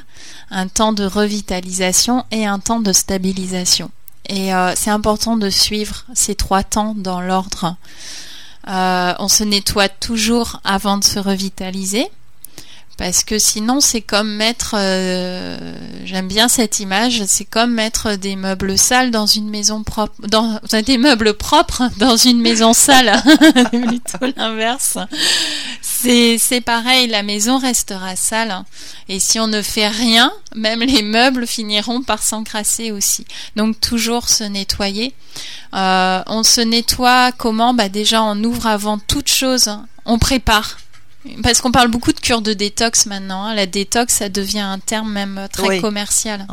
un 0.52 0.68
temps 0.68 0.92
de 0.92 1.06
revitalisation 1.06 2.26
et 2.32 2.46
un 2.46 2.60
temps 2.60 2.82
de 2.82 2.92
stabilisation. 2.92 3.90
Et 4.28 4.50
c'est 4.76 4.90
important 4.90 5.38
de 5.38 5.52
suivre 5.52 6.04
ces 6.16 6.34
trois 6.34 6.64
temps 6.64 6.96
dans 6.98 7.22
l'ordre. 7.22 7.76
on 8.68 9.28
se 9.28 9.44
nettoie 9.44 9.88
toujours 9.88 10.62
avant 10.64 10.98
de 10.98 11.04
se 11.04 11.20
revitaliser 11.20 12.10
parce 12.98 13.24
que 13.24 13.40
sinon 13.40 13.82
c'est 13.82 14.02
comme 14.02 14.36
mettre 14.36 14.76
euh, 14.78 15.58
j'aime 16.06 16.28
bien 16.28 16.48
cette 16.48 16.80
image 16.80 17.24
c'est 17.26 17.46
comme 17.46 17.72
mettre 17.72 18.16
des 18.16 18.36
meubles 18.36 18.78
sales 18.78 19.12
dans 19.12 19.26
une 19.26 19.50
maison 19.50 19.84
propre 19.84 20.16
des 20.82 20.98
meubles 20.98 21.34
propres 21.34 21.90
dans 21.98 22.16
une 22.18 22.42
maison 22.42 22.74
sale. 22.74 23.12
Plutôt 23.72 24.34
l'inverse. 24.38 24.98
C'est 25.82 26.38
c'est 26.40 26.62
pareil 26.62 27.08
la 27.08 27.24
maison 27.24 27.58
restera 27.58 28.16
sale 28.16 28.64
et 29.10 29.20
si 29.20 29.40
on 29.40 29.48
ne 29.48 29.62
fait 29.62 29.88
rien 29.88 30.32
même 30.56 30.82
les 30.82 31.02
meubles 31.02 31.48
finiront 31.48 32.02
par 32.02 32.24
s'encrasser 32.24 32.92
aussi. 32.92 33.26
Donc 33.56 33.80
toujours 33.80 34.30
se 34.30 34.44
nettoyer. 34.44 35.14
Euh, 35.74 36.22
on 36.28 36.44
se 36.44 36.62
nettoie 36.62 37.32
comment? 37.34 37.74
Bah 37.74 37.90
déjà 37.90 38.24
on 38.24 38.42
ouvre 38.44 38.68
avant 38.68 38.98
toute 39.00 39.28
chose 39.28 39.70
on 40.06 40.20
prépare 40.20 40.78
parce 41.44 41.62
qu'on 41.62 41.72
parle 41.72 41.90
beaucoup 41.90 42.14
de 42.14 42.20
cure 42.20 42.42
de 42.42 42.54
détox 42.54 43.06
maintenant. 43.06 43.46
Hein. 43.46 43.56
La 43.56 43.66
détox, 43.66 44.14
ça 44.14 44.30
devient 44.30 44.60
un 44.60 44.80
terme 44.80 45.12
même 45.12 45.48
très 45.52 45.80
commercial. 45.80 46.46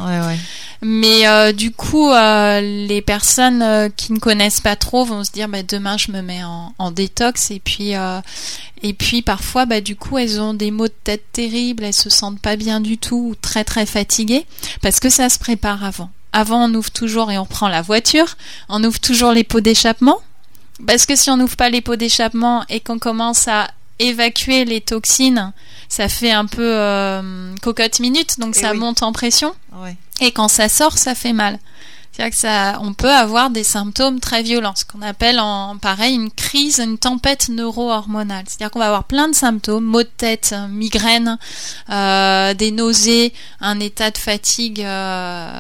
Mais 0.83 1.29
euh, 1.29 1.53
du 1.53 1.71
coup, 1.71 2.11
euh, 2.11 2.61
les 2.61 3.03
personnes 3.03 3.63
euh, 3.63 3.89
qui 3.89 4.13
ne 4.13 4.19
connaissent 4.19 4.61
pas 4.61 4.75
trop 4.75 5.05
vont 5.05 5.23
se 5.23 5.31
dire 5.31 5.49
bah, 5.49 5.63
demain 5.63 5.97
je 5.97 6.11
me 6.11 6.23
mets 6.23 6.43
en, 6.43 6.75
en 6.79 6.91
détox 6.91 7.51
et 7.53 7.61
puis 7.61 7.93
et 8.85 8.93
puis 8.95 9.23
parfois 9.23 9.65
bah 9.65 9.81
du 9.81 9.95
coup 9.95 10.19
elles 10.19 10.41
ont 10.41 10.55
des 10.55 10.73
maux 10.73 10.89
de 10.89 10.95
tête 11.05 11.23
terribles, 11.33 11.85
elles 11.85 11.95
se 11.95 12.11
sentent 12.11 12.41
pas 12.41 12.57
bien 12.57 12.81
du 12.81 12.99
tout 12.99 13.29
ou 13.31 13.35
très 13.37 13.63
très 13.63 13.87
fatiguées 13.87 14.45
parce 14.81 14.99
que 14.99 15.09
ça 15.09 15.29
se 15.29 15.39
prépare 15.39 15.85
avant. 15.85 16.11
Avant 16.33 16.69
on 16.69 16.75
ouvre 16.75 16.91
toujours 16.91 17.31
et 17.31 17.39
on 17.39 17.47
prend 17.47 17.69
la 17.69 17.83
voiture, 17.83 18.37
on 18.69 18.83
ouvre 18.83 18.99
toujours 18.99 19.33
les 19.33 19.45
pots 19.45 19.61
d'échappement 19.61 20.19
parce 20.85 21.07
que 21.07 21.15
si 21.15 21.31
on 21.31 21.37
n'ouvre 21.37 21.57
pas 21.57 21.71
les 21.71 21.81
pots 21.81 21.97
d'échappement 21.97 22.65
et 22.69 22.81
qu'on 22.81 22.99
commence 22.99 23.47
à 23.47 23.71
évacuer 24.03 24.65
les 24.65 24.81
toxines, 24.81 25.53
ça 25.89 26.09
fait 26.09 26.33
un 26.33 26.47
peu 26.47 26.75
euh, 26.75 27.55
cocotte 27.63 28.01
minute, 28.01 28.39
donc 28.39 28.55
ça 28.55 28.75
monte 28.75 29.03
en 29.03 29.13
pression. 29.13 29.55
Et 30.21 30.33
quand 30.33 30.49
ça 30.49 30.69
sort, 30.69 30.99
ça 30.99 31.15
fait 31.15 31.33
mal. 31.33 31.59
C'est-à-dire 32.13 32.33
que 32.33 32.39
ça, 32.39 32.79
on 32.83 32.93
peut 32.93 33.11
avoir 33.11 33.49
des 33.49 33.65
symptômes 33.65 34.21
très 34.21 34.43
violents, 34.43 34.75
ce 34.77 34.85
qu'on 34.85 35.01
appelle 35.01 35.41
en 35.41 35.79
pareil 35.79 36.15
une 36.15 36.31
crise, 36.31 36.79
une 36.79 36.99
tempête 36.99 37.49
neuro-hormonale. 37.49 38.45
C'est-à-dire 38.47 38.71
qu'on 38.71 38.81
va 38.81 38.87
avoir 38.87 39.05
plein 39.05 39.29
de 39.29 39.35
symptômes, 39.35 39.85
maux 39.85 40.03
de 40.03 40.11
tête, 40.17 40.55
migraine, 40.69 41.39
euh, 41.89 42.53
des 42.53 42.71
nausées, 42.71 43.33
un 43.61 43.81
état 43.81 44.11
de 44.11 44.19
fatigue 44.19 44.83
euh, 44.83 45.51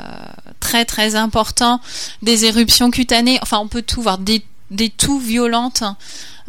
très 0.60 0.84
très 0.84 1.14
important, 1.14 1.80
des 2.20 2.44
éruptions 2.44 2.90
cutanées. 2.90 3.38
Enfin, 3.40 3.58
on 3.58 3.68
peut 3.68 3.82
tout 3.82 4.02
voir, 4.02 4.18
des 4.18 4.44
des 4.72 4.88
toux 4.88 5.18
violentes. 5.18 5.84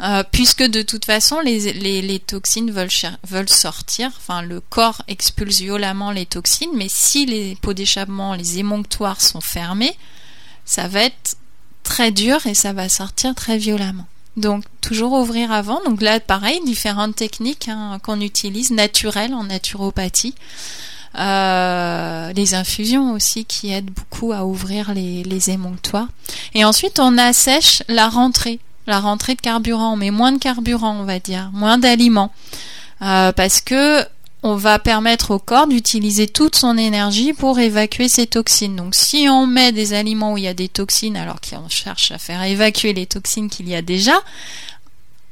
Euh, 0.00 0.24
puisque 0.30 0.62
de 0.62 0.82
toute 0.82 1.04
façon 1.04 1.38
les, 1.40 2.18
toxines 2.26 2.70
veulent, 2.70 2.88
veulent 3.28 3.48
sortir, 3.48 4.10
enfin 4.16 4.42
le 4.42 4.60
corps 4.60 5.02
expulse 5.06 5.60
violemment 5.60 6.10
les 6.10 6.26
toxines, 6.26 6.72
mais 6.74 6.88
si 6.88 7.26
les 7.26 7.56
pots 7.62 7.74
d'échappement, 7.74 8.34
les 8.34 8.58
émonctoires 8.58 9.20
sont 9.20 9.40
fermés, 9.40 9.96
ça 10.64 10.88
va 10.88 11.04
être 11.04 11.36
très 11.84 12.10
dur 12.10 12.44
et 12.46 12.54
ça 12.54 12.72
va 12.72 12.88
sortir 12.88 13.34
très 13.34 13.56
violemment. 13.56 14.06
Donc 14.36 14.64
toujours 14.80 15.12
ouvrir 15.12 15.52
avant. 15.52 15.80
Donc 15.84 16.02
là 16.02 16.18
pareil, 16.18 16.60
différentes 16.66 17.14
techniques 17.14 17.68
hein, 17.68 18.00
qu'on 18.02 18.20
utilise 18.20 18.72
naturelles 18.72 19.34
en 19.34 19.44
naturopathie. 19.44 20.34
Euh, 21.16 22.32
les 22.32 22.54
infusions 22.54 23.12
aussi 23.12 23.44
qui 23.44 23.72
aident 23.72 23.92
beaucoup 23.92 24.32
à 24.32 24.44
ouvrir 24.44 24.92
les, 24.92 25.22
les 25.22 25.50
émonctoires. 25.50 26.08
Et 26.54 26.64
ensuite 26.64 26.98
on 26.98 27.16
assèche 27.16 27.84
la 27.86 28.08
rentrée 28.08 28.58
la 28.86 29.00
rentrée 29.00 29.34
de 29.34 29.40
carburant, 29.40 29.96
mais 29.96 30.10
moins 30.10 30.32
de 30.32 30.38
carburant, 30.38 30.96
on 31.00 31.04
va 31.04 31.18
dire, 31.18 31.50
moins 31.52 31.78
d'aliments, 31.78 32.32
euh, 33.02 33.32
parce 33.32 33.60
que 33.60 34.04
on 34.46 34.56
va 34.56 34.78
permettre 34.78 35.30
au 35.30 35.38
corps 35.38 35.66
d'utiliser 35.66 36.28
toute 36.28 36.54
son 36.54 36.76
énergie 36.76 37.32
pour 37.32 37.58
évacuer 37.58 38.10
ces 38.10 38.26
toxines. 38.26 38.76
Donc 38.76 38.94
si 38.94 39.26
on 39.26 39.46
met 39.46 39.72
des 39.72 39.94
aliments 39.94 40.34
où 40.34 40.38
il 40.38 40.44
y 40.44 40.48
a 40.48 40.52
des 40.52 40.68
toxines 40.68 41.16
alors 41.16 41.40
qu'on 41.40 41.70
cherche 41.70 42.10
à 42.10 42.18
faire 42.18 42.42
évacuer 42.42 42.92
les 42.92 43.06
toxines 43.06 43.48
qu'il 43.48 43.66
y 43.70 43.74
a 43.74 43.80
déjà, 43.80 44.20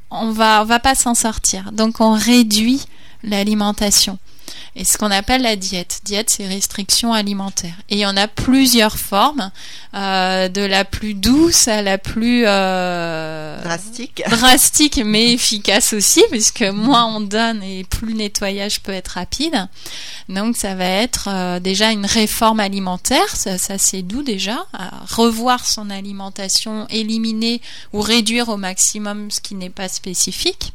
on 0.09 0.31
va 0.31 0.63
va 0.63 0.79
pas 0.79 0.95
s'en 0.95 1.13
sortir. 1.13 1.71
Donc 1.73 2.01
on 2.01 2.13
réduit 2.13 2.81
l'alimentation 3.21 4.17
et 4.75 4.85
ce 4.85 4.97
qu'on 4.97 5.11
appelle 5.11 5.43
la 5.43 5.55
diète. 5.55 6.01
Diète, 6.03 6.29
c'est 6.29 6.47
restriction 6.47 7.13
alimentaire. 7.13 7.75
Et 7.89 7.95
il 7.95 7.99
y 7.99 8.05
en 8.05 8.17
a 8.17 8.27
plusieurs 8.27 8.97
formes, 8.97 9.51
euh, 9.93 10.49
de 10.49 10.61
la 10.61 10.85
plus 10.85 11.13
douce 11.13 11.67
à 11.67 11.81
la 11.81 11.97
plus 11.97 12.43
euh, 12.45 13.61
drastique, 13.63 14.23
drastique 14.29 15.01
mais 15.05 15.33
efficace 15.33 15.93
aussi, 15.93 16.23
puisque 16.31 16.63
moins 16.63 17.05
on 17.05 17.21
donne 17.21 17.61
et 17.61 17.83
plus 17.83 18.07
le 18.07 18.13
nettoyage 18.15 18.81
peut 18.81 18.91
être 18.91 19.09
rapide. 19.09 19.67
Donc 20.29 20.57
ça 20.57 20.75
va 20.75 20.85
être 20.85 21.27
euh, 21.29 21.59
déjà 21.59 21.91
une 21.91 22.05
réforme 22.05 22.59
alimentaire, 22.59 23.35
ça, 23.35 23.57
ça 23.57 23.77
c'est 23.77 24.01
doux 24.01 24.23
déjà, 24.23 24.65
à 24.73 25.03
revoir 25.09 25.65
son 25.65 25.89
alimentation, 25.89 26.87
éliminer 26.89 27.61
ou 27.93 28.01
réduire 28.01 28.49
au 28.49 28.57
maximum 28.57 29.29
ce 29.29 29.41
qui 29.41 29.55
n'est 29.55 29.69
pas 29.69 29.89
spécifique. 29.89 30.73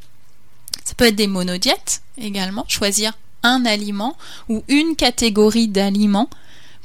Ça 0.84 0.94
peut 0.96 1.06
être 1.06 1.16
des 1.16 1.26
monodiètes 1.26 2.02
également, 2.18 2.64
choisir 2.68 3.12
un 3.42 3.64
aliment 3.64 4.16
ou 4.48 4.64
une 4.68 4.96
catégorie 4.96 5.68
d'aliments 5.68 6.30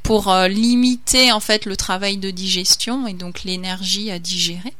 pour 0.03 0.29
euh, 0.29 0.47
limiter 0.47 1.31
en 1.31 1.39
fait 1.39 1.65
le 1.65 1.77
travail 1.77 2.17
de 2.17 2.29
digestion 2.29 3.07
et 3.07 3.13
donc 3.13 3.43
l'énergie 3.43 4.11
à 4.11 4.19
digérer. 4.19 4.73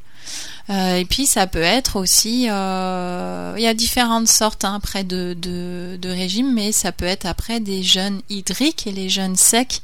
Euh, 0.70 0.98
et 0.98 1.06
puis 1.06 1.26
ça 1.26 1.48
peut 1.48 1.62
être 1.62 1.98
aussi, 1.98 2.48
euh, 2.50 3.54
il 3.58 3.64
y 3.64 3.68
a 3.68 3.74
différentes 3.74 4.28
sortes 4.28 4.64
hein, 4.64 4.76
après 4.76 5.04
de, 5.04 5.36
de, 5.38 6.10
régimes, 6.10 6.54
mais 6.54 6.72
ça 6.72 6.92
peut 6.92 7.06
être 7.06 7.26
après 7.26 7.60
des 7.60 7.84
jeûnes 7.84 8.22
hydriques 8.30 8.88
et 8.88 8.92
les 8.92 9.10
jeûnes 9.10 9.36
secs 9.36 9.82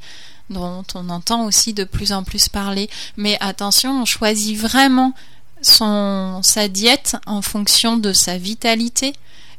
dont 0.48 0.84
on 0.94 1.10
entend 1.10 1.44
aussi 1.44 1.74
de 1.74 1.84
plus 1.84 2.12
en 2.12 2.24
plus 2.24 2.48
parler. 2.48 2.88
Mais 3.16 3.36
attention, 3.40 4.02
on 4.02 4.04
choisit 4.04 4.58
vraiment 4.58 5.12
son, 5.60 6.40
sa 6.42 6.68
diète 6.68 7.16
en 7.26 7.42
fonction 7.42 7.96
de 7.96 8.12
sa 8.12 8.38
vitalité, 8.38 9.12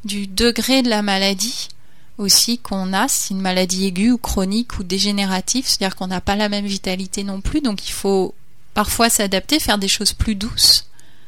du 0.03 0.25
degré 0.27 0.81
de 0.81 0.89
la 0.89 1.03
maladie 1.03 1.69
aussi 2.17 2.57
qu'on 2.57 2.93
a, 2.93 3.07
c'est 3.07 3.33
une 3.33 3.41
maladie 3.41 3.85
aiguë 3.85 4.11
ou 4.11 4.17
chronique 4.17 4.79
ou 4.79 4.83
dégénérative, 4.83 5.65
c'est-à-dire 5.67 5.95
qu'on 5.95 6.07
n'a 6.07 6.21
pas 6.21 6.35
la 6.35 6.49
même 6.49 6.65
vitalité 6.65 7.23
non 7.23 7.41
plus, 7.41 7.61
donc 7.61 7.87
il 7.87 7.91
faut 7.91 8.33
parfois 8.73 9.09
s'adapter, 9.09 9.59
faire 9.59 9.77
des 9.77 9.87
choses 9.87 10.13
plus 10.13 10.35
douces 10.35 10.85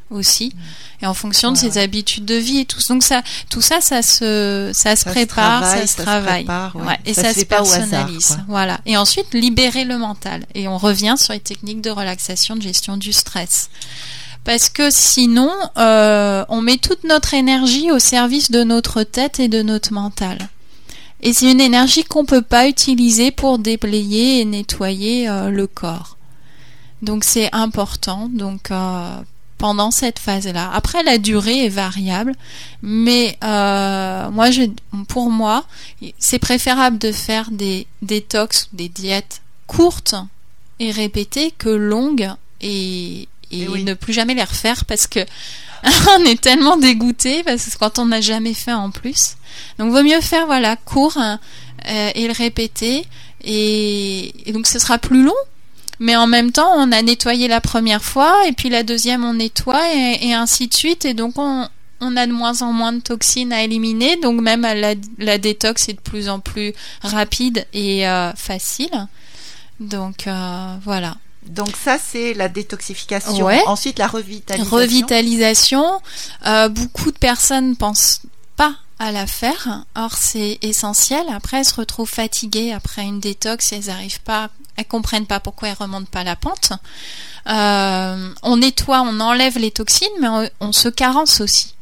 aussi, 0.09 0.53
et 1.01 1.07
en 1.07 1.13
fonction 1.13 1.51
de 1.51 1.57
ses 1.57 1.79
habitudes 1.79 2.25
de 2.25 2.35
vie 2.35 2.59
et 2.59 2.65
tout. 2.65 2.79
Donc 2.87 3.03
ça, 3.03 3.23
tout 3.49 3.61
ça, 3.61 3.81
ça 3.81 4.03
se, 4.03 4.69
ça, 4.73 4.95
se 4.95 5.05
prépare, 5.05 5.65
ça 5.65 5.87
se 5.87 5.97
travaille, 5.97 6.45
et 7.05 7.13
ça, 7.13 7.33
se, 7.33 7.43
personnalise. 7.45 8.37
voilà. 8.47 8.79
Et 8.85 8.95
ensuite 8.95 9.33
libérer 9.33 9.85
le 9.85 9.97
mental, 9.97 10.45
et 10.53 10.67
on 10.67 10.77
revient 10.77 11.15
sur 11.17 11.33
les 11.33 11.39
techniques 11.39 11.81
de 11.81 11.89
relaxation, 11.89 12.55
de 12.55 12.61
gestion 12.61 12.97
du 12.97 13.11
stress 13.11 13.69
parce 14.43 14.69
que 14.69 14.89
sinon, 14.91 15.51
euh, 15.77 16.43
on 16.49 16.61
met 16.61 16.77
toute 16.77 17.05
notre 17.05 17.33
énergie 17.33 17.91
au 17.91 17.99
service 17.99 18.51
de 18.51 18.63
notre 18.63 19.03
tête 19.03 19.39
et 19.39 19.47
de 19.47 19.61
notre 19.61 19.93
mental. 19.93 20.37
Et 21.25 21.31
c'est 21.33 21.49
une 21.49 21.61
énergie 21.61 22.03
qu'on 22.03 22.23
ne 22.23 22.27
peut 22.27 22.41
pas 22.41 22.67
utiliser 22.67 23.31
pour 23.31 23.57
déblayer 23.57 24.41
et 24.41 24.45
nettoyer 24.45 25.29
euh, 25.29 25.49
le 25.49 25.67
corps. 25.67 26.17
Donc 27.01 27.23
c'est 27.23 27.49
important. 27.53 28.29
Donc 28.29 28.69
euh, 28.71 29.21
pendant 29.63 29.91
cette 29.91 30.19
phase-là. 30.19 30.69
Après, 30.73 31.03
la 31.03 31.17
durée 31.17 31.63
est 31.63 31.69
variable, 31.69 32.33
mais 32.81 33.37
euh, 33.45 34.29
moi, 34.29 34.49
pour 35.07 35.29
moi, 35.29 35.63
c'est 36.19 36.37
préférable 36.37 36.97
de 36.97 37.13
faire 37.13 37.49
des 37.49 37.87
détox, 38.01 38.67
des 38.73 38.89
diètes 38.89 39.41
courtes 39.65 40.15
et 40.81 40.91
répétées 40.91 41.53
que 41.57 41.69
longues 41.69 42.29
et, 42.59 43.29
et, 43.61 43.67
eh 43.75 43.83
ne 43.83 43.93
plus 43.93 44.13
jamais 44.13 44.33
les 44.33 44.43
refaire 44.43 44.85
parce 44.85 45.07
que 45.07 45.19
on 46.17 46.23
est 46.25 46.39
tellement 46.39 46.77
dégoûté 46.77 47.43
parce 47.43 47.65
que 47.65 47.77
quand 47.77 47.99
on 47.99 48.05
n'a 48.05 48.21
jamais 48.21 48.53
fait 48.53 48.73
en 48.73 48.91
plus. 48.91 49.35
Donc 49.77 49.91
vaut 49.91 50.03
mieux 50.03 50.21
faire 50.21 50.45
voilà 50.45 50.75
court 50.75 51.17
hein, 51.17 51.39
euh, 51.87 52.09
et 52.15 52.27
le 52.27 52.33
répéter 52.33 53.05
et, 53.43 54.33
donc 54.53 54.67
ce 54.67 54.79
sera 54.79 54.97
plus 54.97 55.23
long. 55.23 55.33
Mais 55.99 56.15
en 56.15 56.27
même 56.27 56.51
temps, 56.51 56.71
on 56.75 56.91
a 56.91 57.01
nettoyé 57.01 57.47
la 57.47 57.61
première 57.61 58.03
fois 58.03 58.47
et 58.47 58.51
puis 58.51 58.69
la 58.69 58.83
deuxième 58.83 59.23
on 59.23 59.35
nettoie 59.35 59.81
et, 59.93 60.33
ainsi 60.33 60.67
de 60.67 60.73
suite 60.73 61.05
et 61.05 61.13
donc 61.13 61.33
on, 61.37 61.67
on 62.01 62.17
a 62.17 62.25
de 62.25 62.31
moins 62.31 62.61
en 62.61 62.73
moins 62.73 62.93
de 62.93 62.99
toxines 62.99 63.53
à 63.53 63.63
éliminer, 63.63 64.17
donc 64.17 64.41
même 64.41 64.61
la, 64.61 64.95
la 65.19 65.37
détox 65.37 65.89
est 65.89 65.93
de 65.93 66.01
plus 66.01 66.29
en 66.29 66.39
plus 66.39 66.73
rapide 67.03 67.65
et 67.73 68.07
euh, 68.07 68.33
facile. 68.33 69.07
Donc 69.79 70.27
euh, 70.27 70.75
voilà. 70.83 71.15
Donc 71.47 71.75
ça, 71.75 71.97
c'est 71.97 72.33
la 72.33 72.49
détoxification. 72.49 73.47
Ensuite, 73.67 73.99
la 73.99 74.07
revitalisation. 74.07 74.75
Revitalisation. 74.75 76.01
Euh, 76.45 76.69
beaucoup 76.69 77.11
de 77.11 77.17
personnes 77.17 77.75
pensent 77.75 78.21
pas 78.55 78.75
à 78.99 79.11
la 79.11 79.27
faire. 79.27 79.85
Or, 79.95 80.13
c'est 80.13 80.59
essentiel. 80.61 81.23
Après, 81.29 81.57
elles 81.57 81.65
se 81.65 81.75
retrouvent 81.75 82.09
fatiguées 82.09 82.71
après 82.71 83.03
une 83.03 83.19
détox 83.19 83.71
et 83.71 83.77
elles 83.77 83.85
n'arrivent 83.85 84.21
pas, 84.21 84.49
elles 84.77 84.87
comprennent 84.87 85.25
pas 85.25 85.39
pourquoi 85.39 85.69
elles 85.69 85.77
remontent 85.79 86.09
pas 86.09 86.23
la 86.23 86.35
pente. 86.35 86.73
Euh, 87.47 88.29
on 88.41 88.57
nettoie, 88.57 89.01
on 89.01 89.19
enlève 89.19 89.57
les 89.57 89.71
toxines, 89.71 90.07
mais 90.21 90.27
on, 90.29 90.49
on, 90.61 90.71
se 90.71 90.87
carence 90.87 91.41
aussi. 91.41 91.75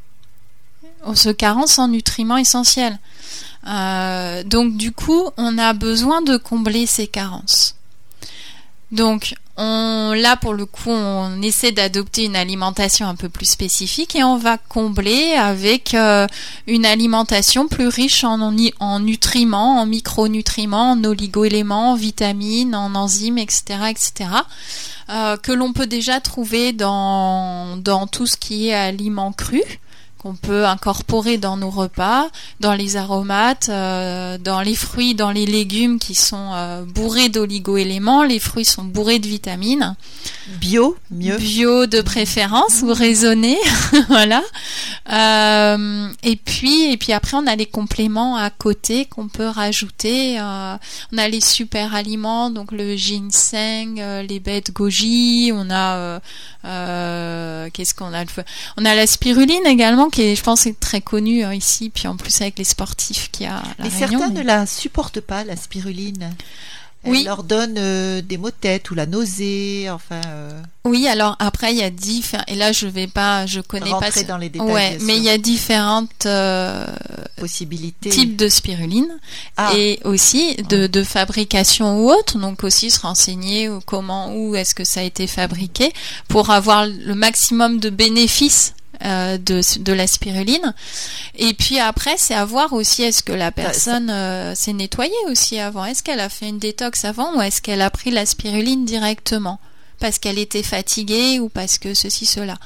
On 1.03 1.15
se 1.15 1.29
carence 1.29 1.77
en 1.77 1.87
nutriments 1.87 2.37
essentiels. 2.37 2.97
Euh, 3.67 4.43
donc, 4.43 4.75
du 4.77 4.91
coup, 4.91 5.29
on 5.37 5.57
a 5.57 5.73
besoin 5.73 6.21
de 6.21 6.37
combler 6.37 6.85
ces 6.85 7.07
carences. 7.07 7.75
Donc, 8.91 9.35
on, 9.57 10.13
là, 10.13 10.35
pour 10.35 10.53
le 10.53 10.65
coup, 10.65 10.89
on 10.89 11.41
essaie 11.41 11.71
d'adopter 11.71 12.25
une 12.25 12.35
alimentation 12.35 13.07
un 13.07 13.15
peu 13.15 13.29
plus 13.29 13.45
spécifique 13.45 14.15
et 14.15 14.23
on 14.23 14.37
va 14.37 14.57
combler 14.57 15.33
avec 15.33 15.93
euh, 15.93 16.27
une 16.67 16.85
alimentation 16.85 17.67
plus 17.67 17.87
riche 17.87 18.23
en, 18.23 18.53
en, 18.79 18.99
nutriments, 18.99 19.79
en 19.79 19.85
micronutriments, 19.85 20.91
en 20.91 21.03
oligoéléments, 21.03 21.91
en 21.91 21.95
vitamines, 21.95 22.75
en 22.75 22.95
enzymes, 22.95 23.37
etc., 23.37 23.63
etc., 23.89 24.29
euh, 25.09 25.37
que 25.37 25.51
l'on 25.51 25.73
peut 25.73 25.87
déjà 25.87 26.19
trouver 26.19 26.73
dans, 26.73 27.77
dans 27.77 28.07
tout 28.07 28.27
ce 28.27 28.37
qui 28.37 28.69
est 28.69 28.73
aliments 28.73 29.31
crus 29.31 29.63
qu'on 30.21 30.35
peut 30.35 30.65
incorporer 30.67 31.39
dans 31.39 31.57
nos 31.57 31.71
repas, 31.71 32.29
dans 32.59 32.75
les 32.75 32.95
aromates, 32.95 33.69
euh, 33.69 34.37
dans 34.37 34.61
les 34.61 34.75
fruits, 34.75 35.15
dans 35.15 35.31
les 35.31 35.47
légumes 35.47 35.97
qui 35.97 36.13
sont 36.13 36.51
euh, 36.53 36.83
bourrés 36.83 37.29
d'oligo-éléments. 37.29 38.21
Les 38.23 38.37
fruits 38.37 38.65
sont 38.65 38.83
bourrés 38.83 39.17
de 39.17 39.27
vitamines. 39.27 39.95
Bio, 40.59 40.95
mieux. 41.09 41.37
Bio 41.37 41.87
de 41.87 42.01
préférence 42.01 42.83
ou 42.83 42.93
raisonné, 42.93 43.57
voilà. 44.09 44.43
Euh, 45.11 46.07
et 46.21 46.35
puis, 46.35 46.91
et 46.91 46.97
puis 46.97 47.13
après, 47.13 47.37
on 47.37 47.47
a 47.47 47.55
les 47.55 47.65
compléments 47.65 48.35
à 48.35 48.51
côté 48.51 49.05
qu'on 49.05 49.27
peut 49.27 49.47
rajouter. 49.47 50.39
on 50.39 51.17
a 51.17 51.27
les 51.29 51.41
super 51.41 51.95
aliments, 51.95 52.51
donc 52.51 52.71
le 52.71 52.95
ginseng, 52.95 53.95
les 54.29 54.39
baies 54.39 54.61
de 54.61 54.71
goji. 54.71 55.51
On 55.51 55.71
a, 55.71 56.19
qu'est-ce 57.71 57.95
qu'on 57.95 58.13
a? 58.13 58.23
On 58.77 58.85
a 58.85 58.93
la 58.93 59.07
spiruline 59.07 59.65
également 59.65 60.10
qui 60.11 60.21
est, 60.21 60.35
je 60.35 60.43
pense, 60.43 60.67
est 60.67 60.79
très 60.79 61.01
connu 61.01 61.43
hein, 61.43 61.53
ici, 61.53 61.89
puis 61.89 62.07
en 62.07 62.15
plus 62.15 62.41
avec 62.41 62.57
les 62.57 62.63
sportifs 62.63 63.31
qui 63.31 63.45
a. 63.45 63.63
La 63.79 63.85
mais 63.85 63.89
certains 63.89 64.29
ne 64.29 64.41
la 64.41 64.65
supportent 64.65 65.21
pas, 65.21 65.43
la 65.43 65.55
spiruline. 65.55 66.35
Elle 67.03 67.11
oui. 67.11 67.23
leur 67.23 67.43
donne 67.43 67.75
euh, 67.79 68.21
des 68.21 68.37
maux 68.37 68.51
de 68.51 68.55
tête 68.55 68.91
ou 68.91 68.95
la 68.95 69.07
nausée, 69.07 69.89
enfin. 69.89 70.21
Euh. 70.27 70.61
Oui, 70.85 71.07
alors 71.07 71.35
après 71.39 71.71
il 71.71 71.79
y 71.79 71.83
a 71.83 71.89
différents 71.89 72.43
et 72.47 72.53
là 72.53 72.71
je 72.71 72.85
vais 72.85 73.07
pas, 73.07 73.47
je 73.47 73.59
connais 73.59 73.89
pas. 73.89 74.11
dans 74.27 74.37
les 74.37 74.49
détails. 74.49 74.71
Ouais, 74.71 74.97
mais 75.01 75.17
il 75.17 75.23
y 75.23 75.29
a 75.29 75.39
différentes 75.39 76.27
euh, 76.27 76.85
possibilités. 77.37 78.11
Types 78.11 78.35
de 78.35 78.47
spiruline 78.49 79.17
ah. 79.57 79.71
et 79.75 79.99
aussi 80.03 80.55
de, 80.69 80.85
de, 80.85 81.03
fabrication 81.03 82.03
ou 82.03 82.11
autre, 82.11 82.37
donc 82.37 82.63
aussi 82.63 82.91
se 82.91 82.99
renseigner 82.99 83.69
comment, 83.87 84.35
où 84.35 84.55
est-ce 84.55 84.75
que 84.75 84.83
ça 84.83 84.99
a 84.99 85.03
été 85.03 85.25
fabriqué 85.25 85.91
pour 86.27 86.51
avoir 86.51 86.85
le 86.85 87.15
maximum 87.15 87.79
de 87.79 87.89
bénéfices 87.89 88.75
euh, 89.03 89.37
de, 89.37 89.61
de 89.79 89.93
la 89.93 90.07
spiruline. 90.07 90.73
Et 91.35 91.53
puis 91.53 91.79
après, 91.79 92.15
c'est 92.17 92.35
à 92.35 92.45
voir 92.45 92.73
aussi 92.73 93.03
est-ce 93.03 93.23
que 93.23 93.31
la 93.31 93.51
personne 93.51 94.09
euh, 94.09 94.55
s'est 94.55 94.73
nettoyée 94.73 95.11
aussi 95.27 95.59
avant? 95.59 95.85
Est-ce 95.85 96.03
qu'elle 96.03 96.19
a 96.19 96.29
fait 96.29 96.49
une 96.49 96.59
détox 96.59 97.05
avant 97.05 97.35
ou 97.35 97.41
est-ce 97.41 97.61
qu'elle 97.61 97.81
a 97.81 97.89
pris 97.89 98.11
la 98.11 98.25
spiruline 98.25 98.85
directement? 98.85 99.59
Parce 99.99 100.19
qu'elle 100.19 100.39
était 100.39 100.63
fatiguée 100.63 101.39
ou 101.39 101.49
parce 101.49 101.77
que 101.77 101.93
ceci 101.93 102.25
cela. 102.25 102.57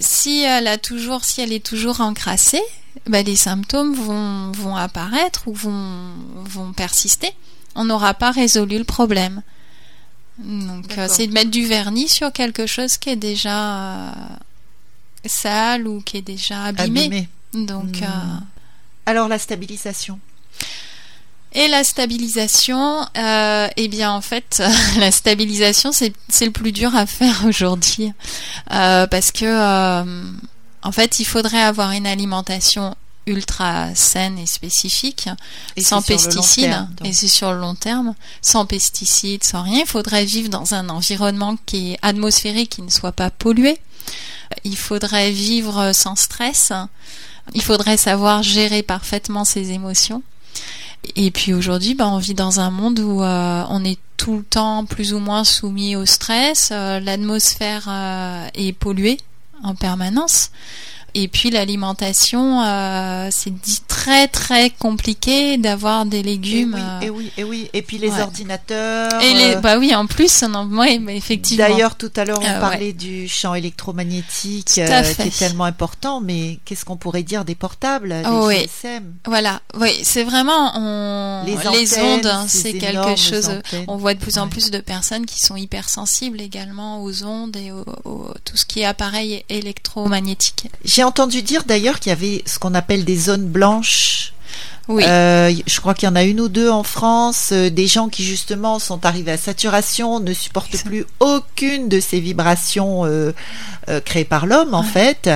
Si 0.00 0.42
elle 0.42 0.66
a 0.66 0.78
toujours, 0.78 1.24
si 1.24 1.40
elle 1.40 1.52
est 1.52 1.64
toujours 1.64 2.00
encrassée, 2.00 2.62
ben 3.06 3.24
les 3.24 3.36
symptômes 3.36 3.94
vont, 3.94 4.52
vont 4.52 4.76
apparaître 4.76 5.42
ou 5.46 5.52
vont, 5.52 6.14
vont 6.44 6.72
persister. 6.72 7.32
On 7.74 7.84
n'aura 7.84 8.14
pas 8.14 8.30
résolu 8.30 8.78
le 8.78 8.84
problème. 8.84 9.42
Donc, 10.38 10.96
euh, 10.98 11.06
c'est 11.10 11.26
de 11.26 11.32
mettre 11.32 11.50
du 11.50 11.66
vernis 11.66 12.08
sur 12.08 12.32
quelque 12.32 12.66
chose 12.66 12.96
qui 12.96 13.10
est 13.10 13.16
déjà 13.16 14.14
sale 15.28 15.86
ou 15.86 16.00
qui 16.00 16.16
est 16.16 16.22
déjà 16.22 16.64
abîmé. 16.64 17.28
Donc, 17.54 18.00
hmm. 18.00 18.40
alors 19.06 19.28
la 19.28 19.38
stabilisation. 19.38 20.18
Et 21.52 21.68
la 21.68 21.82
stabilisation, 21.82 23.06
euh, 23.16 23.68
eh 23.76 23.88
bien 23.88 24.12
en 24.12 24.20
fait, 24.20 24.62
la 24.98 25.10
stabilisation 25.10 25.92
c'est 25.92 26.12
le 26.44 26.50
plus 26.50 26.72
dur 26.72 26.94
à 26.94 27.06
faire 27.06 27.44
aujourd'hui 27.46 28.12
euh, 28.70 29.06
parce 29.06 29.32
que 29.32 29.46
euh, 29.46 30.24
en 30.82 30.92
fait 30.92 31.20
il 31.20 31.24
faudrait 31.24 31.62
avoir 31.62 31.92
une 31.92 32.06
alimentation 32.06 32.94
ultra 33.26 33.94
saine 33.94 34.38
et 34.38 34.46
spécifique, 34.46 35.28
sans 35.78 36.00
pesticides, 36.00 36.86
et 37.04 37.12
c'est 37.12 37.28
sur 37.28 37.52
le 37.52 37.60
long 37.60 37.74
terme, 37.74 38.14
sans 38.40 38.64
pesticides, 38.64 39.44
sans 39.44 39.62
rien. 39.62 39.80
Il 39.80 39.86
faudrait 39.86 40.24
vivre 40.24 40.48
dans 40.48 40.74
un 40.74 40.88
environnement 40.88 41.58
qui 41.66 41.92
est 41.92 41.98
atmosphérique, 42.00 42.70
qui 42.70 42.82
ne 42.82 42.90
soit 42.90 43.12
pas 43.12 43.30
pollué. 43.30 43.78
Il 44.64 44.76
faudrait 44.76 45.30
vivre 45.30 45.92
sans 45.92 46.16
stress. 46.16 46.72
Il 47.54 47.62
faudrait 47.62 47.96
savoir 47.96 48.42
gérer 48.42 48.82
parfaitement 48.82 49.44
ses 49.44 49.72
émotions. 49.72 50.22
Et 51.16 51.30
puis 51.30 51.54
aujourd'hui, 51.54 51.94
bah, 51.94 52.08
on 52.08 52.18
vit 52.18 52.34
dans 52.34 52.60
un 52.60 52.70
monde 52.70 52.98
où 53.00 53.22
euh, 53.22 53.64
on 53.68 53.84
est 53.84 53.98
tout 54.16 54.38
le 54.38 54.42
temps 54.42 54.84
plus 54.84 55.14
ou 55.14 55.20
moins 55.20 55.44
soumis 55.44 55.96
au 55.96 56.04
stress, 56.04 56.70
euh, 56.72 56.98
l'atmosphère 57.00 57.86
euh, 57.88 58.46
est 58.54 58.72
polluée 58.72 59.18
en 59.62 59.74
permanence. 59.74 60.50
Et 61.14 61.28
puis 61.28 61.50
l'alimentation, 61.50 62.62
euh, 62.62 63.28
c'est 63.30 63.50
dit 63.50 63.80
très 63.88 64.28
très 64.28 64.70
compliqué 64.70 65.56
d'avoir 65.56 66.06
des 66.06 66.22
légumes. 66.22 66.78
Et 67.02 67.10
oui, 67.10 67.32
et 67.36 67.44
oui, 67.44 67.70
et 67.72 67.82
puis 67.82 67.98
les 67.98 68.10
ordinateurs. 68.20 69.10
Et 69.22 69.34
les, 69.34 69.56
bah 69.56 69.78
oui, 69.78 69.94
en 69.94 70.06
plus, 70.06 70.42
non, 70.42 70.68
oui, 70.72 70.98
mais 70.98 71.16
effectivement. 71.16 71.66
D'ailleurs, 71.66 71.96
tout 71.96 72.12
à 72.16 72.24
l'heure, 72.24 72.40
on 72.40 72.60
parlait 72.60 72.92
du 72.92 73.28
champ 73.28 73.54
électromagnétique 73.54 74.66
qui 74.66 74.80
est 74.80 75.38
tellement 75.38 75.64
important, 75.64 76.20
mais 76.20 76.58
qu'est-ce 76.64 76.84
qu'on 76.84 76.96
pourrait 76.96 77.22
dire 77.22 77.44
des 77.44 77.54
portables, 77.54 78.10
des 78.10 78.28
oui. 78.28 78.68
GSM 78.82 79.14
Voilà, 79.26 79.60
oui, 79.78 79.98
c'est 80.02 80.24
vraiment 80.24 80.72
on... 80.76 81.44
les, 81.44 81.98
ondes, 81.98 82.26
hein, 82.26 82.44
c'est 82.48 82.74
quelque 82.74 83.16
chose. 83.16 83.50
On 83.86 83.96
voit 83.96 84.14
de 84.14 84.20
plus 84.20 84.38
en 84.38 84.48
plus 84.48 84.70
de 84.70 84.78
personnes 84.78 85.26
qui 85.26 85.40
sont 85.40 85.56
hypersensibles 85.56 86.40
également 86.40 87.02
aux 87.02 87.24
ondes 87.24 87.56
et 87.56 87.72
au, 87.72 87.84
tout 88.44 88.56
ce 88.56 88.64
qui 88.64 88.80
est 88.80 88.84
appareil 88.84 89.44
électromagnétique. 89.48 90.66
J'ai 90.98 91.04
entendu 91.04 91.42
dire 91.42 91.62
d'ailleurs 91.64 92.00
qu'il 92.00 92.10
y 92.10 92.12
avait 92.12 92.42
ce 92.44 92.58
qu'on 92.58 92.74
appelle 92.74 93.04
des 93.04 93.16
zones 93.16 93.46
blanches. 93.46 94.32
Oui. 94.88 95.04
Euh, 95.06 95.54
je 95.64 95.80
crois 95.80 95.94
qu'il 95.94 96.08
y 96.08 96.10
en 96.10 96.16
a 96.16 96.24
une 96.24 96.40
ou 96.40 96.48
deux 96.48 96.70
en 96.70 96.82
France, 96.82 97.50
euh, 97.52 97.70
des 97.70 97.86
gens 97.86 98.08
qui 98.08 98.24
justement 98.24 98.80
sont 98.80 99.06
arrivés 99.06 99.30
à 99.30 99.36
saturation, 99.36 100.18
ne 100.18 100.32
supportent 100.32 100.82
plus 100.82 101.06
aucune 101.20 101.88
de 101.88 102.00
ces 102.00 102.18
vibrations 102.18 103.04
euh, 103.04 103.30
créées 104.04 104.24
par 104.24 104.46
l'homme 104.46 104.74
en 104.74 104.82
fait. 104.82 105.30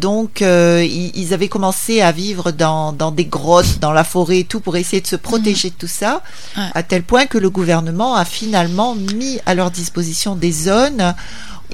donc 0.00 0.40
ils, 0.40 1.34
avaient 1.34 1.48
commencé 1.48 2.00
à 2.00 2.10
vivre 2.10 2.50
dans, 2.50 2.94
dans, 2.94 3.10
des 3.10 3.26
grottes, 3.26 3.80
dans 3.80 3.92
la 3.92 4.02
forêt 4.02 4.38
et 4.38 4.44
tout 4.44 4.60
pour 4.60 4.78
essayer 4.78 5.02
de 5.02 5.06
se 5.06 5.16
protéger 5.16 5.68
de 5.68 5.74
tout 5.74 5.86
ça, 5.86 6.22
à 6.56 6.82
tel 6.82 7.02
point 7.02 7.26
que 7.26 7.36
le 7.36 7.50
gouvernement 7.50 8.16
a 8.16 8.24
finalement 8.24 8.94
mis 8.94 9.40
à 9.44 9.54
leur 9.54 9.70
disposition 9.70 10.36
des 10.36 10.52
zones 10.52 11.14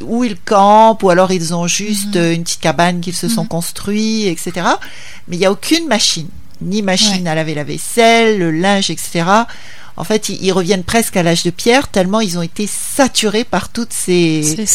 où 0.02 0.24
ils 0.24 0.38
campent, 0.38 1.02
ou 1.02 1.10
alors 1.10 1.32
ils 1.32 1.54
ont 1.54 1.66
juste 1.66 2.16
mhm. 2.16 2.32
une 2.32 2.42
petite 2.42 2.60
cabane 2.60 3.00
qu'ils 3.00 3.16
se 3.16 3.28
sont 3.28 3.42
mhm. 3.42 3.48
construits, 3.48 4.26
etc. 4.26 4.66
Mais 5.28 5.36
il 5.36 5.38
n'y 5.38 5.46
a 5.46 5.52
aucune 5.52 5.86
machine, 5.86 6.28
ni 6.60 6.82
machine 6.82 7.26
à 7.26 7.34
laver 7.34 7.54
la 7.54 7.64
vaisselle, 7.64 8.38
le 8.38 8.50
linge, 8.50 8.90
etc. 8.90 9.24
En 9.96 10.04
fait, 10.04 10.28
ils, 10.28 10.52
reviennent 10.52 10.84
presque 10.84 11.16
à 11.16 11.22
l'âge 11.22 11.42
de 11.42 11.50
pierre, 11.50 11.88
tellement 11.88 12.20
ils 12.20 12.38
ont 12.38 12.42
été 12.42 12.66
saturés 12.66 13.44
par 13.44 13.68
toutes 13.68 13.92
ces, 13.92 14.66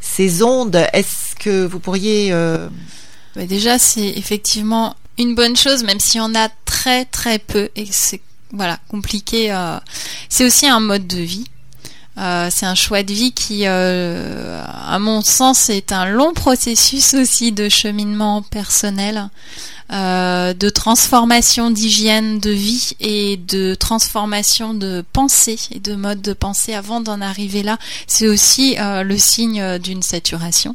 ces 0.00 0.42
ondes. 0.42 0.86
Est-ce 0.92 1.34
que 1.36 1.64
vous 1.64 1.78
pourriez... 1.78 2.28
Euh, 2.32 2.68
déjà, 3.36 3.78
c'est 3.78 4.06
effectivement 4.06 4.94
une 5.18 5.34
bonne 5.34 5.56
chose, 5.56 5.82
même 5.82 6.00
si 6.00 6.20
on 6.20 6.34
a 6.34 6.48
très 6.64 7.06
très 7.06 7.38
peu, 7.38 7.70
et 7.74 7.86
c'est 7.90 8.20
voilà 8.52 8.78
compliqué. 8.88 9.52
Euh, 9.52 9.78
c'est 10.28 10.44
aussi 10.44 10.66
un 10.66 10.80
mode 10.80 11.06
de 11.06 11.20
vie. 11.20 11.46
Euh, 12.18 12.48
c'est 12.50 12.66
un 12.66 12.74
choix 12.74 13.02
de 13.02 13.12
vie 13.12 13.32
qui, 13.32 13.62
euh, 13.66 14.62
à 14.64 14.98
mon 14.98 15.20
sens, 15.20 15.68
est 15.68 15.92
un 15.92 16.06
long 16.06 16.32
processus 16.32 17.14
aussi 17.14 17.52
de 17.52 17.68
cheminement 17.68 18.40
personnel, 18.42 19.28
euh, 19.92 20.54
de 20.54 20.68
transformation 20.70 21.70
d'hygiène 21.70 22.40
de 22.40 22.50
vie 22.50 22.92
et 23.00 23.36
de 23.36 23.74
transformation 23.74 24.72
de 24.72 25.04
pensée 25.12 25.58
et 25.70 25.78
de 25.78 25.94
mode 25.94 26.22
de 26.22 26.32
pensée 26.32 26.74
avant 26.74 27.00
d'en 27.00 27.20
arriver 27.20 27.62
là. 27.62 27.78
C'est 28.06 28.28
aussi 28.28 28.76
le 28.78 29.18
signe 29.18 29.78
d'une 29.78 30.02
saturation, 30.02 30.74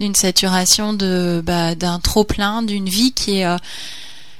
d'une 0.00 0.14
saturation 0.14 0.94
de 0.94 1.42
bah, 1.44 1.74
d'un 1.74 2.00
trop 2.00 2.24
plein, 2.24 2.62
d'une 2.62 2.88
vie 2.88 3.12
qui 3.12 3.40
est 3.40 3.58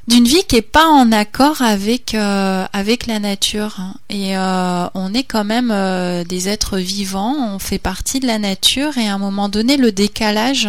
d'une 0.08 0.24
vie 0.24 0.42
qui 0.48 0.56
est 0.56 0.62
pas 0.62 0.86
en 0.86 1.12
accord 1.12 1.60
avec 1.60 2.14
euh, 2.14 2.66
avec 2.72 3.06
la 3.06 3.18
nature 3.18 3.76
et 4.08 4.38
euh, 4.38 4.88
on 4.94 5.12
est 5.12 5.22
quand 5.22 5.44
même 5.44 5.70
euh, 5.70 6.24
des 6.24 6.48
êtres 6.48 6.78
vivants 6.78 7.36
on 7.54 7.58
fait 7.58 7.78
partie 7.78 8.18
de 8.18 8.26
la 8.26 8.38
nature 8.38 8.96
et 8.96 9.06
à 9.06 9.14
un 9.14 9.18
moment 9.18 9.50
donné 9.50 9.76
le 9.76 9.92
décalage 9.92 10.68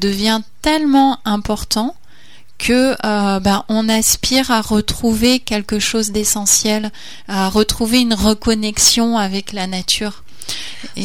devient 0.00 0.40
tellement 0.62 1.20
important 1.24 1.94
que 2.58 2.96
ben, 3.38 3.64
on 3.68 3.88
aspire 3.88 4.50
à 4.50 4.60
retrouver 4.62 5.38
quelque 5.38 5.78
chose 5.78 6.10
d'essentiel 6.10 6.90
à 7.28 7.48
retrouver 7.48 8.00
une 8.00 8.14
reconnexion 8.14 9.16
avec 9.16 9.52
la 9.52 9.68
nature. 9.68 10.24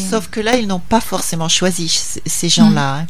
Sauf 0.10 0.30
que 0.30 0.40
là 0.40 0.56
ils 0.56 0.66
n'ont 0.66 0.80
pas 0.80 1.00
forcément 1.00 1.48
choisi 1.48 1.90
ces 2.26 2.50
gens-là 2.50 2.96
hein. 3.02 3.08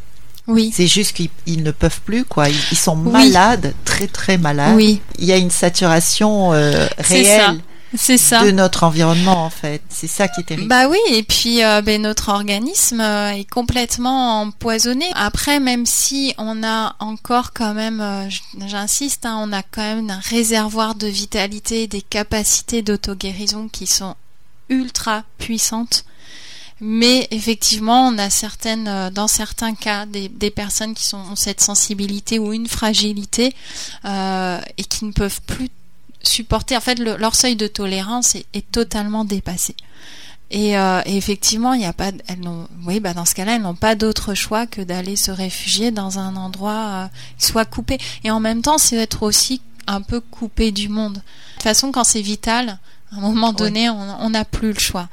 Oui. 0.47 0.71
C'est 0.73 0.87
juste 0.87 1.15
qu'ils 1.15 1.63
ne 1.63 1.71
peuvent 1.71 2.01
plus, 2.01 2.23
quoi. 2.23 2.49
Ils, 2.49 2.77
sont 2.77 2.95
malades, 2.95 3.73
très 3.83 4.07
très 4.07 4.37
malades. 4.37 4.75
Oui. 4.75 5.01
Il 5.17 5.25
y 5.25 5.31
a 5.31 5.37
une 5.37 5.49
saturation 5.49 6.53
euh, 6.53 6.87
réelle. 6.99 7.61
C'est 7.97 8.17
ça. 8.17 8.43
de 8.43 8.51
notre 8.51 8.83
environnement 8.83 9.45
en 9.45 9.49
fait. 9.49 9.81
C'est 9.87 10.07
ça 10.07 10.27
qui 10.27 10.41
est 10.41 10.43
terrible. 10.43 10.67
Bah 10.67 10.89
oui, 10.89 10.97
et 11.11 11.23
puis 11.23 11.63
euh, 11.63 11.81
ben, 11.81 12.01
notre 12.01 12.27
organisme 12.27 12.99
euh, 12.99 13.31
est 13.31 13.49
complètement 13.49 14.41
empoisonné. 14.41 15.05
Après, 15.13 15.61
même 15.61 15.85
si 15.85 16.33
on 16.37 16.61
a 16.63 16.95
encore 16.99 17.53
quand 17.53 17.73
même, 17.73 18.03
j'insiste, 18.67 19.25
hein, 19.25 19.37
on 19.41 19.53
a 19.53 19.61
quand 19.63 19.81
même 19.81 20.09
un 20.09 20.19
réservoir 20.19 20.95
de 20.95 21.07
vitalité, 21.07 21.87
des 21.87 22.01
capacités 22.01 22.81
d'auto-guérison 22.81 23.69
qui 23.69 23.87
sont 23.87 24.15
ultra 24.67 25.23
puissantes. 25.37 26.03
Mais 26.81 27.27
effectivement, 27.31 28.07
on 28.07 28.17
a 28.17 28.29
certaines, 28.29 28.87
euh, 28.87 29.09
dans 29.09 29.27
certains 29.27 29.75
cas, 29.75 30.05
des, 30.05 30.29
personnes 30.51 30.93
qui 30.93 31.05
sont, 31.05 31.17
ont 31.17 31.35
cette 31.35 31.61
sensibilité 31.61 32.37
ou 32.37 32.51
une 32.51 32.67
fragilité 32.67 33.55
euh, 34.03 34.59
et 34.77 34.83
qui 34.83 35.05
ne 35.05 35.11
peuvent 35.11 35.41
plus 35.47 35.69
supporter. 36.21 36.75
En 36.75 36.81
fait, 36.81 36.99
leur 36.99 37.35
seuil 37.35 37.55
de 37.55 37.67
tolérance 37.67 38.35
est, 38.35 38.71
totalement 38.71 39.23
dépassé. 39.23 39.75
Euh, 40.53 41.01
et, 41.05 41.15
effectivement, 41.15 41.73
il 41.73 41.79
n'y 41.79 41.85
a 41.85 41.93
pas, 41.93 42.11
elles 42.27 42.39
oui, 42.85 42.99
bah 42.99 43.13
dans 43.13 43.25
ce 43.25 43.35
cas-là, 43.35 43.55
elles 43.55 43.61
n'ont 43.61 43.75
pas 43.75 43.95
d'autre 43.95 44.33
choix 44.33 44.67
que 44.67 44.81
d'aller 44.81 45.15
se 45.15 45.31
réfugier 45.31 45.91
dans 45.91 46.19
un 46.19 46.35
endroit 46.35 47.09
qui 47.37 47.45
soit 47.45 47.65
coupé. 47.65 47.97
Et 48.23 48.31
en 48.31 48.39
même 48.39 48.61
temps, 48.61 48.77
c'est 48.77 48.97
être 48.97 49.23
aussi 49.23 49.61
un 49.87 50.01
peu 50.01 50.19
coupé 50.19 50.71
du 50.71 50.89
monde. 50.89 51.13
De 51.13 51.19
toute 51.53 51.63
façon, 51.63 51.91
quand 51.91 52.03
c'est 52.03 52.21
vital, 52.21 52.79
à 53.11 53.17
un 53.17 53.21
moment 53.21 53.53
donné, 53.53 53.89
on 53.89 54.29
n'a 54.29 54.45
plus 54.45 54.73
le 54.73 54.79
choix. 54.79 55.07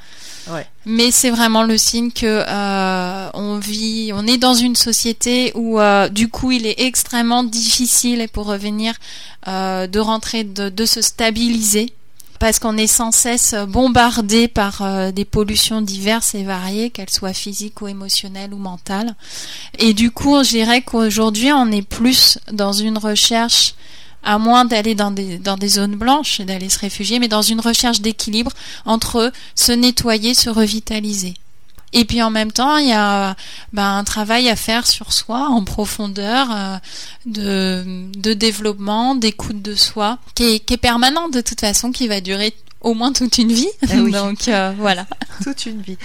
Mais 0.85 1.11
c'est 1.11 1.31
vraiment 1.31 1.63
le 1.63 1.79
signe 1.79 2.11
que 2.11 2.45
euh, 2.47 3.31
on 3.35 3.59
vit, 3.59 4.13
on 4.15 4.27
est 4.27 4.39
dans 4.39 4.55
une 4.55 4.77
société 4.77 5.53
où 5.55 5.79
euh, 5.79 6.09
du 6.09 6.29
coup 6.29 6.51
il 6.51 6.67
est 6.67 6.81
extrêmement 6.81 7.45
difficile, 7.45 8.29
pour 8.33 8.47
revenir, 8.47 8.95
euh, 9.49 9.87
de 9.87 10.01
rentrer, 10.01 10.45
de, 10.45 10.85
se 10.85 11.01
stabiliser, 11.01 11.93
parce 12.41 12.59
qu'on 12.59 12.77
est 12.77 12.89
sans 12.89 13.13
cesse 13.13 13.55
bombardé 13.69 14.49
par 14.49 15.13
des 15.13 15.25
pollutions 15.25 15.81
diverses 15.81 16.35
et 16.35 16.43
variées, 16.43 16.91
qu'elles 16.91 17.11
soient 17.11 17.33
physiques 17.33 17.81
ou 17.81 17.87
émotionnelles 17.87 18.53
ou 18.53 18.59
mentales. 18.59 19.15
Et 19.79 19.95
du 19.95 20.11
coup, 20.11 20.43
je 20.43 20.51
dirais 20.51 20.83
qu'aujourd'hui 20.83 21.53
on 21.53 21.71
est 21.71 21.87
plus 21.87 22.39
dans 22.51 22.73
une 22.73 22.99
recherche 22.99 23.75
à 24.23 24.39
moins 24.39 24.65
d'aller 24.65 24.95
dans 24.95 25.11
des, 25.11 25.39
dans 25.39 25.57
des 25.57 25.69
zones 25.69 25.97
blanches 25.97 26.41
et 26.41 26.45
d'aller 26.45 26.69
se 26.69 26.79
réfugier, 26.79 27.19
mais 27.19 27.29
dans 27.29 27.43
une 27.43 27.61
recherche 27.61 28.01
d'équilibre 28.01 28.53
entre 28.85 29.33
se 29.55 29.73
nettoyer, 29.73 30.35
se 30.35 30.51
revitaliser. 30.51 31.35
Et 31.95 32.05
puis 32.05 32.23
en 32.23 32.31
même 32.31 32.53
temps, 32.53 32.79
il 32.79 32.89
y 32.89 32.93
a 32.93 33.37
ben, 33.73 33.99
un 33.99 34.05
travail 34.05 34.49
à 34.49 34.57
faire 34.57 34.87
sur 34.87 35.13
soi 35.13 35.49
en 35.51 35.63
profondeur 35.63 36.49
euh, 36.51 36.77
de, 37.27 38.07
de 38.17 38.33
développement, 38.33 39.15
d'écoute 39.15 39.61
de 39.61 39.75
soi, 39.75 40.19
qui 40.35 40.55
est, 40.55 40.59
qui 40.61 40.75
est 40.75 40.79
permanent 40.79 41.29
de 41.29 41.43
toute 41.43 41.61
façon, 41.61 41.93
qui 41.93 42.09
va 42.09 42.23
durer 42.23 42.55
au 42.81 42.95
moins 42.95 43.13
toute 43.13 43.39
une 43.39 43.53
vie. 43.53 43.69
Ah 43.83 43.97
Donc 44.11 44.49
euh, 44.49 44.73
voilà. 44.79 45.07
toute 45.43 45.67
une 45.67 45.83
vie. 45.83 45.99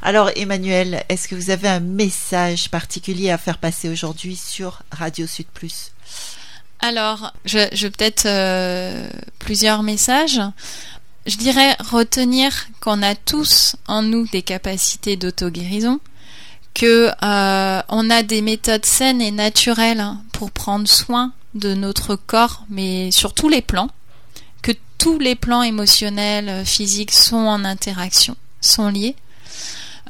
Alors 0.00 0.30
Emmanuel, 0.36 1.02
est-ce 1.08 1.26
que 1.26 1.34
vous 1.34 1.50
avez 1.50 1.68
un 1.68 1.80
message 1.80 2.70
particulier 2.70 3.30
à 3.30 3.38
faire 3.38 3.58
passer 3.58 3.88
aujourd'hui 3.88 4.36
sur 4.36 4.82
Radio 4.92 5.26
Sud 5.26 5.46
Plus? 5.52 5.90
Alors, 6.82 7.32
je, 7.44 7.60
je 7.72 7.86
peut-être 7.86 8.26
euh, 8.26 9.08
plusieurs 9.38 9.84
messages. 9.84 10.40
Je 11.26 11.36
dirais 11.36 11.76
retenir 11.78 12.66
qu'on 12.80 13.02
a 13.02 13.14
tous 13.14 13.76
en 13.86 14.02
nous 14.02 14.26
des 14.26 14.42
capacités 14.42 15.16
d'auto-guérison, 15.16 16.00
que 16.74 17.10
euh, 17.22 17.82
on 17.88 18.10
a 18.10 18.22
des 18.24 18.42
méthodes 18.42 18.84
saines 18.84 19.22
et 19.22 19.30
naturelles 19.30 20.04
pour 20.32 20.50
prendre 20.50 20.88
soin 20.88 21.32
de 21.54 21.74
notre 21.74 22.16
corps, 22.16 22.64
mais 22.68 23.12
sur 23.12 23.32
tous 23.32 23.48
les 23.48 23.62
plans, 23.62 23.90
que 24.62 24.72
tous 24.98 25.20
les 25.20 25.36
plans 25.36 25.62
émotionnels, 25.62 26.66
physiques 26.66 27.12
sont 27.12 27.36
en 27.36 27.64
interaction, 27.64 28.36
sont 28.60 28.88
liés. 28.88 29.14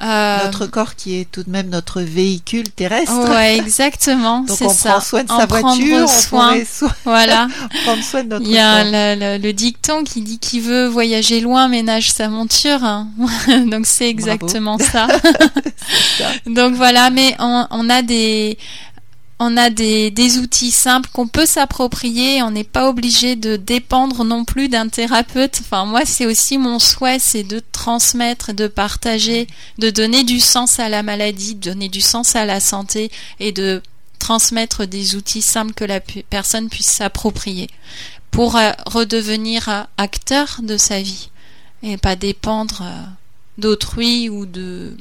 Euh, 0.00 0.44
notre 0.44 0.66
corps 0.66 0.94
qui 0.94 1.20
est 1.20 1.30
tout 1.30 1.42
de 1.42 1.50
même 1.50 1.68
notre 1.68 2.00
véhicule 2.00 2.68
terrestre. 2.70 3.30
Ouais, 3.30 3.58
exactement. 3.58 4.40
Donc 4.48 4.56
on 4.62 4.74
prend 4.74 5.00
soin 5.00 5.22
de 5.22 5.28
sa 5.28 5.46
voiture, 5.46 6.08
soin. 6.08 6.56
on 6.82 6.86
voilà. 7.04 7.46
prendre 7.84 8.02
soin 8.02 8.24
de 8.24 8.30
notre 8.30 8.44
Il 8.44 8.52
y 8.52 8.58
a 8.58 8.84
le, 9.38 9.52
dicton 9.52 10.02
qui 10.02 10.22
dit 10.22 10.38
qui 10.38 10.60
veut 10.60 10.86
voyager 10.86 11.40
loin 11.40 11.68
ménage 11.68 12.10
sa 12.10 12.28
monture. 12.28 12.82
Hein. 12.82 13.08
Donc 13.66 13.86
c'est 13.86 14.08
exactement 14.08 14.78
ça. 14.78 15.08
ça. 16.18 16.28
Donc 16.46 16.74
voilà, 16.74 17.10
mais 17.10 17.36
on, 17.38 17.66
on 17.70 17.90
a 17.90 18.02
des 18.02 18.58
on 19.44 19.56
a 19.56 19.70
des, 19.70 20.38
outils 20.38 20.70
simples 20.70 21.08
qu'on 21.12 21.26
peut 21.26 21.46
s'approprier. 21.46 22.44
On 22.44 22.52
n'est 22.52 22.62
pas 22.62 22.88
obligé 22.88 23.34
de 23.34 23.56
dépendre 23.56 24.24
non 24.24 24.44
plus 24.44 24.68
d'un 24.68 24.88
thérapeute. 24.88 25.58
Enfin, 25.62 25.84
moi, 25.84 26.02
c'est 26.04 26.26
aussi 26.26 26.58
mon 26.58 26.78
souhait, 26.78 27.18
c'est 27.18 27.42
de 27.42 27.60
transmettre, 27.72 28.52
de 28.52 28.68
partager, 28.68 29.48
de 29.78 29.90
donner 29.90 30.22
du 30.22 30.38
sens 30.38 30.78
à 30.78 30.88
la 30.88 31.02
maladie, 31.02 31.56
de 31.56 31.70
donner 31.72 31.88
du 31.88 32.00
sens 32.00 32.36
à 32.36 32.44
la 32.44 32.60
santé 32.60 33.10
et 33.40 33.50
de 33.50 33.82
transmettre 34.20 34.86
des 34.86 35.16
outils 35.16 35.42
simples 35.42 35.74
que 35.74 35.84
la 35.84 35.98
personne 35.98 36.68
puisse 36.68 36.86
s'approprier 36.86 37.68
pour 38.30 38.54
euh, 38.54 38.70
redevenir 38.86 39.68
euh, 39.68 39.82
acteur 39.98 40.60
de 40.62 40.76
sa 40.76 41.02
vie 41.02 41.30
et 41.82 41.96
pas 41.96 42.14
dépendre 42.14 42.82
euh, 42.82 43.02
d'autrui 43.58 44.28
ou 44.28 44.46
de 44.46 44.96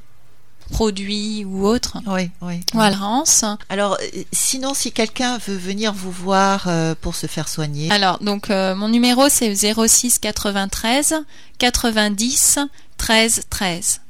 produits 0.72 1.46
ou 1.46 1.68
autres. 1.68 1.98
Oui, 2.08 2.32
oui. 2.42 2.62
Voilà. 2.74 3.24
Alors, 3.70 3.98
euh, 4.02 4.24
sinon, 4.32 4.74
si 4.74 4.92
quelqu'un 4.92 5.38
veut 5.38 5.56
venir 5.56 5.94
vous 5.94 6.12
voir 6.12 6.66
euh, 6.68 6.96
pour 7.00 7.16
se 7.16 7.28
faire 7.28 7.48
soigner. 7.48 7.92
Alors, 7.92 8.20
donc, 8.20 8.50
euh, 8.50 8.74
mon 8.74 8.90
numéro, 8.90 9.30
c'est 9.30 9.54
06 9.54 10.20
93 10.20 11.16
90 11.60 12.60
13 12.98 13.44
13. 13.50 14.01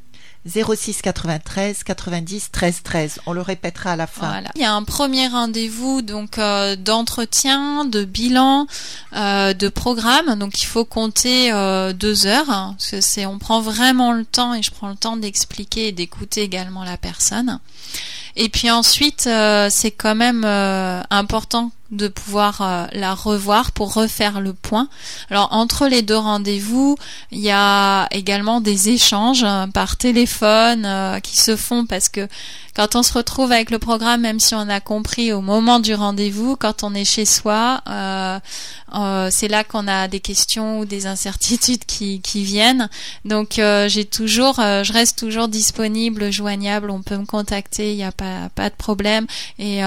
06 0.48 1.02
93 1.02 1.84
90 1.84 2.52
13 2.52 2.84
13. 2.84 3.20
On 3.26 3.34
le 3.34 3.42
répétera 3.42 3.92
à 3.92 3.96
la 3.96 4.08
fin. 4.08 4.28
Voilà. 4.28 4.50
Il 4.56 4.62
y 4.62 4.66
a 4.66 4.74
un 4.74 4.84
premier 4.84 5.28
rendez-vous 5.28 6.02
donc 6.02 6.38
euh, 6.38 6.76
d'entretien, 6.76 7.86
de 7.86 8.04
bilan, 8.04 8.68
euh, 9.14 9.54
de 9.54 9.70
programme. 9.70 10.36
Donc 10.40 10.62
il 10.62 10.66
faut 10.66 10.86
compter 10.86 11.52
euh, 11.52 11.94
deux 11.94 12.26
heures. 12.26 12.50
Hein, 12.50 12.76
parce 12.78 12.92
que 12.92 13.02
c'est, 13.02 13.26
on 13.26 13.38
prend 13.38 13.62
vraiment 13.62 14.14
le 14.14 14.26
temps 14.26 14.54
et 14.54 14.64
je 14.64 14.72
prends 14.72 14.90
le 14.90 14.96
temps 14.96 15.18
d'expliquer 15.18 15.90
et 15.90 15.92
d'écouter 15.92 16.42
également 16.42 16.84
la 16.84 16.98
personne. 16.98 17.60
Et 18.36 18.50
puis 18.50 18.72
ensuite, 18.72 19.28
euh, 19.28 19.68
c'est 19.70 19.92
quand 19.92 20.16
même 20.16 20.44
euh, 20.46 21.02
important 21.10 21.72
de 21.92 22.08
pouvoir 22.08 22.62
euh, 22.62 22.86
la 22.94 23.14
revoir 23.14 23.74
pour 23.74 23.94
refaire 23.94 24.40
le 24.40 24.54
point. 24.54 24.88
Alors 25.30 25.50
entre 25.52 25.88
les 25.88 26.02
deux 26.02 26.18
rendez-vous, 26.18 26.96
il 27.32 27.40
y 27.40 27.52
a 27.52 28.08
également 28.12 28.62
des 28.62 28.90
échanges 28.90 29.46
par 29.74 29.98
téléphone 29.98 30.88
qui 31.22 31.36
se 31.36 31.58
font 31.58 31.86
parce 31.86 32.08
que 32.08 32.30
quand 32.76 32.96
on 32.96 33.04
se 33.04 33.14
retrouve 33.14 33.52
avec 33.52 33.70
le 33.70 33.80
programme, 33.80 34.22
même 34.22 34.40
si 34.40 34.56
on 34.56 34.70
a 34.70 34.80
compris 34.80 35.34
au 35.34 35.42
moment 35.42 35.80
du 35.80 35.94
rendez-vous, 35.94 36.56
quand 36.56 36.84
on 36.84 36.94
est 36.94 37.06
chez 37.06 37.26
soi, 37.26 37.82
euh, 37.90 38.40
euh, 38.96 39.30
c'est 39.30 39.50
là 39.50 39.64
qu'on 39.64 39.88
a 39.88 40.08
des 40.08 40.22
questions 40.22 40.80
ou 40.80 40.86
des 40.86 41.06
incertitudes 41.06 41.86
qui, 41.86 42.22
qui 42.22 42.44
viennent. 42.44 42.90
Donc 43.26 43.60
euh, 43.60 43.90
j'ai 43.90 44.06
toujours, 44.06 44.56
je 44.56 44.94
reste 44.94 45.20
toujours 45.20 45.50
disponible, 45.50 46.32
joignable. 46.32 46.92
On 46.92 47.02
peut 47.02 47.18
me 47.18 47.26
contacter, 47.26 47.92
il 47.92 47.98
n'y 47.98 48.04
a 48.04 48.14
pas, 48.14 48.50
pas 48.56 48.70
de 48.70 48.76
problème. 48.76 49.28
Et 49.60 49.82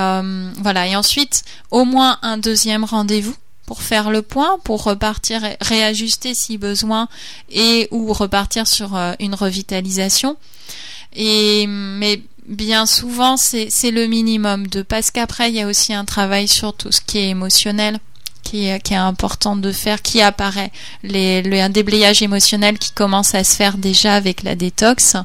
voilà. 0.60 0.86
Et 0.86 0.96
ensuite, 0.96 1.44
au 1.70 1.84
moins 1.84 2.18
un 2.22 2.36
deuxième 2.36 2.84
rendez-vous 2.84 3.34
pour 3.66 3.80
faire 3.80 4.10
le 4.10 4.20
point, 4.20 4.58
pour 4.62 4.84
repartir, 4.84 5.40
réajuster 5.62 6.34
si 6.34 6.58
besoin 6.58 7.08
et 7.48 7.88
ou 7.90 8.12
repartir 8.12 8.66
sur 8.66 8.94
une 9.20 9.34
revitalisation. 9.34 10.36
Et 11.16 11.66
mais 11.66 12.20
bien 12.46 12.86
souvent 12.86 13.36
c'est 13.36 13.90
le 13.90 14.06
minimum. 14.06 14.66
De 14.66 14.82
parce 14.82 15.10
qu'après 15.10 15.50
il 15.50 15.56
y 15.56 15.60
a 15.60 15.66
aussi 15.66 15.92
un 15.92 16.04
travail 16.04 16.48
sur 16.48 16.74
tout 16.74 16.92
ce 16.92 17.00
qui 17.00 17.18
est 17.18 17.28
émotionnel 17.28 17.98
qui 18.44 18.68
est, 18.68 18.80
qui 18.80 18.94
est 18.94 18.98
important 18.98 19.56
de 19.56 19.72
faire 19.72 20.02
qui 20.02 20.22
apparaît 20.22 20.70
les, 21.02 21.42
le, 21.42 21.60
un 21.60 21.70
déblayage 21.70 22.22
émotionnel 22.22 22.78
qui 22.78 22.92
commence 22.92 23.34
à 23.34 23.42
se 23.42 23.56
faire 23.56 23.76
déjà 23.76 24.14
avec 24.14 24.42
la 24.42 24.54
détox 24.54 25.16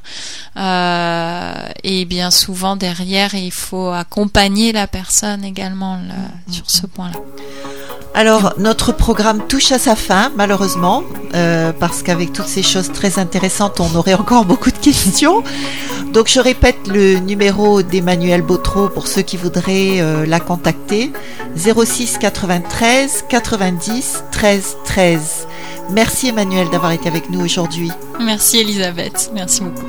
euh, 0.58 1.54
et 1.84 2.06
bien 2.06 2.32
souvent 2.32 2.76
derrière 2.76 3.36
il 3.36 3.52
faut 3.52 3.90
accompagner 3.90 4.72
la 4.72 4.88
personne 4.88 5.44
également 5.44 5.96
là, 5.96 6.14
mm-hmm. 6.14 6.54
sur 6.54 6.72
ce 6.72 6.88
point 6.88 7.12
là 7.12 7.20
alors, 8.16 8.54
notre 8.58 8.92
programme 8.92 9.46
touche 9.48 9.72
à 9.72 9.80
sa 9.80 9.96
fin, 9.96 10.32
malheureusement, 10.36 11.04
euh, 11.36 11.72
parce 11.72 12.02
qu'avec 12.02 12.34
toutes 12.34 12.48
ces 12.48 12.64
choses 12.64 12.92
très 12.92 13.20
intéressantes, 13.20 13.80
on 13.80 13.96
aurait 13.96 14.16
encore 14.16 14.46
beaucoup 14.46 14.72
de 14.72 14.78
questions. 14.78 15.44
Donc, 16.12 16.28
je 16.28 16.40
répète 16.40 16.88
le 16.88 17.20
numéro 17.20 17.84
d'Emmanuel 17.84 18.42
Bautreau 18.42 18.90
pour 18.90 19.08
ceux 19.08 19.22
qui 19.22 19.38
voudraient 19.38 20.02
euh, 20.02 20.26
la 20.26 20.40
contacter 20.40 21.14
06 21.56 22.18
93 22.20 23.09
90 23.30 24.24
13 24.32 24.78
13. 24.86 25.48
Merci 25.92 26.28
Emmanuel 26.30 26.70
d'avoir 26.70 26.92
été 26.92 27.08
avec 27.08 27.30
nous 27.30 27.44
aujourd'hui. 27.44 27.92
Merci 28.20 28.60
Elisabeth, 28.60 29.32
merci 29.34 29.62
beaucoup. 29.62 29.88